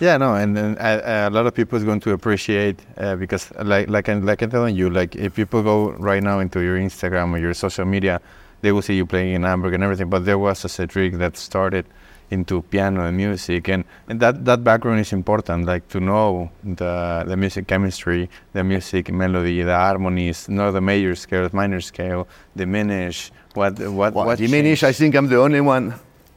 Yeah, 0.00 0.16
no, 0.16 0.34
and, 0.34 0.58
and 0.58 0.78
uh, 0.78 1.28
a 1.28 1.30
lot 1.30 1.46
of 1.46 1.54
people 1.54 1.78
is 1.78 1.84
going 1.84 2.00
to 2.00 2.12
appreciate 2.12 2.80
uh, 2.96 3.14
because, 3.16 3.52
like, 3.62 3.88
like, 3.88 4.08
I, 4.08 4.14
like 4.14 4.42
I'm 4.42 4.50
telling 4.50 4.74
you, 4.74 4.90
like 4.90 5.14
if 5.14 5.34
people 5.34 5.62
go 5.62 5.90
right 5.92 6.22
now 6.22 6.40
into 6.40 6.60
your 6.60 6.76
Instagram 6.76 7.32
or 7.32 7.38
your 7.38 7.54
social 7.54 7.84
media, 7.84 8.20
they 8.62 8.72
will 8.72 8.82
see 8.82 8.94
you 8.94 9.06
playing 9.06 9.34
in 9.34 9.42
Hamburg 9.44 9.74
and 9.74 9.84
everything. 9.84 10.10
But 10.10 10.24
there 10.24 10.38
was 10.38 10.64
a 10.64 10.68
Cedric 10.68 11.18
that 11.18 11.36
started 11.36 11.86
into 12.30 12.62
piano 12.62 13.04
and 13.04 13.16
music, 13.16 13.68
and, 13.68 13.84
and 14.08 14.18
that 14.18 14.44
that 14.46 14.64
background 14.64 15.00
is 15.00 15.12
important, 15.12 15.66
like 15.66 15.86
to 15.88 16.00
know 16.00 16.50
the 16.64 17.24
the 17.26 17.36
music 17.36 17.66
chemistry, 17.66 18.30
the 18.54 18.64
music 18.64 19.12
melody, 19.12 19.62
the 19.62 19.76
harmonies, 19.76 20.48
know 20.48 20.72
the 20.72 20.80
major 20.80 21.14
scale, 21.14 21.48
minor 21.52 21.80
scale, 21.80 22.26
diminish. 22.56 23.30
What 23.54 23.78
what 23.78 24.14
what? 24.14 24.38
Diminish. 24.38 24.82
I 24.82 24.92
think 24.92 25.14
I'm 25.14 25.28
the 25.28 25.38
only 25.38 25.60
one 25.60 25.94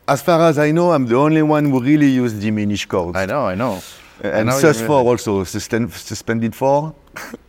as 0.08 0.22
far 0.22 0.42
as 0.42 0.58
I 0.58 0.72
know, 0.72 0.92
I'm 0.92 1.06
the 1.06 1.16
only 1.16 1.42
one 1.42 1.66
who 1.66 1.82
really 1.82 2.10
used 2.10 2.40
diminished 2.40 2.88
chords. 2.88 3.18
I 3.18 3.26
know, 3.26 3.48
I 3.48 3.56
know. 3.56 3.82
And 4.22 4.52
sus 4.54 4.82
four 4.82 5.04
also, 5.04 5.44
suspended 5.44 6.56
four. 6.56 6.96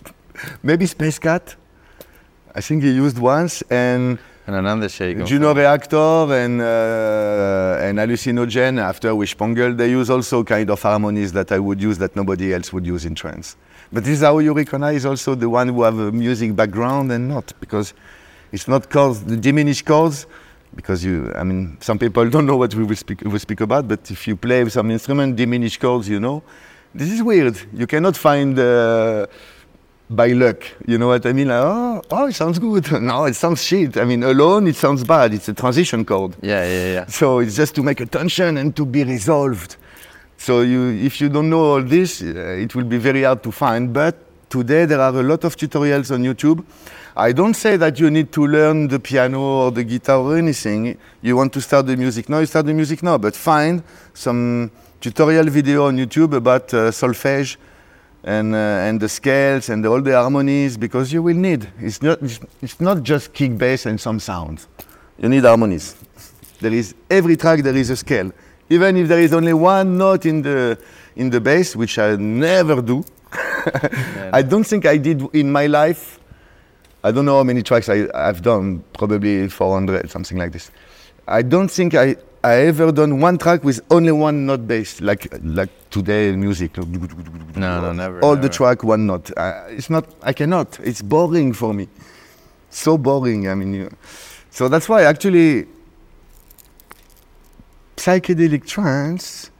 Maybe 0.62 0.86
Space 0.86 1.18
Cat. 1.18 1.56
I 2.54 2.60
think 2.60 2.82
he 2.82 2.90
used 2.90 3.18
once 3.18 3.62
and. 3.70 4.18
And 4.46 4.56
another 4.56 4.88
shake. 4.88 5.24
Juno 5.24 5.52
Reactor 5.54 6.32
and 6.32 6.60
uh, 6.60 7.78
and 7.80 7.98
hallucinogen 7.98 8.80
after 8.80 9.14
with 9.14 9.28
Shpongle, 9.28 9.76
they 9.76 9.90
use 9.90 10.08
also 10.08 10.44
kind 10.44 10.70
of 10.70 10.80
harmonies 10.80 11.32
that 11.32 11.50
I 11.50 11.58
would 11.58 11.82
use 11.82 11.98
that 11.98 12.14
nobody 12.14 12.54
else 12.54 12.72
would 12.72 12.86
use 12.86 13.04
in 13.04 13.16
trance. 13.16 13.56
But 13.92 14.04
this 14.04 14.18
is 14.18 14.22
how 14.22 14.38
you 14.38 14.52
recognize 14.52 15.04
also 15.04 15.34
the 15.34 15.50
one 15.50 15.68
who 15.68 15.82
have 15.82 15.98
a 15.98 16.12
music 16.12 16.54
background 16.54 17.10
and 17.10 17.28
not, 17.28 17.52
because 17.58 17.92
it's 18.52 18.68
not 18.68 18.88
chords, 18.88 19.24
the 19.24 19.36
diminished 19.36 19.84
chords 19.84 20.26
because 20.76 21.02
you, 21.02 21.32
I 21.34 21.42
mean, 21.42 21.78
some 21.80 21.98
people 21.98 22.28
don't 22.28 22.46
know 22.46 22.58
what 22.58 22.74
we 22.74 22.84
will 22.84 22.96
speak, 22.96 23.22
we 23.22 23.38
speak 23.38 23.62
about, 23.62 23.88
but 23.88 24.10
if 24.10 24.28
you 24.28 24.36
play 24.36 24.68
some 24.68 24.90
instrument, 24.90 25.34
diminished 25.34 25.80
chords, 25.80 26.08
you 26.08 26.20
know, 26.20 26.42
this 26.94 27.10
is 27.10 27.22
weird. 27.22 27.58
You 27.72 27.86
cannot 27.86 28.16
find 28.16 28.58
uh, 28.58 29.26
by 30.08 30.28
luck. 30.28 30.62
You 30.86 30.98
know 30.98 31.08
what 31.08 31.26
I 31.26 31.32
mean? 31.32 31.48
Like, 31.48 31.62
oh, 31.62 32.02
oh, 32.10 32.26
it 32.26 32.34
sounds 32.34 32.58
good. 32.58 32.90
no, 33.02 33.24
it 33.24 33.34
sounds 33.34 33.62
shit. 33.64 33.96
I 33.96 34.04
mean, 34.04 34.22
alone 34.22 34.68
it 34.68 34.76
sounds 34.76 35.02
bad. 35.02 35.34
It's 35.34 35.48
a 35.48 35.54
transition 35.54 36.04
chord. 36.04 36.36
Yeah, 36.42 36.64
yeah, 36.64 36.92
yeah. 36.92 37.06
So 37.06 37.40
it's 37.40 37.56
just 37.56 37.74
to 37.76 37.82
make 37.82 38.00
a 38.00 38.06
tension 38.06 38.56
and 38.58 38.74
to 38.76 38.86
be 38.86 39.04
resolved. 39.04 39.76
So 40.36 40.60
you, 40.60 40.90
if 40.90 41.20
you 41.20 41.28
don't 41.28 41.50
know 41.50 41.64
all 41.72 41.82
this, 41.82 42.22
uh, 42.22 42.26
it 42.64 42.74
will 42.74 42.84
be 42.84 42.98
very 42.98 43.22
hard 43.22 43.42
to 43.42 43.50
find. 43.50 43.92
But 43.92 44.16
today 44.50 44.84
there 44.84 45.00
are 45.00 45.14
a 45.18 45.22
lot 45.22 45.44
of 45.44 45.56
tutorials 45.56 46.10
on 46.12 46.22
YouTube. 46.22 46.64
I 47.18 47.32
don't 47.32 47.54
say 47.54 47.78
that 47.78 47.98
you 47.98 48.10
need 48.10 48.30
to 48.32 48.46
learn 48.46 48.88
the 48.88 49.00
piano 49.00 49.40
or 49.40 49.70
the 49.70 49.84
guitar 49.84 50.18
or 50.18 50.36
anything. 50.36 50.98
You 51.22 51.34
want 51.34 51.50
to 51.54 51.62
start 51.62 51.86
the 51.86 51.96
music 51.96 52.28
now, 52.28 52.40
you 52.40 52.46
start 52.46 52.66
the 52.66 52.74
music 52.74 53.02
now. 53.02 53.16
But 53.16 53.34
find 53.34 53.82
some 54.12 54.70
tutorial 55.00 55.46
video 55.46 55.86
on 55.86 55.96
YouTube 55.96 56.34
about 56.34 56.74
uh, 56.74 56.90
solfege 56.90 57.56
and, 58.22 58.54
uh, 58.54 58.58
and 58.58 59.00
the 59.00 59.08
scales 59.08 59.70
and 59.70 59.86
all 59.86 60.02
the 60.02 60.12
harmonies 60.12 60.76
because 60.76 61.10
you 61.10 61.22
will 61.22 61.36
need. 61.36 61.66
It's 61.80 62.02
not, 62.02 62.18
it's 62.60 62.80
not 62.82 63.02
just 63.02 63.32
kick 63.32 63.56
bass 63.56 63.86
and 63.86 63.98
some 63.98 64.20
sounds. 64.20 64.68
You 65.18 65.30
need 65.30 65.44
harmonies. 65.44 65.96
There 66.60 66.72
is 66.72 66.94
every 67.08 67.38
track 67.38 67.60
there 67.60 67.76
is 67.76 67.88
a 67.88 67.96
scale. 67.96 68.30
Even 68.68 68.94
if 68.98 69.08
there 69.08 69.20
is 69.20 69.32
only 69.32 69.54
one 69.54 69.96
note 69.96 70.26
in 70.26 70.42
the 70.42 70.78
in 71.14 71.30
the 71.30 71.40
bass, 71.40 71.74
which 71.74 71.98
I 71.98 72.16
never 72.16 72.82
do. 72.82 73.02
I 74.32 74.42
don't 74.42 74.64
think 74.64 74.84
I 74.84 74.98
did 74.98 75.22
in 75.32 75.50
my 75.50 75.66
life. 75.66 76.20
I 77.06 77.12
don't 77.12 77.24
know 77.24 77.36
how 77.36 77.44
many 77.44 77.62
tracks 77.62 77.88
I, 77.88 78.08
I've 78.14 78.42
done, 78.42 78.82
probably 78.94 79.48
400, 79.48 80.10
something 80.10 80.36
like 80.36 80.50
this. 80.50 80.72
I 81.28 81.42
don't 81.42 81.68
think 81.68 81.94
I, 81.94 82.16
I 82.42 82.54
ever 82.66 82.90
done 82.90 83.20
one 83.20 83.38
track 83.38 83.62
with 83.62 83.80
only 83.92 84.10
one 84.10 84.44
note 84.44 84.66
bass, 84.66 85.00
like 85.00 85.28
like 85.44 85.70
today 85.90 86.34
music. 86.34 86.76
No, 86.76 87.80
no, 87.80 87.92
never. 87.92 88.20
All 88.24 88.34
never. 88.34 88.42
the 88.42 88.48
track, 88.48 88.82
one 88.82 89.06
note. 89.06 89.30
Uh, 89.36 89.66
it's 89.68 89.88
not. 89.88 90.04
I 90.22 90.32
cannot. 90.32 90.80
It's 90.80 91.00
boring 91.00 91.52
for 91.52 91.72
me. 91.72 91.86
So 92.70 92.98
boring. 92.98 93.48
I 93.48 93.54
mean, 93.54 93.74
you, 93.74 93.90
so 94.50 94.68
that's 94.68 94.88
why 94.88 95.04
actually 95.04 95.66
psychedelic 97.96 98.66
trance 98.66 99.52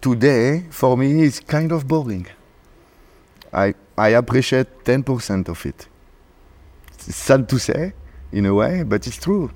today 0.00 0.64
for 0.70 0.96
me 0.96 1.24
is 1.24 1.40
kind 1.40 1.72
of 1.72 1.88
boring. 1.88 2.28
I 3.52 3.74
I 3.96 4.10
appreciate 4.10 4.84
ten 4.84 5.02
percent 5.02 5.48
of 5.48 5.66
it. 5.66 5.88
Sad 7.08 7.48
to 7.48 7.58
say, 7.58 7.92
in 8.32 8.46
a 8.46 8.54
way, 8.54 8.82
but 8.82 9.06
it's 9.06 9.16
true. 9.16 9.50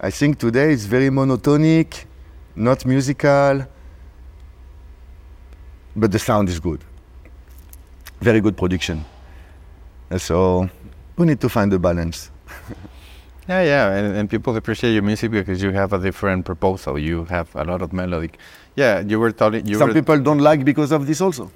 I 0.00 0.10
think 0.10 0.38
today 0.38 0.72
it's 0.72 0.84
very 0.84 1.08
monotonic, 1.08 2.04
not 2.56 2.84
musical, 2.84 3.66
but 5.94 6.10
the 6.10 6.18
sound 6.18 6.48
is 6.48 6.58
good. 6.58 6.82
Very 8.20 8.40
good 8.40 8.56
production. 8.56 9.04
So 10.18 10.68
we 11.16 11.26
need 11.26 11.40
to 11.40 11.48
find 11.48 11.72
a 11.72 11.78
balance. 11.78 12.30
Yeah, 13.48 13.62
yeah, 13.62 13.96
and, 13.96 14.16
and 14.16 14.30
people 14.30 14.54
appreciate 14.54 14.92
your 14.92 15.02
music 15.02 15.32
because 15.32 15.60
you 15.60 15.72
have 15.72 15.92
a 15.92 15.98
different 15.98 16.44
proposal. 16.44 16.96
You 16.96 17.24
have 17.24 17.52
a 17.56 17.64
lot 17.64 17.82
of 17.82 17.92
melodic. 17.92 18.38
Yeah, 18.76 19.00
you 19.00 19.18
were 19.18 19.32
telling 19.32 19.66
you 19.66 19.76
Some 19.76 19.88
were, 19.88 19.94
people 19.94 20.20
don't 20.20 20.38
like 20.38 20.64
because 20.64 20.92
of 20.92 21.04
this 21.08 21.20
also. 21.20 21.50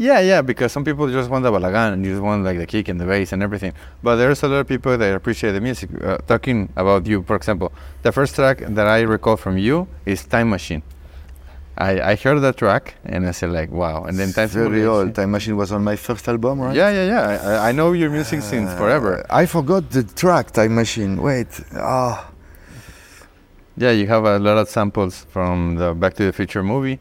Yeah, 0.00 0.20
yeah, 0.20 0.40
because 0.40 0.72
some 0.72 0.82
people 0.82 1.10
just 1.12 1.28
want 1.28 1.42
the 1.44 1.50
balagan 1.52 1.92
and 1.92 2.04
you 2.06 2.12
just 2.12 2.22
want 2.22 2.42
like 2.42 2.56
the 2.56 2.66
kick 2.66 2.88
and 2.88 2.98
the 2.98 3.04
bass 3.04 3.32
and 3.34 3.42
everything. 3.42 3.74
But 4.02 4.16
there's 4.16 4.42
a 4.42 4.48
lot 4.48 4.60
of 4.60 4.66
people 4.66 4.96
that 4.96 5.14
appreciate 5.14 5.52
the 5.52 5.60
music. 5.60 5.90
Uh, 6.02 6.16
talking 6.26 6.72
about 6.74 7.06
you, 7.06 7.22
for 7.22 7.36
example, 7.36 7.70
the 8.02 8.10
first 8.10 8.34
track 8.34 8.58
that 8.76 8.86
I 8.86 9.00
recall 9.02 9.36
from 9.36 9.58
you 9.58 9.86
is 10.06 10.24
Time 10.24 10.48
Machine. 10.48 10.82
I, 11.76 12.00
I 12.12 12.14
heard 12.16 12.38
that 12.40 12.56
track 12.56 12.94
and 13.04 13.26
I 13.28 13.32
said 13.32 13.50
like, 13.52 13.70
wow. 13.70 14.04
And 14.04 14.18
then 14.18 14.32
Time 14.32 14.48
very 14.48 14.70
Machine- 14.70 14.86
old. 14.86 15.14
Time 15.14 15.30
Machine 15.32 15.56
was 15.58 15.70
on 15.70 15.84
my 15.84 15.96
first 15.96 16.26
album, 16.28 16.60
right? 16.60 16.74
Yeah, 16.74 16.90
yeah, 16.90 17.06
yeah. 17.14 17.60
I, 17.62 17.68
I 17.68 17.72
know 17.72 17.92
your 17.92 18.08
music 18.08 18.40
since 18.40 18.72
forever. 18.80 19.12
I 19.28 19.44
forgot 19.44 19.90
the 19.90 20.02
track 20.04 20.50
Time 20.52 20.74
Machine. 20.76 21.20
Wait. 21.20 21.48
Ah. 21.76 22.30
Yeah, 23.76 23.90
you 23.92 24.06
have 24.06 24.24
a 24.24 24.38
lot 24.38 24.56
of 24.56 24.68
samples 24.70 25.26
from 25.30 25.76
the 25.76 25.92
Back 25.94 26.14
to 26.14 26.24
the 26.24 26.32
Future 26.32 26.62
movie. 26.62 26.98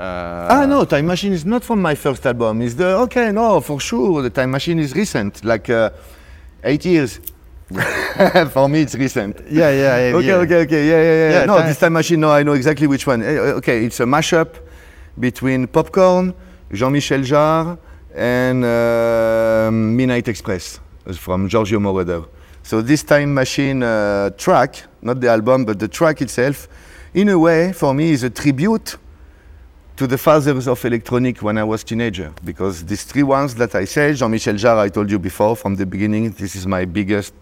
Uh, 0.00 0.46
ah 0.48 0.64
no, 0.66 0.86
Time 0.86 1.06
Machine 1.06 1.34
is 1.34 1.44
not 1.44 1.62
from 1.62 1.82
my 1.82 1.94
first 1.94 2.24
album. 2.24 2.62
It's 2.62 2.74
the 2.74 2.86
okay, 3.04 3.32
no, 3.32 3.60
for 3.60 3.78
sure. 3.78 4.22
The 4.22 4.30
Time 4.30 4.50
Machine 4.50 4.78
is 4.78 4.94
recent, 4.94 5.44
like 5.44 5.68
uh, 5.68 5.90
eight 6.64 6.86
years. 6.86 7.20
for 8.50 8.66
me, 8.66 8.80
it's 8.80 8.94
recent. 8.94 9.36
Yeah, 9.50 9.70
yeah, 9.70 10.08
yeah. 10.08 10.16
Okay, 10.16 10.26
yeah. 10.26 10.34
okay, 10.36 10.56
okay. 10.62 10.88
Yeah, 10.88 11.02
yeah, 11.02 11.02
yeah. 11.02 11.30
Yeah, 11.40 11.44
no, 11.44 11.58
Time- 11.58 11.68
this 11.68 11.78
Time 11.78 11.92
Machine. 11.92 12.18
No, 12.20 12.30
I 12.32 12.42
know 12.42 12.54
exactly 12.54 12.86
which 12.86 13.06
one. 13.06 13.22
Eh, 13.22 13.58
Okay, 13.60 13.84
it's 13.84 14.00
a 14.00 14.04
mashup 14.04 14.48
between 15.18 15.66
Popcorn, 15.66 16.32
Jean-Michel 16.72 17.20
Jarre, 17.20 17.76
and 18.14 18.64
uh, 18.64 19.68
Midnight 19.70 20.28
Express 20.28 20.80
from 21.12 21.46
Giorgio 21.46 21.78
Moroder. 21.78 22.26
So 22.62 22.80
this 22.80 23.02
Time 23.02 23.34
Machine 23.34 23.82
uh, 23.82 24.30
track, 24.38 24.82
not 25.02 25.20
the 25.20 25.28
album, 25.28 25.66
but 25.66 25.78
the 25.78 25.88
track 25.88 26.22
itself, 26.22 26.68
in 27.12 27.28
a 27.28 27.38
way, 27.38 27.74
for 27.74 27.92
me, 27.92 28.12
is 28.12 28.22
a 28.22 28.30
tribute 28.30 28.96
to 30.00 30.06
the 30.06 30.16
fathers 30.16 30.66
of 30.66 30.82
electronic 30.82 31.42
when 31.42 31.58
I 31.58 31.64
was 31.64 31.84
teenager. 31.84 32.32
Because 32.42 32.82
these 32.86 33.04
three 33.04 33.22
ones 33.22 33.54
that 33.56 33.74
I 33.74 33.84
said, 33.84 34.16
Jean-Michel 34.16 34.54
Jarre, 34.54 34.78
I 34.78 34.88
told 34.88 35.10
you 35.10 35.18
before 35.18 35.54
from 35.54 35.74
the 35.74 35.84
beginning, 35.84 36.30
this 36.30 36.56
is 36.56 36.66
my 36.66 36.86
biggest 36.86 37.34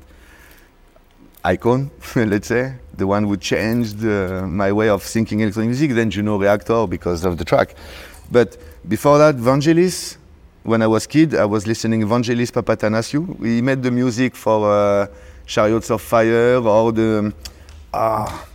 icon, 1.45 1.89
let's 2.17 2.49
say, 2.49 2.75
the 2.97 3.07
one 3.07 3.23
who 3.23 3.37
changed 3.37 4.05
uh, 4.05 4.45
my 4.45 4.73
way 4.73 4.89
of 4.89 5.05
thinking 5.05 5.39
electronic 5.39 5.69
music, 5.69 5.93
then 5.93 6.11
Juno 6.11 6.37
Reactor 6.37 6.89
because 6.89 7.25
of 7.25 7.39
the 7.39 7.45
track. 7.45 7.77
But 8.29 8.57
before 8.89 9.19
that, 9.19 9.37
Vangelis, 9.37 10.17
when 10.65 10.83
I 10.83 10.89
was 10.89 11.07
kid, 11.07 11.37
I 11.37 11.45
was 11.45 11.65
listening 11.65 12.03
Vangelis 12.09 12.51
Papathanassiou. 12.51 13.39
He 13.41 13.63
made 13.63 13.85
the 13.85 13.93
music 13.93 14.35
for 14.35 14.69
uh, 14.69 15.07
Chariots 15.47 15.93
of 15.93 16.03
Fire 16.03 16.57
or 16.57 16.91
the, 16.91 17.33
ah, 17.95 18.48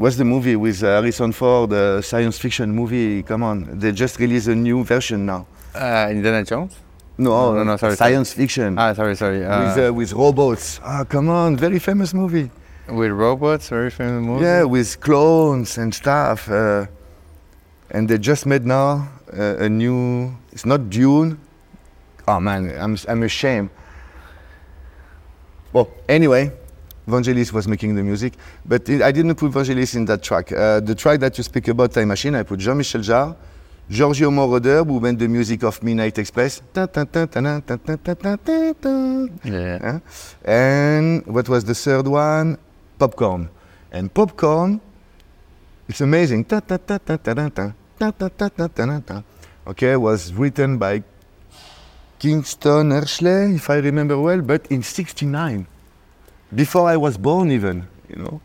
what's 0.00 0.16
the 0.16 0.24
movie 0.24 0.56
with 0.56 0.82
uh, 0.82 0.86
Harrison 0.96 1.32
Ford, 1.32 1.70
the 1.70 2.00
science 2.02 2.38
fiction 2.38 2.68
movie, 2.80 3.22
come 3.22 3.42
on, 3.42 3.56
they 3.78 3.92
just 3.92 4.18
released 4.18 4.48
a 4.48 4.54
new 4.54 4.82
version 4.84 5.26
now. 5.26 5.46
Uh, 5.74 6.08
Indiana 6.10 6.42
Jones? 6.44 6.72
No, 7.18 7.52
No, 7.54 7.64
no, 7.64 7.76
sorry, 7.76 7.96
science 7.96 8.32
fiction. 8.32 8.78
Ah, 8.78 8.94
sorry, 8.94 9.14
sorry. 9.14 9.44
Uh, 9.44 9.50
with, 9.74 9.78
uh, 9.88 9.92
with 9.94 10.12
robots. 10.12 10.80
Ah, 10.82 11.04
come 11.04 11.28
on, 11.28 11.56
very 11.56 11.78
famous 11.78 12.14
movie. 12.14 12.50
with 12.88 13.12
robots, 13.12 13.68
very 13.68 13.90
famous 13.90 14.22
movie. 14.26 14.44
Yeah, 14.44 14.64
with 14.64 14.98
clones 15.00 15.78
and 15.78 15.94
stuff. 15.94 16.48
Uh, 16.50 16.86
and 17.90 18.08
they 18.08 18.18
just 18.18 18.46
made 18.46 18.64
now 18.64 19.08
uh, 19.36 19.66
a 19.66 19.68
new. 19.68 20.32
It's 20.52 20.64
not 20.64 20.80
Dune. 20.90 21.38
Oh 22.26 22.40
man, 22.40 22.72
I'm 22.84 22.96
I'm 23.08 23.22
ashamed. 23.22 23.68
Well, 25.72 25.88
anyway, 26.08 26.50
Vangelis 27.10 27.52
was 27.52 27.66
making 27.66 27.94
the 27.94 28.02
music, 28.02 28.34
but 28.64 28.88
it, 28.88 29.02
I 29.02 29.12
didn't 29.12 29.34
put 29.34 29.52
Vangelis 29.52 29.94
in 29.96 30.04
that 30.06 30.22
track. 30.22 30.52
Uh, 30.52 30.80
the 30.80 30.94
track 30.94 31.20
that 31.20 31.36
you 31.36 31.44
speak 31.44 31.68
about, 31.68 31.92
Time 31.92 32.08
Machine, 32.08 32.34
I 32.34 32.42
put 32.42 32.60
Jean-Michel 32.60 33.02
Jarre, 33.02 33.36
Giorgio 33.90 34.30
Moroder, 34.30 34.86
who 34.86 35.00
made 35.00 35.18
the 35.18 35.26
music 35.26 35.64
of 35.64 35.82
Midnight 35.82 36.16
Express. 36.18 36.62
Yeah. 39.44 39.98
And 40.44 41.26
what 41.26 41.48
was 41.48 41.64
the 41.64 41.74
third 41.74 42.06
one? 42.06 42.56
Popcorn. 42.98 43.48
And 43.90 44.14
Popcorn, 44.14 44.80
it's 45.88 46.00
amazing. 46.00 46.46
Okay, 49.66 49.96
was 49.96 50.32
written 50.34 50.78
by 50.78 51.02
Kingston 52.20 52.90
Hershey, 52.92 53.56
if 53.56 53.68
I 53.70 53.78
remember 53.78 54.18
well, 54.20 54.40
but 54.40 54.66
in 54.70 54.82
69 54.82 55.66
before 56.54 56.88
I 56.88 56.96
was 56.96 57.16
born 57.16 57.50
even, 57.50 57.86
you 58.08 58.16
know. 58.16 58.40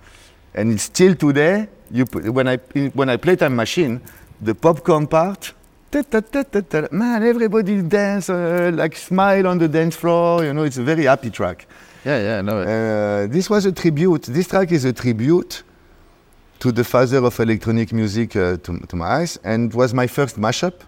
And 0.54 0.72
it's 0.72 0.84
still 0.84 1.16
today, 1.16 1.68
you 1.92 2.06
put, 2.06 2.30
when, 2.30 2.48
I, 2.48 2.58
when 2.94 3.10
I 3.10 3.18
play 3.18 3.36
Time 3.36 3.56
Machine, 3.56 4.02
the 4.42 4.56
popcorn 4.56 5.08
part, 5.08 5.54
ta, 5.92 6.02
ta, 6.04 6.22
ta, 6.22 6.88
man, 6.92 7.24
everybody 7.24 7.82
dance, 7.82 8.30
uh, 8.30 8.72
like 8.74 8.96
smile 8.96 9.48
on 9.48 9.58
the 9.58 9.68
dance 9.68 9.96
floor, 9.96 10.44
you 10.44 10.54
know, 10.54 10.64
it's 10.64 10.78
a 10.78 10.84
very 10.84 11.04
happy 11.04 11.30
track. 11.30 11.68
Yeah, 12.06 12.22
yeah, 12.22 12.38
I 12.40 12.42
know 12.42 12.62
it. 12.62 12.68
Uh, 12.68 13.28
this 13.34 13.50
was 13.50 13.66
a 13.66 13.72
tribute. 13.72 14.24
This 14.24 14.48
track 14.48 14.72
is 14.72 14.86
a 14.86 14.94
tribute 14.94 15.64
to 16.60 16.72
the 16.72 16.84
father 16.84 17.24
of 17.26 17.40
electronic 17.40 17.92
music, 17.92 18.36
uh, 18.36 18.58
to, 18.58 18.80
to 18.80 18.96
my 18.96 19.06
eyes, 19.06 19.38
and 19.44 19.74
was 19.74 19.94
my 19.94 20.08
first 20.08 20.40
mashup, 20.40 20.82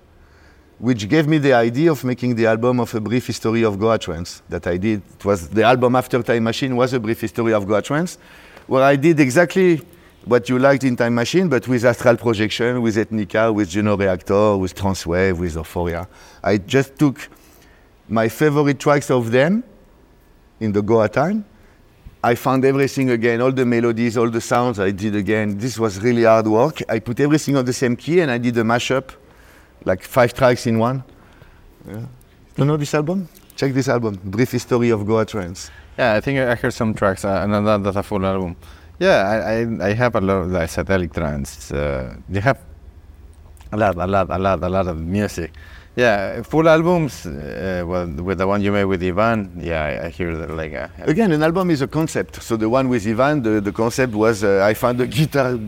which 0.80 1.10
gave 1.10 1.28
me 1.28 1.40
the 1.40 1.54
idea 1.54 1.92
of 1.92 2.04
making 2.04 2.36
the 2.36 2.46
album 2.46 2.80
of 2.80 2.94
a 2.94 3.00
brief 3.02 3.28
history 3.28 3.64
of 3.64 3.80
Goa 3.80 3.98
trance 3.98 4.44
that 4.48 4.68
I 4.68 4.78
did. 4.78 5.02
It 5.18 5.26
was 5.26 5.50
the 5.50 5.64
album 5.64 5.96
after 5.96 6.22
Time 6.22 6.44
Machine 6.44 6.76
was 6.76 6.94
a 6.94 7.00
brief 7.00 7.22
history 7.22 7.54
of 7.54 7.68
Goa 7.68 7.82
trance, 7.82 8.18
where 8.68 8.84
I 8.84 8.96
did 8.96 9.20
exactly 9.20 9.82
what 10.26 10.50
you 10.50 10.60
liked 10.60 10.84
in 10.84 10.96
Time 10.96 11.16
Machine, 11.16 11.50
but 11.50 11.68
with 11.68 11.84
astral 11.84 12.18
projection, 12.18 12.82
with 12.82 12.96
Ethnica, 12.96 13.54
with 13.54 13.70
Juno 13.70 13.98
Reactor, 13.98 14.58
with 14.58 14.76
Transwave, 14.76 15.40
with 15.40 15.56
Euphoria. 15.56 16.08
I 16.44 16.58
just 16.58 16.98
took 16.98 17.28
my 18.08 18.30
favorite 18.30 18.80
tracks 18.80 19.10
of 19.10 19.32
them 19.32 19.64
in 20.60 20.72
the 20.72 20.82
Goa 20.82 21.10
time. 21.10 21.44
I 22.24 22.36
found 22.36 22.66
everything 22.66 23.10
again, 23.12 23.42
all 23.42 23.52
the 23.52 23.66
melodies, 23.66 24.18
all 24.18 24.30
the 24.30 24.42
sounds 24.42 24.80
I 24.80 24.92
did 24.92 25.16
again. 25.16 25.58
This 25.58 25.80
was 25.80 26.00
really 26.00 26.24
hard 26.24 26.48
work. 26.48 26.82
I 26.90 27.00
put 27.00 27.20
everything 27.20 27.56
on 27.56 27.66
the 27.66 27.74
same 27.74 27.96
key 27.96 28.20
and 28.20 28.30
I 28.30 28.38
did 28.38 28.58
a 28.58 28.64
mashup 28.64 29.12
like 29.86 30.04
five 30.04 30.34
tracks 30.34 30.68
in 30.68 30.80
one. 30.80 31.04
Yeah. 31.88 32.06
You 32.58 32.66
know 32.66 32.78
this 32.78 32.94
album? 32.94 33.30
Check 33.56 33.74
this 33.74 33.88
album, 33.88 34.20
Brief 34.24 34.52
History 34.52 34.90
of 34.90 35.06
Goa 35.06 35.26
Trance. 35.26 35.72
Yeah, 35.98 36.14
I 36.14 36.22
think 36.22 36.40
I 36.40 36.56
heard 36.56 36.74
some 36.74 36.94
tracks, 36.94 37.26
uh, 37.26 37.42
and 37.44 37.54
that, 37.68 37.84
that's 37.84 37.98
a 37.98 38.04
full 38.04 38.26
album. 38.26 38.56
Yeah, 39.00 39.28
I, 39.28 39.86
I, 39.86 39.90
I 39.90 39.94
have 39.94 40.16
a 40.16 40.22
lot 40.22 40.38
of 40.38 40.52
the 40.52 40.60
psychedelic 40.60 41.14
trance. 41.14 41.72
Uh, 41.72 42.16
they 42.30 42.40
have 42.40 42.60
a 43.72 43.78
lot, 43.78 43.96
a 43.96 44.08
lot, 44.08 44.30
a 44.30 44.38
lot, 44.38 44.64
a 44.64 44.70
lot 44.70 44.88
of 44.88 45.00
music. 45.00 45.52
Yeah, 45.96 46.44
full 46.44 46.70
albums 46.70 47.26
uh, 47.26 47.84
well, 47.86 48.08
with 48.08 48.38
the 48.38 48.46
one 48.48 48.62
you 48.62 48.72
made 48.72 48.86
with 48.86 49.02
Ivan. 49.02 49.60
Yeah, 49.60 49.84
I, 49.84 50.06
I 50.06 50.10
hear 50.10 50.36
that 50.38 50.52
like 50.52 50.74
uh, 50.74 50.90
Again, 51.00 51.32
an 51.32 51.42
album 51.42 51.72
is 51.72 51.82
a 51.82 51.88
concept. 51.88 52.42
So 52.44 52.56
the 52.56 52.70
one 52.70 52.90
with 52.90 53.08
Ivan, 53.08 53.42
the, 53.42 53.60
the 53.60 53.72
concept 53.72 54.14
was 54.14 54.44
uh, 54.44 54.64
I 54.64 54.76
found 54.76 55.02
a 55.02 55.08
guitar. 55.08 55.60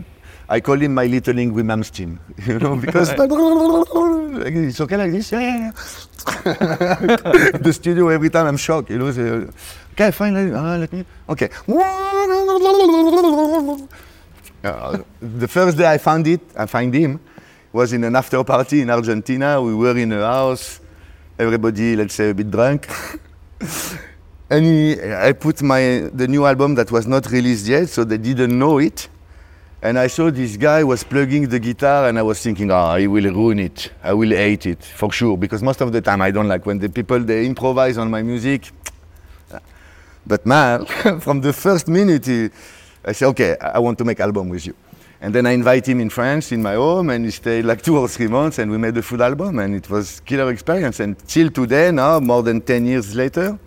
I 0.50 0.60
call 0.60 0.80
him 0.80 0.94
my 0.94 1.06
little 1.06 1.34
Yngwie 1.34 1.62
Malmsteen, 1.62 2.18
you 2.46 2.58
know, 2.58 2.74
because 2.74 3.10
it's 3.12 4.80
okay 4.80 4.96
like 4.96 5.12
this. 5.12 5.30
Yeah, 5.30 5.40
yeah, 5.40 5.56
yeah. 5.56 5.70
the 7.66 7.72
studio 7.72 8.08
every 8.08 8.30
time 8.30 8.48
I'm 8.48 8.56
shocked, 8.56 8.90
you 8.90 8.98
know. 8.98 9.12
So, 9.12 9.48
okay, 9.92 10.10
fine. 10.10 10.34
Let, 10.34 10.52
uh, 10.52 10.78
let 10.78 10.92
me. 10.92 11.04
Okay. 11.28 11.50
Uh, 14.62 14.98
the 15.22 15.48
first 15.48 15.78
day 15.78 15.90
I 15.90 15.96
found 15.96 16.26
it, 16.26 16.42
I 16.54 16.66
find 16.66 16.92
him, 16.92 17.18
was 17.72 17.94
in 17.94 18.04
an 18.04 18.14
after 18.14 18.44
party 18.44 18.82
in 18.82 18.90
Argentina. 18.90 19.58
We 19.62 19.74
were 19.74 19.96
in 19.96 20.12
a 20.12 20.20
house, 20.20 20.80
everybody, 21.38 21.96
let's 21.96 22.12
say, 22.12 22.28
a 22.28 22.34
bit 22.34 22.50
drunk. 22.50 22.86
and 24.50 24.66
he, 24.66 25.02
I 25.02 25.32
put 25.32 25.62
my 25.62 26.10
the 26.12 26.28
new 26.28 26.44
album 26.44 26.74
that 26.74 26.92
was 26.92 27.06
not 27.06 27.30
released 27.30 27.68
yet, 27.68 27.88
so 27.88 28.04
they 28.04 28.18
didn't 28.18 28.58
know 28.58 28.76
it. 28.76 29.08
And 29.82 29.98
I 29.98 30.08
saw 30.08 30.30
this 30.30 30.58
guy 30.58 30.84
was 30.84 31.02
plugging 31.02 31.48
the 31.48 31.58
guitar, 31.58 32.08
and 32.08 32.18
I 32.18 32.22
was 32.22 32.42
thinking, 32.42 32.70
ah, 32.70 32.96
he 32.96 33.06
will 33.06 33.32
ruin 33.32 33.58
it. 33.58 33.90
I 34.02 34.12
will 34.12 34.30
hate 34.30 34.66
it 34.66 34.84
for 34.84 35.10
sure, 35.10 35.38
because 35.38 35.62
most 35.62 35.80
of 35.80 35.90
the 35.92 36.02
time 36.02 36.20
I 36.20 36.30
don't 36.30 36.48
like 36.48 36.66
when 36.66 36.78
the 36.78 36.90
people 36.90 37.18
they 37.20 37.46
improvise 37.46 37.96
on 37.96 38.10
my 38.10 38.22
music. 38.22 38.70
But 40.26 40.44
man, 40.44 40.84
from 41.20 41.40
the 41.40 41.54
first 41.54 41.88
minute, 41.88 42.26
he, 42.26 42.50
I 43.04 43.12
said, 43.12 43.28
okay, 43.28 43.56
I 43.58 43.78
want 43.78 43.96
to 43.98 44.04
make 44.04 44.20
album 44.20 44.50
with 44.50 44.66
you. 44.66 44.74
And 45.22 45.34
then 45.34 45.46
I 45.46 45.52
invite 45.52 45.88
him 45.88 46.00
in 46.00 46.10
France 46.10 46.52
in 46.52 46.62
my 46.62 46.74
home, 46.74 47.08
and 47.08 47.24
he 47.24 47.30
stayed 47.30 47.64
like 47.64 47.80
two 47.80 47.96
or 47.96 48.06
three 48.06 48.28
months, 48.28 48.58
and 48.58 48.70
we 48.70 48.76
made 48.76 48.96
a 48.98 49.02
full 49.02 49.22
album, 49.22 49.58
and 49.60 49.74
it 49.74 49.88
was 49.88 50.20
killer 50.20 50.50
experience. 50.50 51.00
And 51.00 51.18
till 51.26 51.50
today, 51.50 51.90
now 51.90 52.20
more 52.20 52.42
than 52.42 52.60
10 52.60 52.84
years 52.84 53.14
later, 53.14 53.58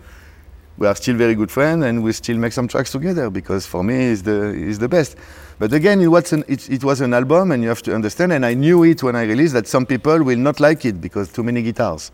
we 0.76 0.86
are 0.86 0.94
still 0.94 1.16
very 1.16 1.34
good 1.34 1.50
friends, 1.50 1.84
and 1.84 2.02
we 2.02 2.12
still 2.12 2.36
make 2.36 2.52
some 2.52 2.68
tracks 2.68 2.90
together 2.90 3.30
because 3.30 3.66
for 3.66 3.84
me, 3.84 4.12
it's 4.12 4.22
the, 4.22 4.48
it's 4.48 4.78
the 4.78 4.88
best. 4.88 5.16
But 5.58 5.72
again, 5.72 6.00
it 6.00 6.08
was, 6.08 6.32
an, 6.32 6.44
it, 6.48 6.68
it 6.68 6.82
was 6.82 7.00
an 7.00 7.14
album, 7.14 7.52
and 7.52 7.62
you 7.62 7.68
have 7.68 7.82
to 7.82 7.94
understand, 7.94 8.32
and 8.32 8.44
I 8.44 8.54
knew 8.54 8.82
it 8.84 9.02
when 9.02 9.14
I 9.14 9.22
released 9.22 9.54
that 9.54 9.68
some 9.68 9.86
people 9.86 10.22
will 10.22 10.38
not 10.38 10.58
like 10.58 10.84
it 10.84 11.00
because 11.00 11.32
too 11.32 11.44
many 11.44 11.62
guitars. 11.62 12.10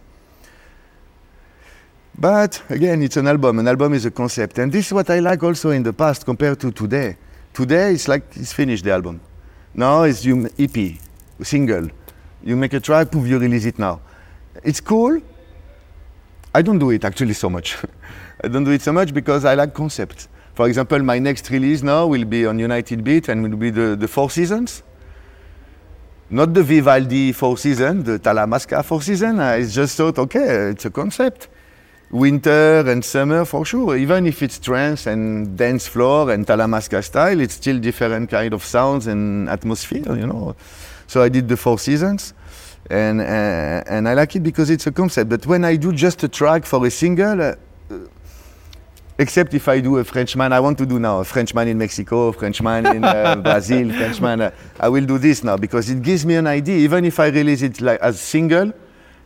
But 2.19 2.63
again, 2.69 3.03
it's 3.03 3.17
an 3.17 3.27
album. 3.27 3.61
An 3.61 3.69
album 3.69 3.95
is 3.95 4.05
a 4.05 4.11
concept. 4.11 4.59
And 4.59 4.71
this 4.71 4.89
is 4.89 4.93
what 4.93 5.09
I 5.09 5.21
like 5.21 5.43
also 5.43 5.71
in 5.71 5.83
the 5.83 5.93
past 5.93 6.27
compared 6.27 6.61
to 6.61 6.71
today. 6.71 7.17
Today, 7.55 7.93
it's 7.93 8.09
like 8.09 8.25
it's 8.35 8.53
finished, 8.53 8.85
the 8.85 8.93
album. 8.93 9.23
Now 9.73 10.03
it's 10.03 10.23
you 10.23 10.51
EP, 10.59 10.99
single. 11.43 11.89
You 12.43 12.57
make 12.57 12.75
a 12.75 12.81
track, 12.81 13.11
poof, 13.11 13.27
you 13.27 13.39
release 13.39 13.65
it 13.65 13.79
now. 13.79 14.01
It's 14.63 14.81
cool. 14.81 15.21
I 16.55 16.61
don't 16.61 16.79
do 16.79 16.91
it 16.91 17.05
actually 17.05 17.35
so 17.35 17.49
much. 17.49 17.79
I 18.43 18.49
don't 18.49 18.65
do 18.65 18.71
it 18.71 18.81
so 18.81 18.93
much 18.93 19.13
because 19.13 19.45
I 19.45 19.55
like 19.55 19.75
concepts. 19.75 20.29
For 20.55 20.67
example, 20.67 20.99
my 21.01 21.19
next 21.19 21.51
release 21.51 21.83
now 21.83 22.07
will 22.07 22.25
be 22.25 22.47
on 22.47 22.59
United 22.59 23.05
Beat 23.05 23.29
and 23.29 23.43
will 23.43 23.57
be 23.57 23.71
the, 23.71 23.97
the 23.97 24.09
Four 24.09 24.31
Seasons. 24.31 24.83
Not 26.31 26.55
the 26.55 26.63
Vivaldi 26.63 27.33
Four 27.33 27.59
Seasons, 27.59 28.05
the 28.05 28.19
Talamasca 28.19 28.85
Four 28.85 29.03
Seasons. 29.03 29.41
I 29.41 29.63
just 29.67 29.97
thought, 29.97 30.19
okay, 30.19 30.71
it's 30.71 30.85
a 30.87 30.91
concept. 30.91 31.49
Winter 32.11 32.85
and 32.89 33.05
summer 33.05 33.45
for 33.45 33.65
sure. 33.65 33.97
Even 33.97 34.27
if 34.27 34.43
it's 34.43 34.59
trance 34.59 35.07
and 35.07 35.57
dance 35.57 35.87
floor 35.87 36.31
and 36.31 36.47
Talamasca 36.47 37.05
style, 37.05 37.41
it's 37.41 37.55
still 37.55 37.79
different 37.79 38.31
kind 38.31 38.55
of 38.55 38.65
sounds 38.65 39.07
and 39.07 39.49
atmosphere, 39.49 40.17
you 40.17 40.27
know. 40.27 40.57
So 41.07 41.23
I 41.23 41.29
did 41.29 41.49
the 41.49 41.57
Four 41.57 41.79
Seasons. 41.79 42.35
And, 42.89 43.21
uh, 43.21 43.85
and 43.87 44.09
I 44.09 44.15
like 44.15 44.35
it 44.35 44.41
because 44.41 44.71
it's 44.71 44.87
a 44.87 44.93
concept. 44.93 45.31
But 45.31 45.47
when 45.47 45.65
I 45.65 45.77
do 45.77 45.93
just 45.93 46.23
a 46.25 46.29
track 46.29 46.65
for 46.65 46.85
a 46.87 46.91
single, 46.91 47.41
uh, 47.41 47.55
except 49.21 49.53
if 49.53 49.69
I 49.69 49.81
do 49.81 49.99
a 49.99 50.05
Frenchman, 50.05 50.53
I 50.53 50.61
want 50.61 50.79
to 50.79 50.87
do 50.87 50.99
now 50.99 51.21
a 51.21 51.25
Frenchman 51.25 51.69
in 51.69 51.77
Mexico, 51.77 52.33
Frenchman 52.33 52.87
in 52.87 53.05
uh, 53.05 53.37
Brazil, 53.49 53.91
Frenchman. 53.93 54.41
Uh, 54.41 54.51
I 54.81 54.89
will 54.89 55.05
do 55.05 55.19
this 55.19 55.45
now 55.45 55.59
because 55.59 55.91
it 55.91 56.01
gives 56.03 56.25
me 56.25 56.37
an 56.37 56.47
idea. 56.47 56.79
Even 56.79 57.05
if 57.05 57.21
I 57.21 57.29
release 57.29 57.61
it 57.61 57.81
like 57.83 58.01
as 58.01 58.19
single, 58.19 58.73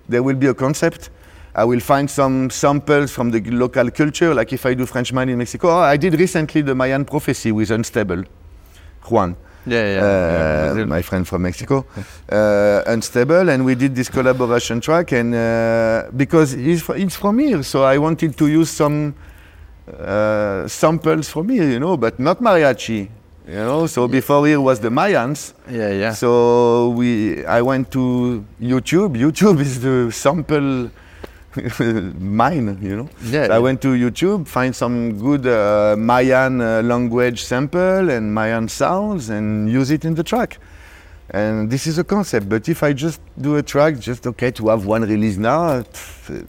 there 0.09 0.23
will 0.23 0.35
be 0.35 0.49
a 0.49 0.55
concept. 0.55 1.11
I 1.55 1.65
will 1.65 1.79
find 1.79 2.11
some 2.11 2.51
samples 2.51 3.13
from 3.13 3.31
the 3.31 3.41
local 3.53 3.89
culture, 3.93 4.35
like 4.35 4.53
if 4.53 4.67
I 4.67 4.75
do 4.75 4.85
Frenchman 4.85 5.29
in 5.29 5.39
Mexico. 5.39 5.69
Oh, 5.71 5.79
I 5.79 5.97
did 5.97 6.19
recently 6.19 6.63
the 6.63 6.75
Mayan 6.75 7.05
prophecy 7.05 7.53
with 7.53 7.71
Unstable, 7.71 8.25
Juan. 9.09 9.37
Yeah, 9.65 9.95
yeah. 9.95 10.03
Uh, 10.03 10.75
yeah 10.77 10.85
my 10.85 11.03
friend 11.03 11.27
from 11.27 11.43
Mexico, 11.43 11.87
uh, 12.31 12.83
Unstable, 12.87 13.49
and 13.49 13.65
we 13.65 13.77
did 13.77 13.95
this 13.95 14.09
collaboration 14.11 14.81
track, 14.81 15.13
and 15.13 15.35
uh, 15.35 16.11
because 16.17 16.55
it's, 16.55 16.89
it's 16.89 17.15
from 17.15 17.39
here, 17.39 17.63
so 17.63 17.85
I 17.85 17.97
wanted 17.99 18.37
to 18.37 18.49
use 18.49 18.71
some 18.71 19.15
uh, 19.93 20.67
samples 20.69 21.29
from 21.29 21.49
here, 21.49 21.69
you 21.69 21.79
know, 21.79 21.97
but 21.97 22.19
not 22.19 22.41
mariachi, 22.41 23.09
you 23.47 23.55
know. 23.55 23.87
So 23.87 24.09
before 24.09 24.47
here 24.47 24.61
was 24.61 24.81
the 24.81 24.89
Mayans. 24.89 25.53
Yeah, 25.71 25.91
yeah. 25.91 26.13
So 26.13 26.91
we, 26.91 27.45
I 27.47 27.61
went 27.63 27.91
to 27.93 28.45
YouTube. 28.61 29.17
YouTube 29.17 29.61
is 29.61 29.81
the 29.81 30.11
sample 30.11 30.91
mine, 32.19 32.79
you 32.83 32.97
know. 32.97 33.09
Yeah, 33.23 33.47
So 33.47 33.55
I 33.55 33.59
went 33.59 33.81
to 33.83 33.89
YouTube, 33.89 34.47
find 34.49 34.75
some 34.75 35.19
good 35.19 35.47
uh, 35.47 35.95
Mayan 35.99 36.61
uh, 36.61 36.83
language 36.83 37.45
sample 37.45 38.11
and 38.11 38.35
Mayan 38.35 38.69
sounds, 38.69 39.29
and 39.29 39.71
use 39.71 39.91
it 39.91 40.05
in 40.05 40.15
the 40.15 40.23
track. 40.25 40.59
And 41.31 41.71
this 41.71 41.87
is 41.87 41.99
a 41.99 42.05
concept. 42.05 42.49
But 42.49 42.69
if 42.69 42.83
I 42.83 42.93
just 42.93 43.21
do 43.41 43.57
a 43.57 43.63
track, 43.63 43.99
just 43.99 44.27
okay 44.27 44.51
to 44.53 44.69
have 44.69 44.85
one 44.85 45.03
release 45.03 45.37
now, 45.37 45.81
pff, 45.83 46.47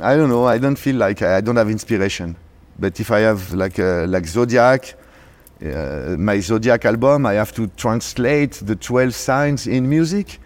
I 0.00 0.16
don't 0.16 0.28
know. 0.28 0.46
I 0.46 0.58
don't 0.58 0.76
feel 0.76 0.96
like 0.96 1.22
I 1.22 1.40
don't 1.40 1.56
have 1.56 1.70
inspiration. 1.70 2.36
But 2.78 2.98
if 2.98 3.10
I 3.10 3.20
have 3.20 3.52
like 3.54 3.78
uh, 3.78 4.06
like 4.06 4.26
Zodiac, 4.26 4.94
uh, 5.64 6.16
my 6.18 6.40
Zodiac 6.40 6.84
album, 6.84 7.26
I 7.26 7.34
have 7.34 7.52
to 7.54 7.68
translate 7.68 8.52
the 8.54 8.74
12 8.76 9.14
signs 9.14 9.66
in 9.66 9.88
music. 9.88 10.40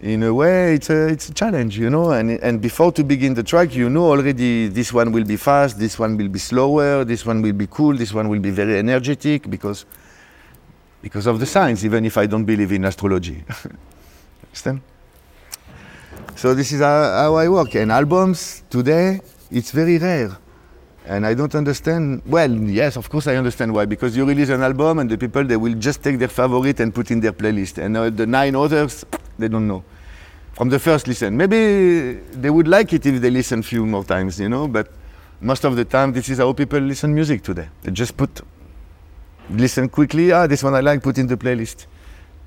In 0.00 0.22
a 0.22 0.32
way, 0.32 0.74
it's 0.74 0.90
a, 0.90 1.08
it's 1.08 1.28
a 1.30 1.34
challenge, 1.34 1.78
you 1.78 1.88
know. 1.88 2.10
And, 2.10 2.30
and 2.42 2.60
before 2.60 2.92
to 2.92 3.04
begin 3.04 3.34
the 3.34 3.42
track, 3.42 3.74
you 3.74 3.88
know 3.88 4.06
already 4.06 4.68
this 4.68 4.92
one 4.92 5.10
will 5.10 5.24
be 5.24 5.36
fast, 5.36 5.78
this 5.78 5.98
one 5.98 6.16
will 6.16 6.28
be 6.28 6.38
slower, 6.38 7.04
this 7.04 7.24
one 7.24 7.40
will 7.40 7.54
be 7.54 7.66
cool, 7.66 7.96
this 7.96 8.12
one 8.12 8.28
will 8.28 8.40
be 8.40 8.50
very 8.50 8.78
energetic 8.78 9.48
because, 9.48 9.86
because 11.00 11.26
of 11.26 11.40
the 11.40 11.46
signs, 11.46 11.84
even 11.84 12.04
if 12.04 12.18
I 12.18 12.26
don't 12.26 12.44
believe 12.44 12.72
in 12.72 12.84
astrology. 12.84 13.42
Understand? 14.44 14.82
So 16.36 16.52
this 16.52 16.70
is 16.70 16.80
how, 16.80 17.34
I 17.34 17.48
work. 17.48 17.74
And 17.76 17.90
albums 17.90 18.62
today, 18.68 19.20
it's 19.50 19.70
very 19.70 19.96
rare. 19.96 20.36
And 21.06 21.24
I 21.24 21.32
don't 21.32 21.54
understand. 21.54 22.20
Well, 22.26 22.52
yes, 22.52 22.96
of 22.96 23.08
course 23.08 23.26
I 23.26 23.36
understand 23.36 23.72
why. 23.72 23.86
Because 23.86 24.14
you 24.14 24.26
release 24.26 24.50
an 24.50 24.62
album 24.62 24.98
and 24.98 25.08
the 25.08 25.16
people 25.16 25.44
they 25.44 25.56
will 25.56 25.74
just 25.74 26.02
take 26.02 26.18
their 26.18 26.28
favorite 26.28 26.80
and 26.80 26.94
put 26.94 27.10
in 27.10 27.20
their 27.20 27.32
playlist, 27.32 27.78
and 27.78 27.96
uh, 27.96 28.10
the 28.10 28.26
nine 28.26 28.54
others 28.54 29.06
they 29.38 29.48
don't 29.48 29.66
know. 29.66 29.82
From 30.52 30.68
the 30.68 30.78
first 30.78 31.06
listen, 31.06 31.36
maybe 31.36 32.14
they 32.32 32.50
would 32.50 32.68
like 32.68 32.92
it 32.92 33.06
if 33.06 33.20
they 33.20 33.30
listen 33.30 33.62
few 33.62 33.86
more 33.86 34.04
times, 34.04 34.38
you 34.40 34.48
know. 34.48 34.68
But 34.68 34.90
most 35.40 35.64
of 35.64 35.76
the 35.76 35.84
time, 35.84 36.12
this 36.12 36.28
is 36.28 36.38
how 36.38 36.52
people 36.52 36.80
listen 36.80 37.14
music 37.14 37.42
today. 37.42 37.68
They 37.82 37.92
just 37.92 38.16
put, 38.16 38.42
listen 39.48 39.88
quickly. 39.88 40.32
Ah, 40.32 40.46
this 40.46 40.62
one 40.62 40.74
I 40.74 40.80
like. 40.80 41.02
Put 41.02 41.18
in 41.18 41.28
the 41.28 41.36
playlist. 41.36 41.86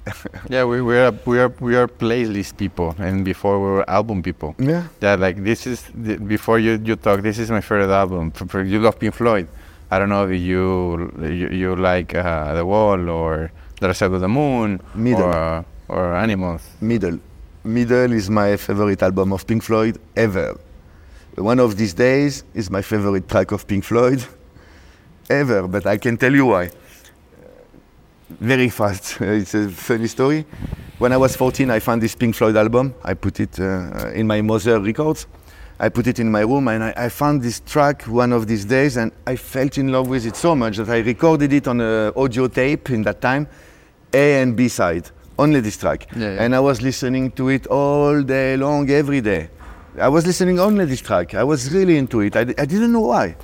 yeah, 0.50 0.64
we, 0.64 0.82
we 0.82 0.98
are 0.98 1.14
we 1.26 1.40
are 1.40 1.50
we 1.60 1.76
are 1.76 1.88
playlist 1.88 2.58
people, 2.58 2.96
and 2.98 3.24
before 3.26 3.60
we 3.60 3.66
were 3.66 3.90
album 3.90 4.24
people. 4.24 4.56
Yeah. 4.58 4.84
Yeah, 5.02 5.16
like 5.16 5.44
this 5.44 5.68
is 5.68 5.84
the, 5.94 6.18
before 6.18 6.60
you 6.60 6.80
you 6.84 6.96
talk. 6.96 7.22
This 7.22 7.38
is 7.38 7.52
my 7.52 7.62
favorite 7.62 7.92
album. 7.94 8.32
You 8.66 8.80
love 8.80 8.98
Pink 9.00 9.14
Floyd. 9.14 9.48
I 9.92 10.00
don't 10.00 10.10
know 10.10 10.28
if 10.28 10.40
you 10.40 11.12
you, 11.22 11.50
you 11.50 11.76
like 11.76 12.16
uh, 12.16 12.54
The 12.56 12.66
Wall 12.66 13.10
or 13.10 13.52
The 13.80 13.94
Side 13.94 14.12
of 14.12 14.22
the 14.22 14.28
Moon 14.30 14.82
Meddle. 14.96 15.24
or 15.24 15.66
or 15.90 16.16
Animals. 16.16 16.62
Meddle. 16.82 17.20
Meddle 17.64 18.14
is 18.14 18.30
my 18.30 18.56
favorite 18.58 19.02
album 19.04 19.34
of 19.34 19.46
Pink 19.46 19.64
Floyd 19.64 20.00
ever. 20.16 20.58
One 21.36 21.60
of 21.60 21.78
these 21.78 21.94
days 21.94 22.44
is 22.54 22.70
my 22.72 22.82
favorite 22.82 23.28
track 23.30 23.52
of 23.52 23.68
Pink 23.68 23.84
Floyd 23.84 24.24
ever, 25.30 25.68
but 25.68 25.86
I 25.86 25.98
can 25.98 26.18
tell 26.18 26.34
you 26.34 26.46
why. 26.48 26.72
Very 28.40 28.70
fast. 28.70 29.18
it's 29.22 29.54
a 29.54 29.70
funny 29.70 30.08
story. 30.08 30.46
When 30.98 31.12
I 31.14 31.18
was 31.18 31.36
14, 31.36 31.70
I 31.70 31.80
found 31.80 32.02
this 32.02 32.16
Pink 32.16 32.36
Floyd 32.36 32.56
album. 32.56 32.94
I 33.04 33.14
put 33.14 33.40
it 33.40 33.60
uh, 33.60 34.12
in 34.14 34.28
my 34.28 34.42
Mother 34.42 34.80
Records. 34.80 35.28
I 35.80 35.90
put 35.90 36.08
it 36.08 36.20
in 36.20 36.30
my 36.30 36.42
room 36.42 36.68
and 36.68 36.84
I, 36.84 36.94
I 36.98 37.10
found 37.10 37.42
this 37.42 37.62
track 37.62 38.04
one 38.04 38.34
of 38.34 38.48
these 38.48 38.66
days 38.66 38.98
and 38.98 39.14
I 39.26 39.38
felt 39.38 39.78
in 39.78 39.94
love 39.94 40.10
with 40.10 40.26
it 40.26 40.36
so 40.36 40.54
much 40.54 40.76
that 40.76 40.90
I 40.90 41.00
recorded 41.00 41.54
it 41.54 41.68
on 41.70 41.80
a 41.80 42.12
audio 42.18 42.48
tape 42.48 42.90
in 42.90 43.02
that 43.04 43.22
time, 43.22 43.48
A 44.14 44.42
and 44.42 44.58
B 44.58 44.68
side. 44.68 45.10
only 45.40 45.62
this 45.62 45.78
track. 45.78 46.08
Yeah, 46.16 46.34
yeah. 46.34 46.44
And 46.44 46.54
I 46.54 46.60
was 46.60 46.82
listening 46.82 47.32
to 47.32 47.48
it 47.50 47.66
all 47.68 48.22
day 48.22 48.58
long, 48.58 48.90
every 48.90 49.22
day. 49.22 49.50
I 49.98 50.10
was 50.10 50.26
listening 50.26 50.60
only 50.60 50.86
this 50.86 51.02
track. 51.02 51.34
I 51.34 51.44
was 51.44 51.72
really 51.72 51.98
into 51.98 52.20
it. 52.20 52.36
I 52.36 52.44
didn't 52.44 52.92
know 52.92 53.08
why. 53.14 53.36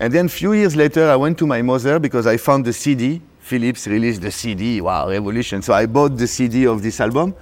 And 0.00 0.12
then 0.12 0.26
a 0.26 0.28
few 0.28 0.52
years 0.52 0.74
later, 0.74 1.08
I 1.08 1.16
went 1.16 1.38
to 1.38 1.46
my 1.46 1.62
mother 1.62 1.98
because 1.98 2.26
I 2.26 2.36
found 2.36 2.64
the 2.64 2.72
CD. 2.72 3.22
Philips 3.44 3.86
released 3.86 4.22
the 4.22 4.30
CD. 4.30 4.80
Wow, 4.80 5.10
revolution. 5.10 5.60
So 5.60 5.74
I 5.74 5.84
bought 5.84 6.16
the 6.16 6.26
CD 6.26 6.66
of 6.66 6.82
this 6.82 6.98
album 6.98 7.34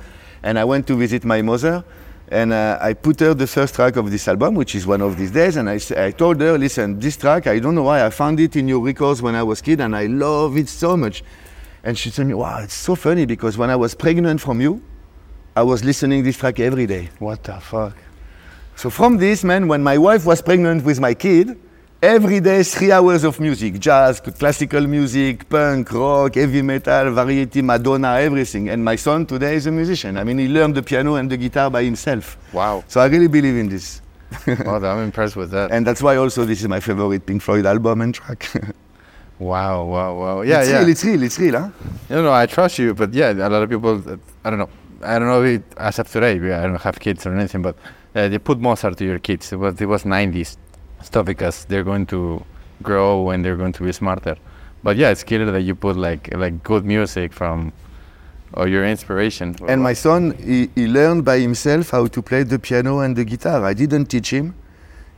and 0.43 0.59
I 0.59 0.65
went 0.65 0.85
to 0.89 0.97
visit 0.97 1.25
my 1.25 1.43
mother. 1.43 1.85
And 2.29 2.53
uh, 2.53 2.77
I 2.81 2.95
put 2.95 3.21
her 3.21 3.35
the 3.35 3.47
first 3.47 3.77
track 3.77 3.95
of 3.95 4.11
this 4.11 4.27
album, 4.27 4.57
which 4.57 4.75
is 4.75 4.85
one 4.85 5.01
of 5.01 5.17
these 5.17 5.31
days. 5.31 5.57
And 5.57 5.71
I, 5.71 5.79
I, 5.97 6.11
told 6.11 6.41
her, 6.41 6.59
listen, 6.59 6.99
this 6.99 7.17
track, 7.17 7.47
I 7.47 7.61
don't 7.61 7.77
know 7.77 7.85
why, 7.85 8.05
I 8.05 8.11
found 8.11 8.41
it 8.41 8.57
in 8.57 8.67
your 8.67 8.81
records 8.81 9.23
when 9.23 9.37
I 9.37 9.45
was 9.45 9.61
kid 9.63 9.81
and 9.81 9.95
I 9.95 10.07
love 10.07 10.57
it 10.57 10.69
so 10.69 10.97
much. 10.97 11.23
And 11.85 11.97
she 11.97 12.11
told 12.11 12.27
me, 12.27 12.35
wow, 12.35 12.59
it's 12.59 12.75
so 12.75 12.97
funny 12.97 13.25
because 13.25 13.57
when 13.57 13.71
I 13.71 13.77
was 13.77 13.95
pregnant 13.95 14.41
from 14.41 14.61
you, 14.61 14.83
I 15.55 15.63
was 15.63 15.85
listening 15.85 16.25
this 16.25 16.37
track 16.37 16.59
every 16.59 16.87
day. 16.87 17.11
What 17.21 17.45
the 17.45 17.61
fuck? 17.61 17.97
So 18.75 18.91
from 18.91 19.19
this, 19.19 19.45
man, 19.45 19.69
when 19.69 19.85
my 19.85 19.99
wife 19.99 20.27
was 20.27 20.43
pregnant 20.43 20.85
with 20.85 20.99
my 20.99 21.15
kid, 21.15 21.61
every 22.03 22.41
day 22.41 22.65
three 22.65 22.91
hours 22.91 23.23
of 23.23 23.39
music, 23.39 23.79
jazz, 23.79 24.21
classical 24.21 24.85
music, 24.89 25.49
punk, 25.49 25.93
rock, 25.93 26.35
heavy 26.35 26.61
metal, 26.61 27.13
variety, 27.13 27.63
Madonna, 27.63 28.19
everything. 28.19 28.69
And 28.71 28.85
my 28.85 28.97
son 28.97 29.25
today 29.25 29.55
is 29.55 29.67
a 29.67 29.71
musician. 29.71 30.17
I 30.19 30.25
mean, 30.25 30.39
he 30.39 30.49
learned 30.49 30.75
the 30.75 30.83
piano 30.83 31.15
and 31.15 31.31
the 31.31 31.37
guitar 31.37 31.71
by 31.71 31.85
himself. 31.85 32.37
Wow. 32.53 32.83
So 32.89 33.01
I 33.01 33.07
really 33.07 33.29
believe 33.29 33.57
in 33.57 33.69
this. 33.69 34.03
wow, 34.47 34.77
I'm 34.79 35.05
impressed 35.05 35.37
with 35.37 35.53
that. 35.53 35.71
And 35.71 35.87
that's 35.87 36.03
why 36.03 36.17
also 36.17 36.45
this 36.45 36.61
is 36.61 36.67
my 36.69 36.81
favorite 36.81 37.25
Pink 37.25 37.41
Floyd 37.41 37.67
album 37.67 38.01
and 38.01 38.13
track. 38.13 38.51
wow, 39.39 39.85
wow, 39.85 40.19
wow. 40.19 40.41
Yeah, 40.43 40.63
it's 40.63 40.71
yeah. 40.71 40.79
real, 40.81 40.89
it's 40.89 41.05
real, 41.05 41.23
it's 41.23 41.39
real, 41.39 41.61
huh? 41.61 41.71
No, 42.11 42.23
no, 42.25 42.33
I 42.33 42.47
trust 42.47 42.81
you, 42.81 42.95
but 42.95 43.15
yeah, 43.15 43.31
a 43.31 43.49
lot 43.49 43.63
of 43.63 43.71
people, 43.71 44.03
uh, 44.11 44.17
I 44.45 44.51
don't 44.51 44.59
know, 44.59 44.71
I 45.03 45.19
don't 45.21 45.29
know 45.29 45.43
if 45.45 45.61
it, 45.61 45.65
as 45.77 46.01
of 46.01 46.11
today, 46.11 46.41
we- 46.41 46.53
I 46.53 46.63
don't 46.63 46.81
have 46.81 46.99
kids 46.99 47.27
or 47.27 47.35
anything, 47.37 47.63
but 47.63 47.77
uh, 48.17 48.29
they 48.29 48.39
put 48.39 48.59
Mozart 48.59 48.97
to 48.99 49.05
your 49.05 49.19
kids. 49.21 49.53
It 49.53 49.57
was 49.57 49.81
it 49.81 49.87
was 49.87 50.05
90s 50.05 50.57
stuff 51.03 51.27
because 51.27 51.65
they're 51.67 51.85
going 51.85 52.07
to 52.07 52.45
grow 52.83 53.31
and 53.31 53.45
they're 53.45 53.57
going 53.57 53.73
to 53.75 53.85
be 53.85 53.93
smarter. 53.93 54.37
But 54.83 54.97
yeah, 54.97 55.11
it's 55.11 55.25
clear 55.25 55.45
that 55.51 55.63
you 55.63 55.75
put 55.75 55.97
like 55.97 56.35
like 56.35 56.63
good 56.63 56.85
music 56.85 57.33
from 57.33 57.73
or 58.55 58.69
your 58.69 58.85
inspiration. 58.85 59.57
And 59.67 59.83
my 59.83 59.95
son, 59.95 60.33
he, 60.39 60.69
he 60.75 60.87
learned 60.87 61.25
by 61.25 61.39
himself 61.39 61.91
how 61.91 62.07
to 62.07 62.23
play 62.23 62.43
the 62.43 62.59
piano 62.59 63.01
and 63.01 63.17
the 63.17 63.25
guitar. 63.25 63.65
I 63.65 63.75
didn't 63.75 64.07
teach 64.07 64.31
him. 64.31 64.55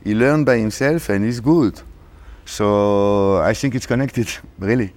He 0.03 0.13
learned 0.15 0.45
by 0.45 0.57
himself 0.57 1.09
and 1.09 1.25
he's 1.25 1.39
good. 1.41 1.81
So 2.45 3.37
I 3.41 3.53
think 3.53 3.75
it's 3.75 3.87
connected, 3.87 4.29
really. 4.59 4.93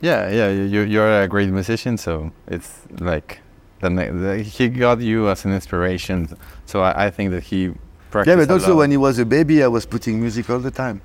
yeah, 0.00 0.28
yeah, 0.30 0.50
you 0.50 0.82
you're 0.82 1.22
a 1.22 1.28
great 1.28 1.48
musician, 1.48 1.96
so 1.96 2.30
it's 2.46 2.70
like 3.00 3.40
the, 3.80 3.88
the 3.90 4.42
he 4.42 4.68
got 4.68 5.00
you 5.00 5.28
as 5.30 5.44
an 5.44 5.52
inspiration. 5.54 6.36
So 6.66 6.82
I, 6.82 7.06
I 7.06 7.10
think 7.10 7.30
that 7.30 7.44
he 7.44 7.72
Yeah, 8.14 8.36
but 8.36 8.50
also 8.50 8.76
when 8.76 8.90
he 8.90 8.96
was 8.96 9.18
a 9.18 9.26
baby, 9.26 9.62
I 9.62 9.66
was 9.66 9.84
putting 9.84 10.20
music 10.20 10.48
all 10.48 10.58
the 10.58 10.70
time. 10.70 11.00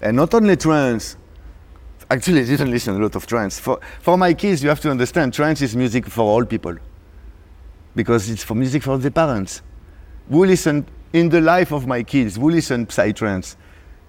And 0.00 0.16
not 0.16 0.34
only 0.34 0.56
trance. 0.56 1.16
Actually, 2.10 2.42
I 2.42 2.44
didn't 2.44 2.70
listen 2.70 2.94
a 2.96 2.98
lot 2.98 3.14
of 3.16 3.26
trance. 3.26 3.58
For, 3.58 3.80
for 4.00 4.18
my 4.18 4.34
kids, 4.34 4.62
you 4.62 4.68
have 4.68 4.80
to 4.80 4.90
understand, 4.90 5.32
trance 5.32 5.62
is 5.62 5.74
music 5.74 6.06
for 6.06 6.22
all 6.22 6.44
people. 6.44 6.76
Because 7.96 8.28
it's 8.28 8.44
for 8.44 8.54
music 8.54 8.82
for 8.82 8.98
the 8.98 9.10
parents. 9.10 9.62
Who 10.28 10.44
listen, 10.44 10.86
in 11.12 11.28
the 11.30 11.40
life 11.40 11.72
of 11.72 11.86
my 11.86 12.02
kids, 12.02 12.36
who 12.36 12.50
listen 12.50 12.86
psytrance? 12.86 13.56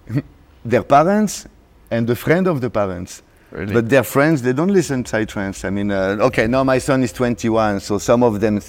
Their 0.64 0.82
parents 0.82 1.46
and 1.90 2.06
the 2.06 2.16
friend 2.16 2.46
of 2.46 2.60
the 2.60 2.68
parents. 2.68 3.22
Really? 3.50 3.72
But 3.72 3.88
their 3.88 4.02
friends, 4.02 4.42
they 4.42 4.52
don't 4.52 4.72
listen 4.72 5.04
psytrance. 5.04 5.64
I 5.64 5.70
mean, 5.70 5.90
uh, 5.90 6.16
okay, 6.20 6.46
now 6.46 6.64
my 6.64 6.78
son 6.78 7.02
is 7.02 7.12
21, 7.12 7.80
so 7.80 7.96
some 7.96 8.22
of 8.22 8.40
them, 8.40 8.60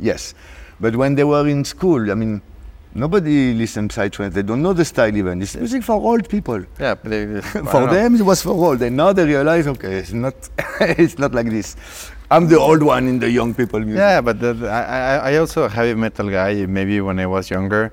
yes. 0.00 0.34
But 0.80 0.96
when 0.96 1.14
they 1.14 1.24
were 1.24 1.46
in 1.46 1.64
school, 1.64 2.10
I 2.10 2.14
mean, 2.14 2.40
nobody 2.94 3.54
listened 3.54 3.90
psytrance. 3.90 4.32
They 4.32 4.42
don't 4.42 4.62
know 4.62 4.72
the 4.72 4.84
style 4.84 5.14
even. 5.16 5.42
It's 5.42 5.56
music 5.56 5.82
for 5.82 5.94
old 5.94 6.28
people. 6.28 6.64
yeah, 6.78 6.94
they, 6.94 7.40
For 7.40 7.86
them, 7.86 8.16
it 8.16 8.22
was 8.22 8.42
for 8.42 8.50
old. 8.50 8.82
And 8.82 8.96
now 8.96 9.12
they 9.12 9.24
realize, 9.24 9.66
okay, 9.66 9.94
it's 9.96 10.12
not, 10.12 10.34
it's 10.80 11.18
not 11.18 11.34
like 11.34 11.50
this. 11.50 11.76
I'm 12.30 12.48
the 12.48 12.58
old 12.58 12.82
one 12.82 13.08
in 13.08 13.18
the 13.18 13.30
young 13.30 13.54
people 13.54 13.80
music. 13.80 13.98
Yeah, 13.98 14.20
but 14.20 14.40
the, 14.40 14.54
the, 14.54 14.68
I, 14.68 15.32
I 15.32 15.36
also 15.36 15.64
a 15.64 15.68
heavy 15.68 15.94
metal 15.94 16.30
guy. 16.30 16.66
Maybe 16.66 17.00
when 17.00 17.18
I 17.18 17.26
was 17.26 17.50
younger, 17.50 17.92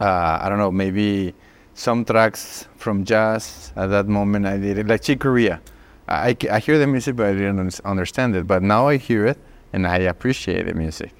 uh, 0.00 0.38
I 0.42 0.48
don't 0.48 0.58
know. 0.58 0.72
Maybe 0.72 1.34
some 1.74 2.04
tracks 2.04 2.66
from 2.76 3.04
jazz 3.04 3.72
at 3.76 3.88
that 3.88 4.06
moment 4.06 4.46
I 4.46 4.56
did 4.58 4.78
it 4.78 4.86
like 4.86 5.02
Chick 5.02 5.20
Corea. 5.20 5.60
I, 6.08 6.36
I 6.50 6.58
hear 6.58 6.78
the 6.78 6.86
music, 6.86 7.16
but 7.16 7.26
I 7.26 7.32
didn't 7.32 7.80
understand 7.84 8.36
it. 8.36 8.46
But 8.46 8.62
now 8.62 8.88
I 8.88 8.96
hear 8.96 9.26
it 9.26 9.38
and 9.72 9.86
I 9.86 9.98
appreciate 9.98 10.66
the 10.66 10.74
music. 10.74 11.12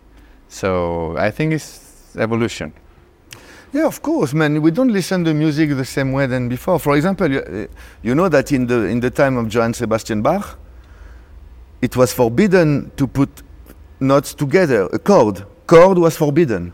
So 0.49 1.17
I 1.17 1.31
think 1.31 1.53
it's 1.53 2.15
evolution. 2.17 2.73
Yeah, 3.75 3.87
of 3.87 4.01
course, 4.03 4.33
man. 4.35 4.63
We 4.63 4.71
don't 4.71 4.93
listen 4.93 5.25
to 5.25 5.35
music 5.35 5.71
the 5.77 5.85
same 5.85 6.13
way 6.13 6.27
than 6.27 6.49
before. 6.49 6.79
For 6.79 6.95
example, 6.97 7.29
you, 7.31 7.69
you 8.03 8.15
know 8.15 8.29
that 8.29 8.53
in 8.53 8.67
the 8.69 8.85
in 8.85 9.01
the 9.01 9.11
time 9.11 9.37
of 9.37 9.53
Johann 9.53 9.75
Sebastian 9.75 10.23
Bach, 10.23 10.57
it 11.83 11.97
was 11.97 12.13
forbidden 12.13 12.93
to 12.97 13.07
put 13.09 13.29
notes 13.99 14.33
together. 14.33 14.89
A 14.93 14.99
chord, 15.01 15.45
chord 15.67 15.99
was 15.99 16.17
forbidden. 16.17 16.73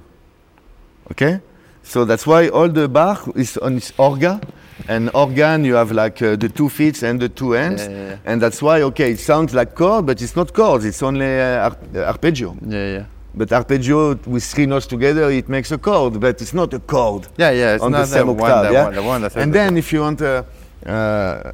Okay, 1.11 1.41
so 1.83 2.05
that's 2.05 2.27
why 2.27 2.49
all 2.49 2.69
the 2.69 2.87
Bach 2.87 3.27
is 3.35 3.57
on 3.57 3.75
his 3.75 3.93
organ. 3.97 4.41
and 4.89 5.11
organ 5.15 5.65
you 5.65 5.75
have 5.77 5.93
like 5.93 6.23
uh, 6.23 6.37
the 6.37 6.49
two 6.49 6.69
feet 6.69 7.03
and 7.03 7.21
the 7.21 7.29
two 7.29 7.53
hands, 7.53 7.83
Yeah, 7.83 7.91
yeah, 7.91 8.09
yeah. 8.09 8.17
and 8.33 8.41
that's 8.43 8.61
why 8.63 8.83
okay, 8.83 9.11
it 9.13 9.21
sounds 9.21 9.53
like 9.55 9.75
chord, 9.75 10.05
but 10.07 10.21
it's 10.23 10.37
not 10.37 10.53
chords. 10.53 10.85
It's 10.85 11.03
only 11.03 11.27
uh, 11.41 11.69
ar- 11.69 12.05
arpeggio. 12.07 12.57
Yeah, 12.67 12.87
yeah, 12.93 13.05
But 13.35 13.53
arpeggio 13.53 14.15
with 14.27 14.45
three 14.45 14.67
notes 14.67 14.87
together, 14.87 15.31
it 15.31 15.49
makes 15.49 15.71
a 15.71 15.79
chord, 15.79 16.21
but 16.21 16.43
it's 16.43 16.53
not 16.53 16.75
a 16.75 16.81
chord 16.81 17.29
yeah, 17.37 17.51
yeah. 17.51 17.75
It's 17.75 17.85
on 17.85 17.93
not 17.93 18.01
the 18.01 18.07
same 18.07 18.27
the 18.27 18.33
one, 18.33 18.73
yeah? 18.73 18.85
one, 18.85 18.95
the 18.95 19.03
one 19.03 19.31
and 19.37 19.53
then 19.53 19.77
if 19.77 19.93
you 19.93 20.01
want 20.01 20.21
uh, 20.21 20.43
uh, 20.85 21.53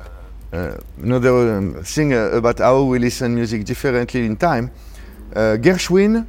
uh, 0.53 0.77
another 1.03 1.57
um, 1.57 1.83
thing 1.83 2.15
uh, 2.15 2.31
about 2.33 2.59
how 2.59 2.83
we 2.83 2.99
listen 2.99 3.35
music 3.35 3.65
differently 3.65 4.25
in 4.25 4.37
time, 4.37 4.71
uh, 5.35 5.57
Gershwin. 5.61 6.27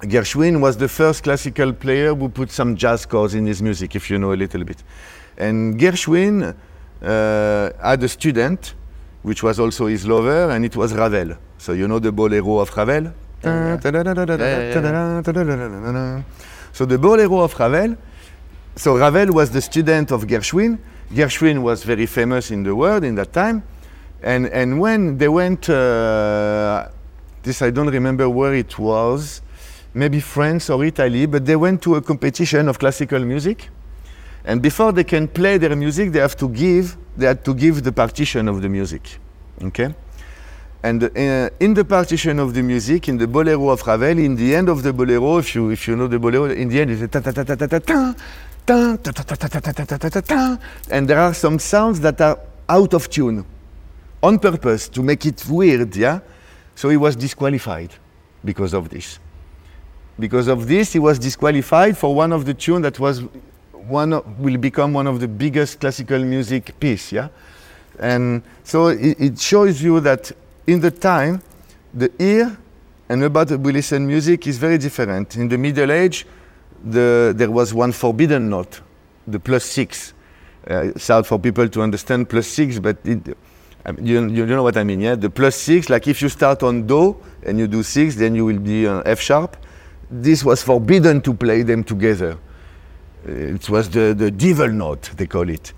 Gershwin 0.00 0.60
was 0.60 0.76
the 0.76 0.88
first 0.88 1.22
classical 1.22 1.72
player 1.72 2.14
who 2.14 2.28
put 2.28 2.50
some 2.50 2.76
jazz 2.76 3.06
chords 3.06 3.34
in 3.34 3.46
his 3.46 3.62
music, 3.62 3.94
if 3.94 4.10
you 4.10 4.18
know 4.18 4.32
a 4.32 4.36
little 4.36 4.64
bit. 4.64 4.82
And 5.38 5.78
Gershwin 5.78 6.54
uh, 7.02 7.70
had 7.80 8.02
a 8.02 8.08
student, 8.08 8.74
which 9.22 9.42
was 9.42 9.58
also 9.60 9.86
his 9.86 10.06
lover, 10.06 10.50
and 10.50 10.64
it 10.64 10.76
was 10.76 10.92
Ravel. 10.92 11.36
So 11.58 11.72
you 11.72 11.88
know 11.88 11.98
the 11.98 12.12
bolero 12.12 12.58
of 12.58 12.76
Ravel. 12.76 13.12
So 16.72 16.84
the 16.86 16.98
bolero 16.98 17.40
of 17.40 17.58
Ravel. 17.58 17.96
So 18.76 18.98
Ravel 18.98 19.32
was 19.32 19.50
the 19.50 19.60
student 19.60 20.10
of 20.10 20.26
Gershwin. 20.26 20.78
Gershwin 21.12 21.62
was 21.62 21.84
very 21.84 22.06
famous 22.06 22.50
in 22.50 22.64
the 22.64 22.74
world 22.74 23.04
in 23.04 23.14
that 23.14 23.32
time, 23.32 23.62
and 24.22 24.46
and 24.46 24.80
when 24.80 25.18
they 25.18 25.28
went, 25.28 25.68
uh, 25.68 26.88
this 27.42 27.62
I 27.62 27.70
don't 27.70 27.90
remember 27.90 28.28
where 28.28 28.54
it 28.54 28.78
was, 28.78 29.42
maybe 29.92 30.18
France 30.18 30.70
or 30.70 30.84
Italy, 30.84 31.26
but 31.26 31.44
they 31.44 31.56
went 31.56 31.82
to 31.82 31.94
a 31.94 32.02
competition 32.02 32.68
of 32.68 32.78
classical 32.78 33.20
music, 33.20 33.70
and 34.44 34.60
before 34.60 34.90
they 34.92 35.04
can 35.04 35.28
play 35.28 35.58
their 35.58 35.76
music, 35.76 36.10
they 36.10 36.20
have 36.20 36.36
to 36.38 36.48
give 36.48 36.96
they 37.16 37.26
had 37.26 37.44
to 37.44 37.54
give 37.54 37.84
the 37.84 37.92
partition 37.92 38.48
of 38.48 38.60
the 38.60 38.68
music, 38.68 39.20
okay. 39.62 39.94
And 40.84 41.02
uh, 41.02 41.48
in 41.60 41.72
the 41.72 41.82
partition 41.82 42.38
of 42.38 42.52
the 42.52 42.60
music, 42.60 43.08
in 43.08 43.16
the 43.16 43.26
bolero 43.26 43.70
of 43.70 43.86
Ravel, 43.86 44.18
in 44.18 44.36
the 44.36 44.54
end 44.54 44.68
of 44.68 44.82
the 44.82 44.92
bolero, 44.92 45.38
if 45.38 45.54
you 45.54 45.70
if 45.70 45.88
you 45.88 45.96
know 45.96 46.06
the 46.08 46.18
bolero, 46.18 46.44
in 46.50 46.68
the 46.68 46.78
end 46.78 46.90
it's 46.90 47.00
a 47.00 47.08
ta 47.08 47.20
ta 47.20 47.32
ta 47.32 47.42
ta 47.42 47.56
ta 47.56 47.66
ta 47.66 48.14
ta 48.66 48.96
ta 48.96 48.96
ta 48.96 49.12
ta 49.24 49.24
ta 49.24 49.48
ta 49.48 49.60
ta 49.60 49.72
ta 49.72 49.84
ta 49.86 49.96
ta 49.96 50.08
ta 50.10 50.20
ta, 50.20 50.58
and 50.90 51.08
there 51.08 51.18
are 51.18 51.32
some 51.32 51.58
sounds 51.58 52.00
that 52.00 52.20
are 52.20 52.38
out 52.68 52.92
of 52.92 53.08
tune, 53.08 53.46
on 54.22 54.38
purpose 54.38 54.86
to 54.90 55.02
make 55.02 55.24
it 55.24 55.42
weird, 55.48 55.96
yeah. 55.96 56.20
So 56.74 56.90
he 56.90 56.98
was 56.98 57.16
disqualified 57.16 57.94
because 58.44 58.74
of 58.74 58.90
this. 58.90 59.18
Because 60.18 60.48
of 60.48 60.68
this, 60.68 60.92
he 60.92 60.98
was 60.98 61.18
disqualified 61.18 61.96
for 61.96 62.14
one 62.14 62.30
of 62.30 62.44
the 62.44 62.52
tune 62.52 62.82
that 62.82 63.00
was 63.00 63.22
one 63.72 64.12
of, 64.12 64.38
will 64.38 64.58
become 64.58 64.92
one 64.92 65.06
of 65.06 65.20
the 65.20 65.28
biggest 65.28 65.80
classical 65.80 66.18
music 66.22 66.78
piece, 66.78 67.10
yeah. 67.10 67.28
And 67.98 68.42
so 68.64 68.88
it, 68.88 69.18
it 69.18 69.38
shows 69.38 69.80
you 69.80 70.00
that 70.00 70.30
in 70.66 70.80
the 70.80 70.90
time, 70.90 71.42
the 71.92 72.10
ear 72.18 72.56
and 73.08 73.22
about 73.22 73.50
listen 73.50 74.06
music 74.06 74.46
is 74.46 74.58
very 74.58 74.78
different. 74.78 75.36
In 75.36 75.48
the 75.48 75.58
Middle 75.58 75.92
Age, 75.92 76.26
the, 76.84 77.32
there 77.36 77.50
was 77.50 77.72
one 77.74 77.92
forbidden 77.92 78.48
note, 78.48 78.80
the 79.26 79.38
plus 79.38 79.64
six. 79.64 80.14
Uh, 80.68 80.92
it's 80.94 81.08
hard 81.08 81.26
for 81.26 81.38
people 81.38 81.68
to 81.68 81.82
understand 81.82 82.28
plus 82.28 82.46
six, 82.46 82.78
but 82.78 82.96
it, 83.04 83.36
you, 84.02 84.26
you 84.28 84.46
know 84.46 84.62
what 84.62 84.76
I 84.78 84.84
mean, 84.84 85.00
yeah? 85.00 85.14
The 85.14 85.28
plus 85.28 85.56
six, 85.56 85.90
like 85.90 86.08
if 86.08 86.22
you 86.22 86.30
start 86.30 86.62
on 86.62 86.86
Do 86.86 87.16
and 87.42 87.58
you 87.58 87.66
do 87.66 87.82
six, 87.82 88.14
then 88.16 88.34
you 88.34 88.46
will 88.46 88.58
be 88.58 88.86
on 88.86 89.02
F 89.04 89.20
sharp. 89.20 89.56
This 90.10 90.42
was 90.44 90.62
forbidden 90.62 91.20
to 91.22 91.34
play 91.34 91.62
them 91.62 91.84
together. 91.84 92.38
Uh, 93.28 93.32
It 93.32 93.68
was 93.68 93.90
the, 93.90 94.14
the 94.16 94.30
devil 94.30 94.68
note, 94.68 95.10
they 95.16 95.26
call 95.26 95.48
it. 95.48 95.74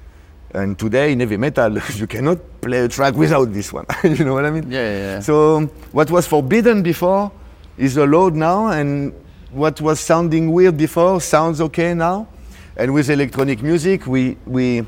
And 0.57 0.79
today 0.79 1.13
in 1.13 1.21
heavy 1.21 1.37
metal, 1.37 1.79
you 1.95 2.07
cannot 2.07 2.39
play 2.63 2.79
a 2.79 2.89
track 2.89 3.15
without 3.15 3.53
this 3.53 3.75
one. 3.75 3.85
you 4.05 4.25
know 4.25 4.33
what 4.33 4.47
I 4.47 4.51
mean? 4.51 4.71
Yeah, 4.71 4.81
yeah, 4.81 4.99
yeah. 4.99 5.21
So 5.21 5.67
what 5.93 6.11
was 6.11 6.27
forbidden 6.27 6.83
before 6.83 7.31
is 7.77 7.99
allowed 7.99 8.35
now, 8.35 8.69
and 8.69 9.13
what 9.51 9.83
was 9.83 10.01
sounding 10.01 10.51
weird 10.51 10.79
before 10.79 11.21
sounds 11.21 11.61
okay 11.61 11.93
now. 11.93 12.27
And 12.75 12.95
with 12.95 13.11
electronic 13.11 13.63
music, 13.63 14.07
we 14.07 14.39
we 14.47 14.87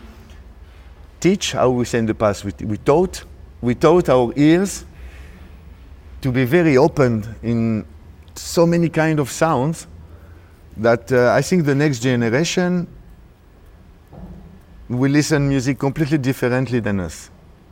teach 1.20 1.52
how 1.52 1.68
we 1.68 1.84
say 1.84 1.98
in 1.98 2.06
the 2.06 2.14
past. 2.14 2.46
We, 2.46 2.52
we 2.64 2.78
taught 2.78 3.24
we 3.60 3.74
taught 3.74 4.08
our 4.08 4.32
ears 4.36 4.86
to 6.22 6.32
be 6.32 6.46
very 6.46 6.78
open 6.78 7.36
in 7.42 7.84
so 8.34 8.66
many 8.66 8.88
kind 8.88 9.20
of 9.20 9.30
sounds 9.30 9.86
that 10.78 11.12
uh, 11.12 11.34
I 11.34 11.42
think 11.42 11.66
the 11.66 11.74
next 11.74 11.98
generation 11.98 12.88
will 14.88 15.10
listen 15.10 15.48
music 15.48 15.78
completely 15.78 16.18
differently 16.18 16.80
than 16.80 17.00
us, 17.00 17.30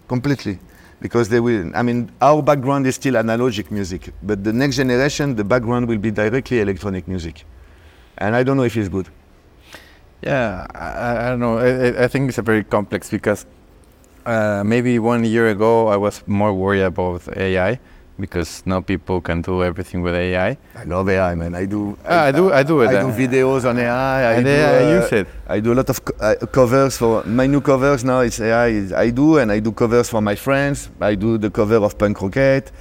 completely, 0.09 0.59
because 1.01 1.29
they 1.29 1.41
will. 1.41 1.71
I 1.75 1.83
mean, 1.83 2.11
our 2.21 2.43
background 2.43 2.87
is 2.87 2.97
still 2.97 3.15
analogic 3.15 3.71
music, 3.71 4.11
but 4.23 4.45
the 4.45 4.53
next 4.53 4.77
generation, 4.77 5.35
the 5.35 5.45
background 5.45 5.89
will 5.89 5.99
be 5.99 6.11
directly 6.11 6.61
electronic 6.61 7.09
music, 7.09 7.45
and 8.19 8.35
I 8.37 8.43
don't 8.43 8.57
know 8.57 8.65
if 8.65 8.77
it's 8.77 8.89
good. 8.89 9.09
Yeah, 10.23 10.67
I, 10.75 11.27
I 11.27 11.29
don't 11.31 11.41
know. 11.41 11.59
I, 11.59 12.05
I 12.05 12.09
think 12.09 12.29
it's 12.29 12.39
a 12.39 12.43
very 12.43 12.65
complex 12.65 13.11
because 13.11 13.47
uh, 14.25 14.63
maybe 14.65 14.99
one 14.99 15.25
year 15.25 15.49
ago 15.49 15.89
I 15.89 15.97
was 15.97 16.23
more 16.27 16.53
worried 16.53 16.83
about 16.83 17.29
AI 17.37 17.79
because 18.19 18.63
now 18.67 18.81
people 18.81 19.21
can 19.21 19.43
do 19.43 19.63
everything 19.63 20.03
with 20.03 20.15
AI. 20.15 20.57
I 20.75 20.85
love 20.85 21.09
AI, 21.09 21.35
man. 21.35 21.55
I 21.55 21.67
do. 21.67 21.97
Ah, 22.05 22.25
I 22.25 22.33
do. 22.33 22.53
I 22.53 22.63
do 22.63 22.81
it. 22.81 22.89
I 22.89 23.01
do 23.03 23.09
videos 23.13 23.69
on 23.69 23.79
AI. 23.79 24.37
I 24.39 24.43
do, 24.43 24.49
AI 24.49 24.85
uh, 24.85 25.01
use 25.01 25.13
it. 25.13 25.27
I 25.47 25.61
do 25.61 25.73
a 25.73 25.77
lot 25.77 25.89
of 25.91 26.05
co- 26.05 26.17
uh, 26.21 26.47
covers 26.47 26.97
for 26.97 27.25
my 27.25 27.47
new 27.47 27.61
covers 27.61 28.05
now. 28.05 28.21
It's 28.21 28.41
AI. 28.41 28.89
I 28.97 29.11
do, 29.11 29.39
and 29.39 29.53
I 29.53 29.61
do 29.61 29.73
covers 29.73 30.09
for 30.09 30.21
my 30.23 30.35
friends. 30.35 30.89
I 31.01 31.15
do 31.15 31.39
the 31.39 31.51
cover 31.51 31.77
of 31.77 31.99
Punk 31.99 32.21
Rocket, 32.23 32.73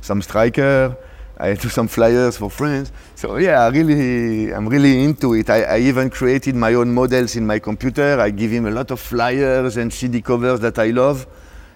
some 0.00 0.22
Striker. 0.22 0.96
I 1.38 1.54
do 1.54 1.70
some 1.70 1.88
flyers 1.88 2.36
for 2.36 2.50
friends. 2.50 2.92
So 3.14 3.36
yeah, 3.38 3.62
I 3.64 3.68
really, 3.68 4.52
I'm 4.52 4.68
really 4.68 5.02
into 5.02 5.32
it. 5.34 5.48
I, 5.48 5.62
I 5.62 5.78
even 5.78 6.10
created 6.10 6.54
my 6.54 6.74
own 6.74 6.92
models 6.92 7.34
in 7.34 7.46
my 7.46 7.58
computer. 7.58 8.20
I 8.20 8.28
give 8.28 8.50
him 8.50 8.66
a 8.66 8.70
lot 8.70 8.90
of 8.90 9.00
flyers 9.00 9.78
and 9.78 9.90
CD 9.90 10.20
covers 10.20 10.60
that 10.60 10.78
I 10.78 10.90
love, 10.90 11.26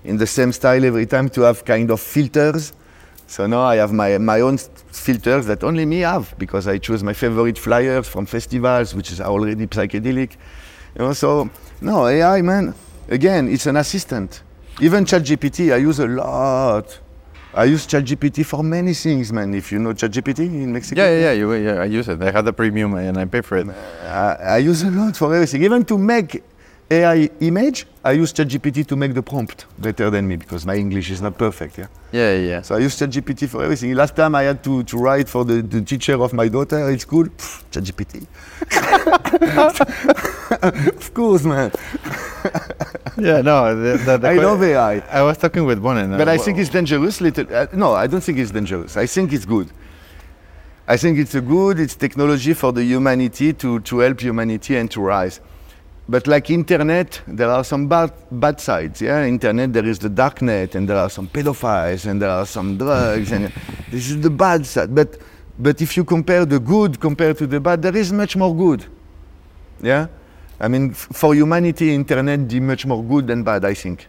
in 0.04 0.18
the 0.18 0.26
same 0.26 0.52
style 0.52 0.84
every 0.84 1.06
time 1.06 1.30
to 1.30 1.40
have 1.42 1.64
kind 1.64 1.90
of 1.90 1.98
filters. 2.00 2.74
So 3.26 3.46
now 3.46 3.62
I 3.62 3.76
have 3.76 3.92
my, 3.92 4.18
my 4.18 4.40
own 4.40 4.58
filters 4.58 5.46
that 5.46 5.64
only 5.64 5.84
me 5.86 6.00
have 6.00 6.34
because 6.38 6.68
I 6.68 6.78
choose 6.78 7.02
my 7.02 7.12
favorite 7.12 7.58
flyers 7.58 8.06
from 8.08 8.26
festivals, 8.26 8.94
which 8.94 9.10
is 9.10 9.20
already 9.20 9.66
psychedelic. 9.66 10.32
You 10.96 11.06
know, 11.06 11.12
so 11.12 11.50
no 11.80 12.06
AI, 12.06 12.42
man. 12.42 12.74
Again, 13.08 13.48
it's 13.48 13.66
an 13.66 13.76
assistant. 13.76 14.42
Even 14.80 15.04
ChatGPT, 15.04 15.72
I 15.72 15.76
use 15.76 15.98
a 15.98 16.06
lot. 16.06 16.98
I 17.52 17.64
use 17.64 17.86
ChatGPT 17.86 18.44
for 18.44 18.62
many 18.64 18.94
things, 18.94 19.32
man. 19.32 19.54
If 19.54 19.70
you 19.70 19.78
know 19.78 19.92
ChatGPT 19.92 20.40
in 20.40 20.72
Mexico, 20.72 21.00
Yeah, 21.02 21.10
yeah, 21.10 21.20
yeah, 21.20 21.32
you, 21.32 21.52
yeah. 21.54 21.74
I 21.82 21.84
use 21.84 22.08
it. 22.08 22.20
I 22.20 22.30
have 22.32 22.44
the 22.44 22.52
premium 22.52 22.94
and 22.94 23.16
I 23.16 23.24
pay 23.26 23.42
for 23.42 23.58
it. 23.58 23.68
Uh, 23.68 23.72
I, 24.42 24.54
I 24.54 24.58
use 24.58 24.82
a 24.82 24.90
lot 24.90 25.16
for 25.16 25.32
everything. 25.34 25.62
Even 25.62 25.84
to 25.84 25.96
make 25.96 26.42
AI 26.90 27.30
image, 27.40 27.86
I 28.04 28.12
use 28.12 28.32
ChatGPT 28.32 28.86
to 28.86 28.96
make 28.96 29.14
the 29.14 29.22
prompt 29.22 29.64
better 29.78 30.10
than 30.10 30.28
me 30.28 30.36
because 30.36 30.66
my 30.66 30.76
English 30.76 31.10
is 31.10 31.22
not 31.22 31.38
perfect. 31.38 31.78
Yeah. 31.78 31.86
Yeah, 32.12 32.34
yeah. 32.34 32.48
yeah. 32.48 32.62
So 32.62 32.74
I 32.74 32.78
use 32.78 32.98
ChatGPT 32.98 33.48
for 33.48 33.64
everything. 33.64 33.94
Last 33.94 34.14
time 34.14 34.34
I 34.34 34.42
had 34.42 34.62
to, 34.64 34.82
to 34.84 34.98
write 34.98 35.28
for 35.28 35.44
the, 35.44 35.62
the 35.62 35.80
teacher 35.80 36.20
of 36.22 36.32
my 36.34 36.48
daughter 36.48 36.78
at 36.90 37.00
school, 37.00 37.24
ChatGPT. 37.72 38.26
of 40.98 41.14
course, 41.14 41.44
man. 41.44 41.72
yeah, 43.18 43.40
no. 43.40 43.74
The, 43.74 43.96
the, 44.04 44.18
the 44.18 44.28
I 44.28 44.34
que- 44.34 44.42
love 44.42 44.62
AI. 44.62 44.98
I 45.10 45.22
was 45.22 45.38
talking 45.38 45.64
with 45.64 45.78
one, 45.78 45.96
and 45.96 46.18
But 46.18 46.28
uh, 46.28 46.32
I 46.32 46.38
think 46.38 46.58
it's 46.58 46.70
dangerous. 46.70 47.20
Little, 47.20 47.46
uh, 47.54 47.66
no, 47.72 47.94
I 47.94 48.06
don't 48.06 48.22
think 48.22 48.38
it's 48.38 48.50
dangerous. 48.50 48.96
I 48.98 49.06
think 49.06 49.32
it's 49.32 49.46
good. 49.46 49.70
I 50.86 50.98
think 50.98 51.18
it's 51.18 51.34
a 51.34 51.40
good. 51.40 51.80
It's 51.80 51.96
technology 51.96 52.52
for 52.52 52.70
the 52.72 52.84
humanity 52.84 53.54
to, 53.54 53.80
to 53.80 53.98
help 54.00 54.20
humanity 54.20 54.76
and 54.76 54.90
to 54.90 55.00
rise. 55.00 55.40
But 56.08 56.26
like 56.26 56.50
internet, 56.50 57.22
there 57.26 57.48
are 57.48 57.64
some 57.64 57.88
bad 57.88 58.12
bad 58.30 58.60
sides. 58.60 59.00
Yeah, 59.00 59.24
internet 59.24 59.72
there 59.72 59.86
is 59.86 59.98
the 59.98 60.10
dark 60.10 60.42
net, 60.42 60.74
and 60.74 60.86
there 60.88 60.98
are 60.98 61.08
some 61.08 61.28
pedophiles, 61.28 62.06
and 62.06 62.20
there 62.20 62.30
are 62.30 62.44
some 62.46 62.76
drugs, 62.76 63.32
and 63.32 63.50
this 63.90 64.10
is 64.10 64.20
the 64.20 64.30
bad 64.30 64.66
side. 64.66 64.94
But 64.94 65.18
but 65.58 65.80
if 65.80 65.96
you 65.96 66.04
compare 66.04 66.44
the 66.44 66.60
good 66.60 67.00
compared 67.00 67.38
to 67.38 67.46
the 67.46 67.58
bad, 67.58 67.80
there 67.80 67.96
is 67.96 68.12
much 68.12 68.36
more 68.36 68.54
good. 68.54 68.84
Yeah, 69.80 70.08
I 70.60 70.68
mean 70.68 70.90
f- 70.90 71.08
for 71.12 71.34
humanity, 71.34 71.94
internet 71.94 72.48
did 72.48 72.62
much 72.62 72.84
more 72.84 73.02
good 73.02 73.26
than 73.26 73.42
bad. 73.42 73.64
I 73.64 73.74
think. 73.74 74.06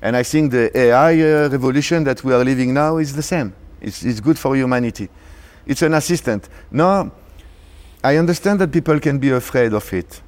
And 0.00 0.16
I 0.16 0.22
think 0.22 0.52
the 0.52 0.76
AI 0.76 1.20
uh, 1.20 1.48
revolution 1.48 2.04
that 2.04 2.22
we 2.22 2.32
are 2.32 2.44
living 2.44 2.72
now 2.72 2.98
is 2.98 3.14
the 3.14 3.22
same. 3.22 3.52
It's, 3.80 4.04
it's 4.04 4.20
good 4.20 4.38
for 4.38 4.54
humanity. 4.56 5.08
It's 5.66 5.82
an 5.82 5.94
assistant. 5.94 6.48
Now, 6.70 7.10
I 8.02 8.16
understand 8.16 8.60
that 8.60 8.70
people 8.70 9.00
can 9.00 9.18
be 9.18 9.30
afraid 9.30 9.72
of 9.72 9.92
it. 9.92 10.22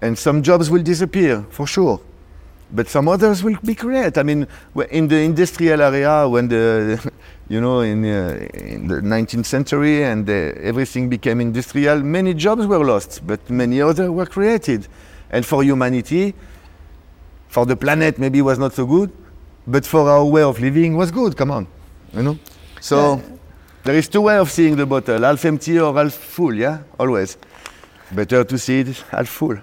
And 0.00 0.16
some 0.16 0.42
jobs 0.42 0.70
will 0.70 0.82
disappear, 0.82 1.44
for 1.50 1.66
sure. 1.66 2.00
But 2.70 2.88
some 2.88 3.08
others 3.08 3.42
will 3.42 3.56
be 3.64 3.74
created. 3.74 4.18
I 4.18 4.22
mean, 4.22 4.46
in 4.90 5.08
the 5.08 5.16
industrial 5.16 5.80
area, 5.80 6.28
when 6.28 6.48
the, 6.48 7.12
you 7.48 7.60
know, 7.60 7.80
in, 7.80 8.04
uh, 8.04 8.46
in 8.54 8.88
the 8.88 8.96
19th 8.96 9.46
century 9.46 10.04
and 10.04 10.28
everything 10.28 11.08
became 11.08 11.40
industrial, 11.40 12.02
many 12.02 12.34
jobs 12.34 12.66
were 12.66 12.84
lost, 12.84 13.26
but 13.26 13.48
many 13.48 13.80
others 13.80 14.10
were 14.10 14.26
created. 14.26 14.86
And 15.30 15.44
for 15.44 15.62
humanity, 15.62 16.34
for 17.48 17.64
the 17.66 17.76
planet 17.76 18.18
maybe 18.18 18.42
was 18.42 18.58
not 18.58 18.74
so 18.74 18.86
good, 18.86 19.10
but 19.66 19.84
for 19.86 20.08
our 20.08 20.24
way 20.24 20.42
of 20.42 20.60
living 20.60 20.96
was 20.96 21.10
good. 21.10 21.36
Come 21.36 21.50
on, 21.50 21.66
you 22.12 22.22
know. 22.22 22.38
So 22.80 23.20
there 23.84 23.94
is 23.94 24.08
two 24.08 24.22
way 24.22 24.38
of 24.38 24.50
seeing 24.50 24.76
the 24.76 24.86
bottle: 24.86 25.22
half 25.22 25.44
empty 25.44 25.78
or 25.78 25.94
half 25.94 26.12
full. 26.12 26.54
Yeah, 26.54 26.82
always. 26.98 27.36
Better 28.12 28.44
to 28.44 28.58
see 28.58 28.80
it 28.80 29.04
half 29.10 29.28
full. 29.28 29.58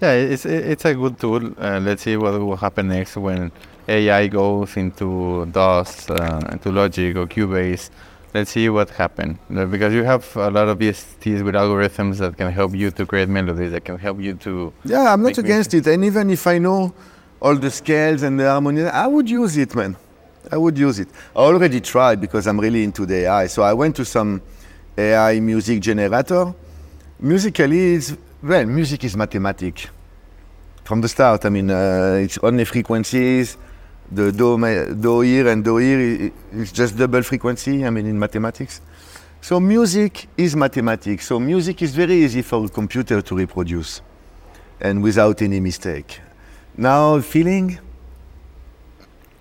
Yeah, 0.00 0.12
it's 0.12 0.44
it's 0.44 0.84
a 0.84 0.94
good 0.94 1.18
tool. 1.18 1.54
Uh, 1.58 1.80
let's 1.80 2.02
see 2.02 2.16
what 2.18 2.38
will 2.38 2.56
happen 2.56 2.88
next 2.88 3.16
when 3.16 3.50
AI 3.88 4.26
goes 4.26 4.76
into 4.76 5.46
DAWs, 5.46 6.10
uh, 6.10 6.48
into 6.52 6.70
Logic 6.70 7.16
or 7.16 7.26
Cubase. 7.26 7.88
Let's 8.34 8.50
see 8.50 8.68
what 8.68 8.90
happens 8.90 9.38
because 9.48 9.94
you 9.94 10.04
have 10.04 10.36
a 10.36 10.50
lot 10.50 10.68
of 10.68 10.78
VSTs 10.78 11.42
with 11.42 11.54
algorithms 11.54 12.18
that 12.18 12.36
can 12.36 12.52
help 12.52 12.74
you 12.74 12.90
to 12.90 13.06
create 13.06 13.30
melodies 13.30 13.70
that 13.70 13.86
can 13.86 13.96
help 13.96 14.20
you 14.20 14.34
to. 14.34 14.70
Yeah, 14.84 15.14
I'm 15.14 15.22
not 15.22 15.38
against 15.38 15.72
it. 15.72 15.86
And 15.86 16.04
even 16.04 16.28
if 16.28 16.46
I 16.46 16.58
know 16.58 16.92
all 17.40 17.54
the 17.54 17.70
scales 17.70 18.22
and 18.22 18.38
the 18.38 18.50
harmonies, 18.50 18.84
I 18.86 19.06
would 19.06 19.30
use 19.30 19.56
it, 19.56 19.74
man. 19.74 19.96
I 20.52 20.58
would 20.58 20.76
use 20.76 20.98
it. 20.98 21.08
I 21.34 21.38
already 21.38 21.80
tried 21.80 22.20
because 22.20 22.46
I'm 22.46 22.60
really 22.60 22.84
into 22.84 23.06
the 23.06 23.24
AI. 23.26 23.46
So 23.46 23.62
I 23.62 23.72
went 23.72 23.96
to 23.96 24.04
some 24.04 24.42
AI 24.98 25.40
music 25.40 25.80
generator. 25.80 26.52
Musically, 27.18 27.94
it's, 27.94 28.14
well, 28.42 28.66
music 28.66 29.04
is 29.04 29.16
mathematics. 29.16 29.88
from 30.86 31.00
the 31.00 31.08
start. 31.08 31.44
I 31.44 31.50
mean, 31.50 31.70
uh, 31.70 32.20
it's 32.22 32.38
only 32.42 32.64
frequencies. 32.64 33.58
The 34.10 34.30
do, 34.30 34.56
do 34.94 35.20
here 35.20 35.48
and 35.48 35.64
do 35.64 35.78
here 35.78 36.30
is 36.52 36.70
just 36.70 36.96
double 36.96 37.22
frequency. 37.22 37.84
I 37.84 37.90
mean, 37.90 38.06
in 38.06 38.18
mathematics. 38.18 38.80
So 39.40 39.58
music 39.58 40.28
is 40.36 40.54
mathematics. 40.54 41.26
So 41.26 41.40
music 41.40 41.82
is 41.82 41.94
very 41.94 42.14
easy 42.14 42.42
for 42.42 42.64
a 42.64 42.68
computer 42.68 43.20
to 43.20 43.34
reproduce, 43.34 44.00
and 44.80 45.02
without 45.02 45.42
any 45.42 45.60
mistake. 45.60 46.20
Now, 46.76 47.20
feeling. 47.20 47.78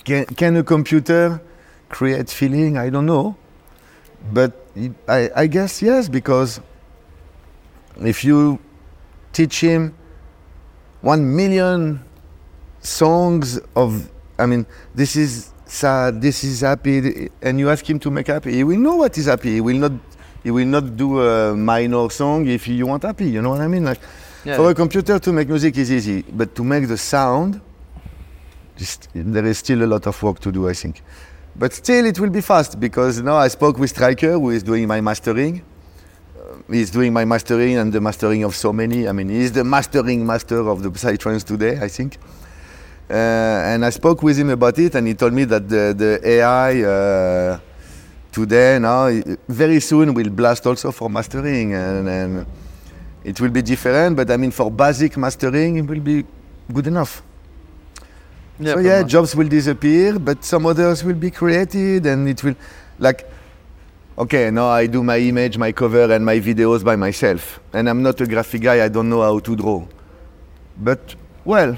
Can, 0.04 0.26
can 0.26 0.56
a 0.58 0.64
computer 0.64 1.41
create 1.89 2.30
feeling? 2.30 2.78
I 2.78 2.89
don't 2.91 3.08
know, 3.08 3.36
but 4.32 4.68
I, 5.08 5.32
I 5.36 5.48
guess 5.48 5.82
yes, 5.82 6.08
because 6.10 6.62
if 8.00 8.24
you 8.24 8.60
teach 9.36 9.59
him 9.59 9.93
one 11.01 11.21
million 11.36 11.99
songs 12.79 13.59
of 13.75 14.09
i 14.39 14.45
mean 14.45 14.65
this 14.99 15.15
is 15.15 15.51
sad 15.65 16.21
this 16.21 16.43
is 16.43 16.61
happy 16.61 17.29
and 17.41 17.59
you 17.59 17.69
ask 17.69 17.88
him 17.89 17.99
to 17.99 18.09
make 18.11 18.27
happy. 18.27 18.53
He 18.53 18.63
will 18.63 18.77
know 18.77 18.95
what 18.97 19.17
is 19.17 19.25
happy. 19.25 19.53
He 19.55 19.61
will 19.61 19.77
not 19.86 19.91
he 20.43 20.51
will 20.51 20.67
not 20.67 20.95
do 20.95 21.19
a 21.19 21.55
minor 21.55 22.09
song 22.09 22.47
if 22.47 22.67
you 22.67 22.86
want 22.86 23.03
happy 23.03 23.27
you 23.36 23.41
know 23.41 23.49
what 23.49 23.61
i 23.61 23.67
mean? 23.67 23.83
Like 23.83 24.01
for 24.57 24.69
a 24.69 24.75
computer 24.75 25.17
to 25.19 25.33
make 25.33 25.47
music 25.49 25.75
is 25.77 25.91
easy 25.91 26.23
but 26.39 26.55
to 26.55 26.63
make 26.63 26.88
the 26.88 26.97
sound 26.97 27.59
just, 28.77 29.09
there 29.13 29.45
is 29.45 29.57
still 29.57 29.81
a 29.83 29.89
lot 29.93 30.05
of 30.05 30.21
work 30.21 30.39
to 30.39 30.51
do 30.51 30.69
i 30.69 30.73
think. 30.73 31.01
But 31.55 31.73
still 31.73 32.05
it 32.05 32.19
will 32.19 32.29
be 32.29 32.41
fast 32.41 32.79
because 32.79 33.21
now 33.21 33.38
i 33.38 33.47
spoke 33.47 33.79
with 33.79 33.89
striker 33.89 34.33
who 34.33 34.51
is 34.51 34.61
doing 34.63 34.88
my 34.88 35.01
mastering 35.01 35.63
he's 36.70 36.91
doing 36.91 37.13
my 37.13 37.26
mastering 37.26 37.78
and 37.78 37.91
the 37.91 38.01
mastering 38.01 38.43
of 38.43 38.55
so 38.55 38.74
many. 38.74 39.07
I 39.07 39.11
mean, 39.11 39.30
he's 39.30 39.51
the 39.51 39.63
mastering 39.63 40.26
master 40.26 40.68
of 40.68 40.82
the 40.84 40.89
Psytrance 40.89 41.43
today, 41.43 41.80
I 41.82 41.88
think. 41.88 42.18
Uh, 43.09 43.13
and 43.13 43.86
I 43.86 43.91
spoke 43.91 44.24
with 44.24 44.38
him 44.38 44.49
about 44.49 44.80
it, 44.80 44.95
and 44.95 45.07
he 45.07 45.13
told 45.13 45.34
me 45.34 45.43
that 45.45 45.70
the, 45.70 45.93
the 45.95 46.28
AI 46.28 46.82
uh, 46.82 47.59
today 48.32 48.80
now 48.80 49.09
very 49.47 49.80
soon 49.80 50.13
will 50.13 50.30
blast 50.30 50.66
also 50.66 50.91
for 50.91 51.09
mastering, 51.09 51.74
and, 51.74 52.09
and 52.09 52.45
it 53.24 53.39
will 53.39 53.51
be 53.51 53.61
different. 53.61 54.16
But 54.16 54.32
I 54.32 54.38
mean, 54.38 54.51
for 54.51 54.72
basic 54.72 55.18
mastering, 55.18 55.78
it 55.78 55.86
will 55.86 55.99
be 55.99 56.26
good 56.74 56.88
enough. 56.88 57.22
Yeah, 58.59 58.74
so 58.74 58.80
yeah, 58.80 59.03
jobs 59.03 59.36
will 59.36 59.49
disappear, 59.49 60.18
but 60.18 60.43
some 60.43 60.66
others 60.66 61.03
will 61.03 61.16
be 61.16 61.30
created, 61.30 62.05
and 62.07 62.28
it 62.28 62.43
will, 62.43 62.55
like, 62.97 63.30
okay, 64.18 64.51
now 64.51 64.68
I 64.68 64.88
do 64.88 65.03
my 65.03 65.18
image, 65.18 65.57
my 65.57 65.72
cover, 65.72 66.11
and 66.13 66.26
my 66.26 66.39
videos 66.39 66.84
by 66.84 66.95
myself, 66.95 67.59
and 67.74 67.89
I'm 67.89 68.01
not 68.01 68.20
a 68.22 68.28
graphic 68.28 68.61
guy. 68.61 68.84
I 68.84 68.89
don't 68.89 69.09
know 69.09 69.22
how 69.22 69.39
to 69.39 69.55
draw, 69.55 69.86
but 70.78 71.16
well, 71.43 71.78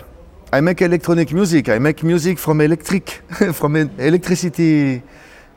I 0.52 0.62
make 0.62 0.82
electronic 0.82 1.34
music. 1.34 1.70
I 1.70 1.80
make 1.80 2.04
music 2.04 2.38
from 2.40 2.62
electric, 2.62 3.10
from 3.54 3.76
electricity. 3.76 5.02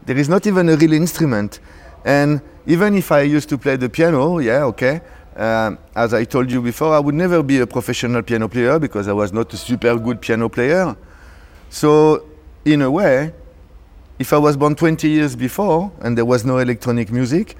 There 0.05 0.17
is 0.17 0.29
not 0.29 0.47
even 0.47 0.69
a 0.69 0.77
real 0.77 0.93
instrument, 0.93 1.61
and 2.05 2.41
even 2.67 2.97
if 2.97 3.13
I 3.13 3.23
used 3.23 3.49
to 3.51 3.59
play 3.59 3.77
the 3.77 3.89
piano, 3.89 4.39
yeah, 4.39 4.65
okay. 4.65 5.01
Um, 5.37 5.79
as 5.95 6.13
I 6.13 6.25
told 6.25 6.51
you 6.51 6.61
before, 6.61 6.95
I 6.95 6.99
would 6.99 7.15
never 7.15 7.43
be 7.43 7.61
a 7.61 7.67
professional 7.67 8.23
piano 8.23 8.49
player 8.49 8.79
because 8.79 9.07
I 9.07 9.13
was 9.13 9.33
not 9.33 9.53
a 9.55 9.57
super 9.57 9.97
good 9.99 10.21
piano 10.21 10.49
player. 10.49 10.97
So, 11.69 12.27
in 12.65 12.83
a 12.83 12.91
way, 12.91 13.33
if 14.21 14.35
I 14.35 14.39
was 14.39 14.55
born 14.55 14.75
20 14.75 15.09
years 15.09 15.35
before 15.35 15.91
and 16.03 16.17
there 16.17 16.27
was 16.27 16.45
no 16.45 16.59
electronic 16.59 17.11
music, 17.11 17.57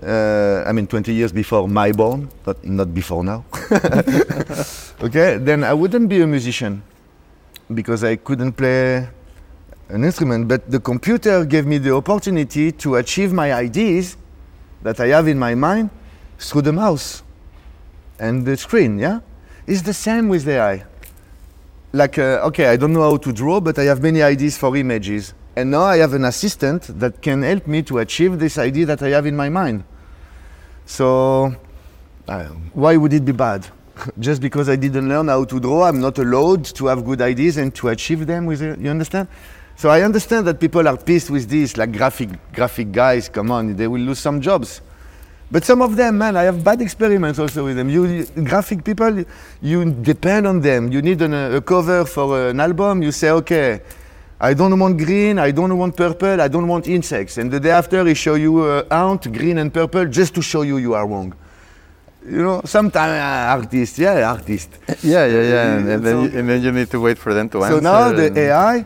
uh, 0.00 0.62
I 0.64 0.70
mean 0.70 0.86
20 0.86 1.12
years 1.12 1.32
before 1.32 1.68
my 1.68 1.90
born, 1.90 2.30
not, 2.46 2.64
not 2.64 2.94
before 2.94 3.24
now, 3.24 3.44
okay, 5.02 5.38
then 5.38 5.64
I 5.64 5.74
wouldn't 5.74 6.08
be 6.08 6.22
a 6.22 6.26
musician 6.26 6.82
because 7.74 8.04
I 8.04 8.14
couldn't 8.14 8.52
play 8.52 9.08
an 9.88 10.04
instrument. 10.04 10.46
But 10.46 10.70
the 10.70 10.78
computer 10.78 11.44
gave 11.44 11.66
me 11.66 11.78
the 11.78 11.92
opportunity 11.92 12.70
to 12.70 12.94
achieve 12.94 13.32
my 13.32 13.52
ideas 13.52 14.16
that 14.82 15.00
I 15.00 15.08
have 15.08 15.26
in 15.26 15.38
my 15.38 15.56
mind 15.56 15.90
through 16.38 16.62
the 16.62 16.72
mouse 16.72 17.24
and 18.20 18.46
the 18.46 18.56
screen, 18.56 19.00
yeah? 19.00 19.18
It's 19.66 19.82
the 19.82 19.94
same 19.94 20.28
with 20.28 20.46
AI 20.46 20.84
like 21.92 22.18
uh, 22.18 22.42
okay 22.42 22.66
i 22.66 22.76
don't 22.76 22.92
know 22.92 23.08
how 23.08 23.16
to 23.16 23.32
draw 23.32 23.60
but 23.60 23.78
i 23.78 23.84
have 23.84 24.02
many 24.02 24.20
ideas 24.20 24.58
for 24.58 24.76
images 24.76 25.32
and 25.56 25.70
now 25.70 25.82
i 25.82 25.96
have 25.96 26.12
an 26.14 26.24
assistant 26.24 26.82
that 26.98 27.20
can 27.22 27.42
help 27.42 27.66
me 27.66 27.82
to 27.82 27.98
achieve 27.98 28.38
this 28.38 28.58
idea 28.58 28.86
that 28.86 29.02
i 29.02 29.08
have 29.08 29.26
in 29.26 29.36
my 29.36 29.48
mind 29.48 29.84
so 30.86 31.54
why 32.72 32.96
would 32.96 33.12
it 33.12 33.24
be 33.24 33.32
bad 33.32 33.66
just 34.18 34.40
because 34.40 34.68
i 34.68 34.76
didn't 34.76 35.08
learn 35.08 35.28
how 35.28 35.44
to 35.44 35.60
draw 35.60 35.84
i'm 35.84 36.00
not 36.00 36.18
allowed 36.18 36.64
to 36.64 36.86
have 36.86 37.04
good 37.04 37.20
ideas 37.20 37.56
and 37.56 37.74
to 37.74 37.88
achieve 37.88 38.26
them 38.26 38.46
with 38.46 38.62
it 38.62 38.78
you 38.78 38.90
understand 38.90 39.28
so 39.76 39.90
i 39.90 40.02
understand 40.02 40.46
that 40.46 40.58
people 40.58 40.86
are 40.88 40.96
pissed 40.96 41.30
with 41.30 41.48
this 41.48 41.76
like 41.76 41.92
graphic 41.92 42.30
graphic 42.52 42.90
guys 42.92 43.28
come 43.28 43.50
on 43.50 43.76
they 43.76 43.86
will 43.86 44.00
lose 44.00 44.18
some 44.18 44.40
jobs 44.40 44.80
but 45.50 45.62
some 45.64 45.82
of 45.82 45.94
them, 45.94 46.18
man, 46.18 46.36
I 46.36 46.42
have 46.44 46.64
bad 46.64 46.80
experiments 46.80 47.38
also 47.38 47.64
with 47.64 47.76
them. 47.76 47.88
You, 47.88 48.06
you- 48.06 48.24
graphic 48.42 48.82
people, 48.82 49.24
you 49.62 49.84
depend 49.92 50.48
on 50.48 50.60
them. 50.60 50.90
You 50.90 51.00
need 51.00 51.22
an, 51.22 51.32
a 51.32 51.60
cover 51.60 52.04
for 52.06 52.48
an 52.48 52.58
album. 52.58 53.02
You 53.02 53.12
say, 53.12 53.30
okay, 53.30 53.80
I 54.40 54.52
don't 54.54 54.78
want 54.78 54.98
green, 54.98 55.38
I 55.38 55.50
don't 55.52 55.76
want 55.78 55.96
purple, 55.96 56.40
I 56.40 56.48
don't 56.48 56.66
want 56.68 56.86
insects. 56.88 57.38
And 57.38 57.50
the 57.50 57.60
day 57.60 57.70
after, 57.70 58.04
he 58.04 58.14
show 58.14 58.34
you 58.34 58.62
uh, 58.62 58.84
ant, 58.90 59.32
green 59.32 59.58
and 59.58 59.72
purple, 59.72 60.06
just 60.06 60.34
to 60.34 60.42
show 60.42 60.62
you 60.62 60.76
you 60.78 60.94
are 60.94 61.06
wrong. 61.06 61.34
You 62.26 62.42
know, 62.42 62.60
sometimes 62.64 63.12
uh, 63.12 63.54
artist, 63.60 63.98
yeah, 63.98 64.30
artist. 64.30 64.70
Yeah, 65.02 65.26
yeah, 65.26 65.42
yeah. 65.42 65.76
And, 65.76 65.88
and, 65.88 66.04
then, 66.04 66.12
So- 66.14 66.22
you, 66.32 66.38
and 66.38 66.48
then 66.48 66.62
you 66.62 66.72
need 66.72 66.90
to 66.90 67.00
wait 67.00 67.18
for 67.18 67.32
them 67.34 67.48
to 67.50 67.62
answer. 67.64 67.76
So 67.76 67.80
now 67.80 68.12
the 68.12 68.38
AI, 68.38 68.84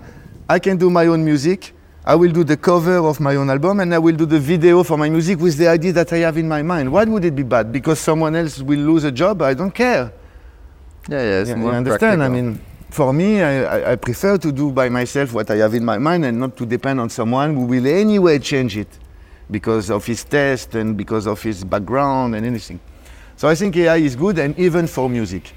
I 0.48 0.58
can 0.58 0.76
do 0.76 0.90
my 0.90 1.06
own 1.06 1.24
music. 1.24 1.72
I 2.04 2.14
will 2.14 2.32
do 2.32 2.42
the 2.42 2.56
cover 2.56 2.96
of 2.98 3.20
my 3.20 3.36
own 3.36 3.50
album 3.50 3.80
and 3.80 3.94
I 3.94 3.98
will 3.98 4.16
do 4.16 4.24
the 4.26 4.38
video 4.40 4.82
for 4.82 4.96
my 4.96 5.10
music 5.10 5.38
with 5.40 5.56
the 5.58 5.68
idea 5.68 5.92
that 5.92 6.10
I 6.12 6.18
have 6.18 6.38
in 6.38 6.48
my 6.48 6.62
mind. 6.62 6.90
Why 6.90 7.04
would 7.04 7.24
it 7.24 7.36
be 7.36 7.42
bad? 7.42 7.70
Because 7.70 7.98
someone 8.00 8.34
else 8.34 8.60
will 8.62 8.78
lose 8.78 9.04
a 9.04 9.12
job? 9.12 9.42
I 9.42 9.52
don't 9.54 9.74
care. 9.74 10.10
Yeah, 11.08 11.22
yeah, 11.22 11.40
it's 11.40 11.50
You- 11.50 11.56
more 11.56 11.72
you 11.72 11.76
understand? 11.76 12.22
I 12.22 12.28
mean, 12.28 12.60
for 12.90 13.12
me, 13.12 13.42
I, 13.42 13.92
I, 13.92 13.96
prefer 13.96 14.38
to 14.38 14.50
do 14.50 14.72
by 14.72 14.88
myself 14.88 15.32
what 15.34 15.50
I 15.50 15.56
have 15.56 15.74
in 15.74 15.84
my 15.84 15.98
mind 15.98 16.24
and 16.24 16.40
not 16.40 16.56
to 16.56 16.66
depend 16.66 17.00
on 17.00 17.10
someone 17.10 17.54
who 17.54 17.66
will 17.66 17.86
anyway 17.86 18.38
change 18.38 18.76
it 18.76 18.88
because 19.50 19.90
of 19.90 20.04
his 20.06 20.24
taste 20.24 20.74
and 20.74 20.96
because 20.96 21.26
of 21.26 21.42
his 21.42 21.64
background 21.64 22.34
and 22.34 22.46
anything. 22.46 22.80
So 23.36 23.48
I 23.48 23.54
think 23.54 23.76
AI 23.76 23.96
is 23.96 24.16
good 24.16 24.38
and 24.38 24.58
even 24.58 24.86
for 24.86 25.08
music. 25.08 25.52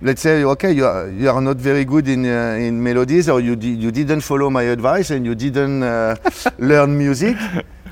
Let's 0.00 0.22
say, 0.22 0.44
okay, 0.44 0.72
you 0.72 0.86
are, 0.86 1.10
you 1.10 1.28
are 1.28 1.40
not 1.40 1.56
very 1.56 1.84
good 1.84 2.08
in, 2.08 2.24
uh, 2.24 2.56
in 2.58 2.82
melodies 2.82 3.28
or 3.28 3.40
you, 3.40 3.56
di- 3.56 3.74
you 3.74 3.90
didn't 3.90 4.20
follow 4.20 4.48
my 4.48 4.62
advice 4.62 5.10
and 5.10 5.26
you 5.26 5.34
didn't 5.34 5.82
uh, 5.82 6.16
learn 6.58 6.96
music. 6.96 7.36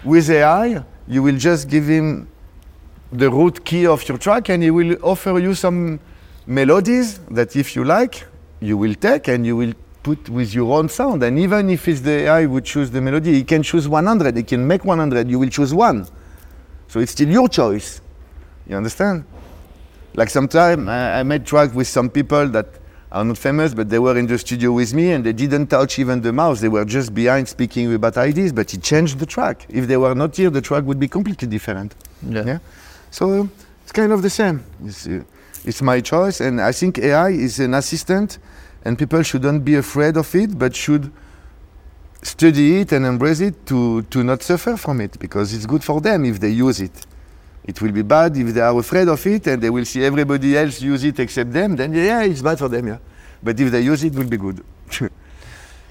With 0.05 0.31
AI, 0.31 0.85
you 1.09 1.23
will 1.23 1.37
just 1.37 1.69
give 1.69 1.87
him 1.87 2.29
the 3.13 3.31
root 3.31 3.65
key 3.65 3.87
of 3.87 4.07
your 4.09 4.19
track 4.19 4.49
and 4.49 4.63
he 4.63 4.71
will 4.71 4.97
offer 5.03 5.39
you 5.39 5.55
some 5.55 6.01
melodies 6.47 7.19
that 7.31 7.57
if 7.57 7.75
you 7.75 7.85
like, 7.85 8.25
you 8.61 8.77
will 8.77 8.95
take 8.95 9.29
and 9.29 9.45
you 9.45 9.57
will 9.57 9.75
put 10.03 10.29
with 10.29 10.55
your 10.55 10.79
own 10.79 10.89
sound. 10.89 11.23
And 11.23 11.39
even 11.39 11.69
if 11.69 11.89
it's 11.89 12.01
the 12.01 12.29
AI 12.29 12.47
who 12.47 12.61
choose 12.61 12.91
the 12.91 13.01
melody, 13.01 13.35
he 13.35 13.45
can 13.45 13.63
choose 13.63 13.89
100, 13.89 14.37
he 14.37 14.43
can 14.43 14.67
make 14.67 14.85
100, 14.85 15.29
you 15.29 15.39
will 15.39 15.49
choose 15.49 15.75
one. 15.75 16.07
So 16.89 17.01
it's 17.01 17.13
still 17.13 17.29
your 17.29 17.49
choice. 17.49 18.01
You 18.69 18.77
understand? 18.77 19.25
Like 20.15 20.31
sometime 20.31 20.89
I, 20.89 21.21
I 21.21 21.23
made 21.25 21.45
track 21.45 21.75
with 21.75 21.89
some 21.89 22.09
people 22.09 22.49
that 22.49 22.67
are 23.11 23.25
not 23.25 23.39
famous, 23.39 23.75
but 23.75 23.89
they 23.89 23.99
were 23.99 24.17
in 24.17 24.27
the 24.27 24.39
studio 24.39 24.73
with 24.73 24.95
me 24.95 25.13
and 25.13 25.25
they 25.25 25.33
didn't 25.33 25.67
touch 25.69 25.99
even 25.99 26.21
the 26.21 26.33
mouse. 26.33 26.61
They 26.61 26.69
were 26.69 26.85
just 26.85 27.15
behind 27.15 27.49
speaking 27.49 27.93
about 27.93 28.17
ideas, 28.17 28.53
but 28.53 28.73
it 28.73 28.83
changed 28.83 29.19
the 29.19 29.27
track. 29.27 29.67
If 29.69 29.87
they 29.87 29.97
were 29.97 30.15
not 30.15 30.37
here, 30.37 30.51
the 30.51 30.61
track 30.61 30.85
would 30.85 31.01
be 31.01 31.09
completely 31.09 31.49
different. 31.49 31.95
Yeah. 32.23 32.45
Yeah. 32.45 32.59
So 33.11 33.49
it's 33.83 33.93
kind 33.93 34.13
of 34.13 34.23
the 34.23 34.31
same. 34.31 34.65
It's, 35.67 35.83
my 35.83 36.01
choice, 36.01 36.41
and 36.41 36.61
I 36.61 36.73
think 36.73 36.99
AI 36.99 37.31
is 37.31 37.59
an 37.59 37.75
assistant, 37.75 38.39
and 38.85 38.97
people 38.97 39.23
shouldn't 39.23 39.65
be 39.65 39.75
afraid 39.75 40.17
of 40.17 40.33
it, 40.35 40.57
but 40.57 40.75
should 40.75 41.13
study 42.23 42.81
it 42.81 42.93
and 42.93 43.05
embrace 43.05 43.41
it 43.41 43.67
to, 43.67 44.03
to 44.03 44.23
not 44.23 44.43
suffer 44.43 44.77
from 44.77 45.01
it 45.01 45.19
because 45.19 45.53
it's 45.53 45.67
good 45.67 45.83
for 45.83 46.01
them 46.01 46.25
if 46.25 46.41
they 46.41 46.51
use 46.51 46.81
it. 46.81 47.07
It 47.65 47.81
will 47.83 47.93
be 47.93 48.03
bad 48.03 48.37
if 48.37 48.55
they 48.55 48.61
are 48.61 48.79
afraid 48.79 49.09
of 49.09 49.25
it 49.27 49.47
and 49.49 49.61
they 49.61 49.71
will 49.71 49.85
see 49.85 50.05
everybody 50.05 50.57
else 50.57 50.81
use 50.81 51.03
it 51.05 51.19
except 51.19 51.53
them, 51.53 51.75
then 51.75 51.93
yeah, 51.93 52.23
it's 52.23 52.43
bad 52.43 52.59
for 52.59 52.69
them, 52.69 52.87
yeah. 52.87 52.99
But 53.43 53.59
if 53.59 53.71
they 53.71 53.81
use 53.81 54.05
it, 54.05 54.15
it 54.15 54.19
will 54.19 54.29
be 54.29 54.37
good. 54.37 54.65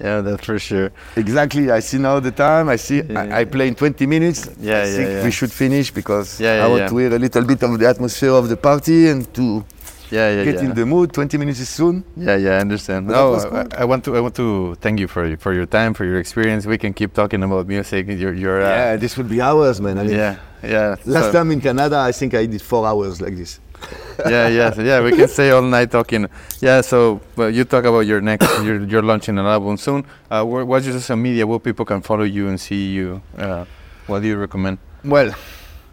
Yeah, 0.00 0.20
that's 0.20 0.44
for 0.44 0.58
sure. 0.58 0.90
exactly, 1.16 1.70
I 1.70 1.80
see 1.80 1.98
now 1.98 2.20
the 2.20 2.30
time, 2.30 2.68
I 2.68 2.76
see, 2.76 3.02
Yeah, 3.02 3.20
I, 3.22 3.40
I 3.40 3.44
play 3.44 3.68
in 3.68 3.74
20 3.74 4.06
minutes. 4.06 4.48
Yeah, 4.60 4.74
I 4.74 4.84
yeah, 4.84 4.96
think 4.96 5.08
yeah. 5.10 5.24
we 5.24 5.30
should 5.30 5.52
finish 5.52 5.90
because 5.90 6.38
Yeah, 6.40 6.64
I 6.64 6.68
want 6.68 6.88
to 6.88 6.96
hear 6.98 7.14
a 7.14 7.18
little 7.18 7.44
bit 7.44 7.62
of 7.62 7.78
the 7.78 7.88
atmosphere 7.88 8.32
of 8.32 8.48
the 8.48 8.56
party 8.56 9.08
and 9.08 9.24
to 9.34 9.64
Yeah, 10.10 10.30
yeah, 10.30 10.44
get 10.44 10.56
in 10.62 10.72
the 10.74 10.86
mood. 10.86 11.12
20 11.12 11.36
minutes 11.38 11.58
is 11.60 11.68
soon. 11.68 12.04
Yeah, 12.16 12.36
yeah, 12.36 12.58
I 12.58 12.60
understand. 12.60 13.08
But 13.08 13.14
No, 13.14 13.34
I. 13.34 13.82
I 13.82 13.84
want 13.84 14.04
to 14.04 14.16
I 14.16 14.20
want 14.20 14.34
to 14.36 14.76
thank 14.80 15.00
you 15.00 15.08
for 15.08 15.24
for 15.44 15.52
your 15.52 15.66
time, 15.66 15.94
for 15.94 16.04
your 16.04 16.18
experience. 16.20 16.62
We 16.66 16.78
can 16.78 16.92
keep 16.94 17.12
talking 17.12 17.42
about 17.42 17.66
music. 17.66 18.06
You're, 18.06 18.34
you're 18.42 18.62
uh, 18.62 18.68
yeah, 18.76 18.96
this 19.02 19.16
would 19.16 19.28
be 19.28 19.40
hours, 19.40 19.80
man. 19.80 19.98
I 19.98 20.02
mean, 20.04 20.14
yeah, 20.14 20.36
yeah. 20.62 20.94
last 21.06 21.26
so- 21.26 21.32
time 21.32 21.50
in 21.50 21.60
Canada, 21.60 21.98
I 22.10 22.12
think 22.12 22.34
I 22.34 22.46
did 22.46 22.62
four 22.62 22.86
hours 22.86 23.20
like 23.20 23.34
this. 23.36 23.58
yeah, 24.26 24.48
yeah, 24.48 24.70
so 24.72 24.82
yeah. 24.82 25.00
We 25.02 25.12
can 25.12 25.28
stay 25.28 25.50
all 25.50 25.62
night 25.62 25.90
talking. 25.90 26.28
Yeah. 26.60 26.80
So, 26.80 27.20
well, 27.36 27.50
you 27.50 27.64
talk 27.64 27.84
about 27.84 28.00
your 28.00 28.20
next. 28.20 28.46
You're, 28.64 28.84
you're 28.84 29.02
launching 29.02 29.38
an 29.38 29.46
album 29.46 29.76
soon. 29.76 30.04
Uh, 30.30 30.44
where, 30.44 30.64
what's 30.64 30.86
your 30.86 30.98
social 30.98 31.16
media? 31.16 31.46
Where 31.46 31.58
people 31.58 31.84
can 31.84 32.00
follow 32.00 32.24
you 32.24 32.48
and 32.48 32.60
see 32.60 32.92
you? 32.92 33.22
Uh, 33.36 33.64
what 34.06 34.22
do 34.22 34.28
you 34.28 34.36
recommend? 34.36 34.78
Well, 35.04 35.34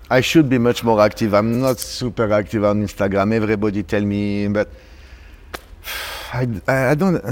I 0.09 0.21
should 0.21 0.49
be 0.49 0.57
much 0.57 0.83
more 0.83 1.01
active. 1.01 1.33
I'm 1.33 1.59
not 1.59 1.79
super 1.79 2.31
active 2.31 2.63
on 2.63 2.83
Instagram. 2.83 3.33
Everybody 3.33 3.83
tell 3.83 4.01
me, 4.01 4.47
but 4.47 4.69
I, 6.33 6.47
I, 6.67 6.91
I 6.91 6.95
don't. 6.95 7.23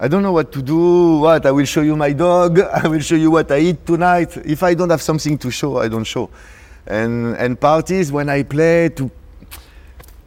I 0.00 0.08
don't 0.08 0.24
know 0.24 0.32
what 0.32 0.50
to 0.52 0.62
do. 0.62 1.18
What 1.18 1.46
I 1.46 1.52
will 1.52 1.64
show 1.64 1.82
you 1.82 1.94
my 1.94 2.12
dog. 2.12 2.58
I 2.82 2.88
will 2.88 3.00
show 3.00 3.14
you 3.14 3.30
what 3.30 3.50
I 3.52 3.58
eat 3.58 3.86
tonight. 3.86 4.36
If 4.38 4.64
I 4.64 4.74
don't 4.74 4.90
have 4.90 5.02
something 5.02 5.38
to 5.38 5.50
show, 5.50 5.78
I 5.78 5.86
don't 5.86 6.02
show. 6.02 6.28
And 6.86 7.36
and 7.36 7.60
parties 7.60 8.10
when 8.10 8.28
I 8.28 8.42
play 8.42 8.88
to. 8.96 9.10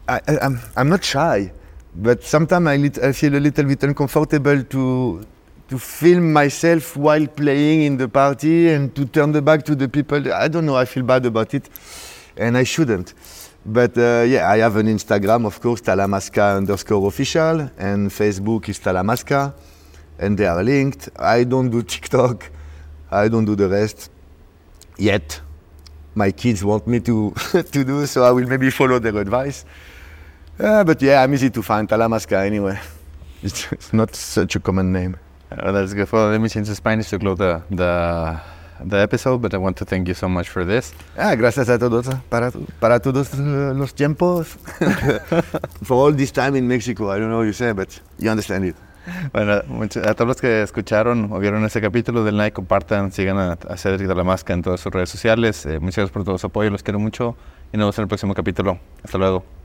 I, 0.08 0.20
I, 0.28 0.38
I'm 0.42 0.60
I'm 0.76 0.88
not 0.88 1.04
shy, 1.04 1.52
but 1.94 2.22
sometimes 2.22 2.66
I, 2.68 2.76
lit, 2.76 2.98
I 2.98 3.12
feel 3.12 3.34
a 3.36 3.40
little 3.40 3.64
bit 3.64 3.82
uncomfortable 3.82 4.62
to 4.62 5.26
to 5.68 5.78
film 5.78 6.32
myself 6.32 6.96
while 6.96 7.26
playing 7.26 7.82
in 7.82 7.96
the 7.96 8.08
party 8.08 8.68
and 8.68 8.94
to 8.94 9.04
turn 9.06 9.32
the 9.32 9.42
back 9.42 9.64
to 9.64 9.74
the 9.74 9.88
people. 9.88 10.32
I 10.32 10.48
don't 10.48 10.64
know. 10.64 10.76
I 10.76 10.84
feel 10.84 11.02
bad 11.02 11.26
about 11.26 11.54
it, 11.54 11.68
and 12.36 12.56
I 12.56 12.62
shouldn't. 12.64 13.14
But 13.64 13.98
uh, 13.98 14.24
yeah, 14.28 14.48
I 14.48 14.58
have 14.58 14.76
an 14.76 14.86
Instagram, 14.86 15.44
of 15.44 15.60
course, 15.60 15.80
Talamasca 15.80 16.56
underscore 16.56 17.08
official, 17.08 17.68
and 17.76 18.10
Facebook 18.10 18.68
is 18.68 18.78
Talamasca, 18.78 19.52
and 20.20 20.38
they 20.38 20.46
are 20.46 20.62
linked. 20.62 21.08
I 21.18 21.42
don't 21.42 21.70
do 21.70 21.82
TikTok. 21.82 22.48
I 23.10 23.26
don't 23.26 23.44
do 23.44 23.56
the 23.56 23.68
rest 23.68 24.10
yet. 24.98 25.40
My 26.14 26.30
kids 26.30 26.64
want 26.64 26.86
me 26.86 27.00
to 27.00 27.32
to 27.72 27.84
do, 27.84 28.06
so 28.06 28.22
I 28.22 28.30
will 28.30 28.46
maybe 28.46 28.70
follow 28.70 29.00
their 29.00 29.16
advice. 29.16 29.64
Uh, 30.58 30.84
but 30.84 31.02
yeah, 31.02 31.22
I'm 31.22 31.34
easy 31.34 31.50
to 31.50 31.62
find 31.62 31.88
Talamasca 31.88 32.44
anyway. 32.44 32.78
It's, 33.42 33.70
it's 33.72 33.92
not 33.92 34.14
such 34.14 34.56
a 34.56 34.60
common 34.60 34.92
name. 34.92 35.16
Uh, 35.50 35.72
that's 35.72 35.94
good. 35.94 36.10
Well, 36.10 36.30
let 36.30 36.40
me 36.40 36.48
change 36.48 36.68
to 36.68 36.74
Spanish 36.74 37.10
to 37.10 37.18
close 37.18 37.38
the 37.38 37.62
the 37.70 38.40
the 38.84 38.96
episode. 38.96 39.42
But 39.42 39.54
I 39.54 39.58
want 39.58 39.76
to 39.76 39.84
thank 39.84 40.08
you 40.08 40.14
so 40.14 40.28
much 40.28 40.48
for 40.48 40.64
this. 40.64 40.92
Ah, 41.16 41.34
gracias 41.34 41.68
a 41.68 41.78
todos 41.78 42.08
para, 42.30 42.50
para 42.80 43.00
todos 43.00 43.34
uh, 43.34 43.74
los 43.74 43.92
tiempos. 43.94 44.46
For 45.84 45.96
all 45.96 46.12
this 46.12 46.32
time 46.32 46.56
in 46.56 46.66
Mexico, 46.66 47.10
I 47.10 47.18
don't 47.18 47.30
know 47.30 47.38
what 47.38 47.46
you 47.46 47.52
say, 47.52 47.72
but 47.72 48.00
you 48.18 48.30
understand 48.30 48.64
it. 48.64 48.76
bueno, 49.32 49.52
a 49.52 50.14
todos 50.14 50.26
los 50.26 50.40
que 50.40 50.62
escucharon 50.62 51.30
o 51.32 51.38
vieron 51.38 51.64
ese 51.64 51.80
capítulo 51.80 52.24
del 52.24 52.36
Nike, 52.36 52.52
compartan, 52.52 53.12
sigan 53.12 53.38
a, 53.38 53.52
a 53.52 53.76
Cedric 53.76 54.08
de 54.08 54.14
la 54.14 54.24
Máscara 54.24 54.56
en 54.56 54.62
todas 54.62 54.80
sus 54.80 54.92
redes 54.92 55.10
sociales. 55.10 55.64
Eh, 55.66 55.78
muchas 55.78 55.96
gracias 55.96 56.10
por 56.10 56.24
todo 56.24 56.38
su 56.38 56.46
apoyo, 56.48 56.70
los 56.70 56.82
quiero 56.82 56.98
mucho 56.98 57.36
y 57.72 57.76
nos 57.76 57.84
vemos 57.84 57.98
en 57.98 58.02
el 58.02 58.08
próximo 58.08 58.34
capítulo. 58.34 58.78
Hasta 59.04 59.18
luego. 59.18 59.55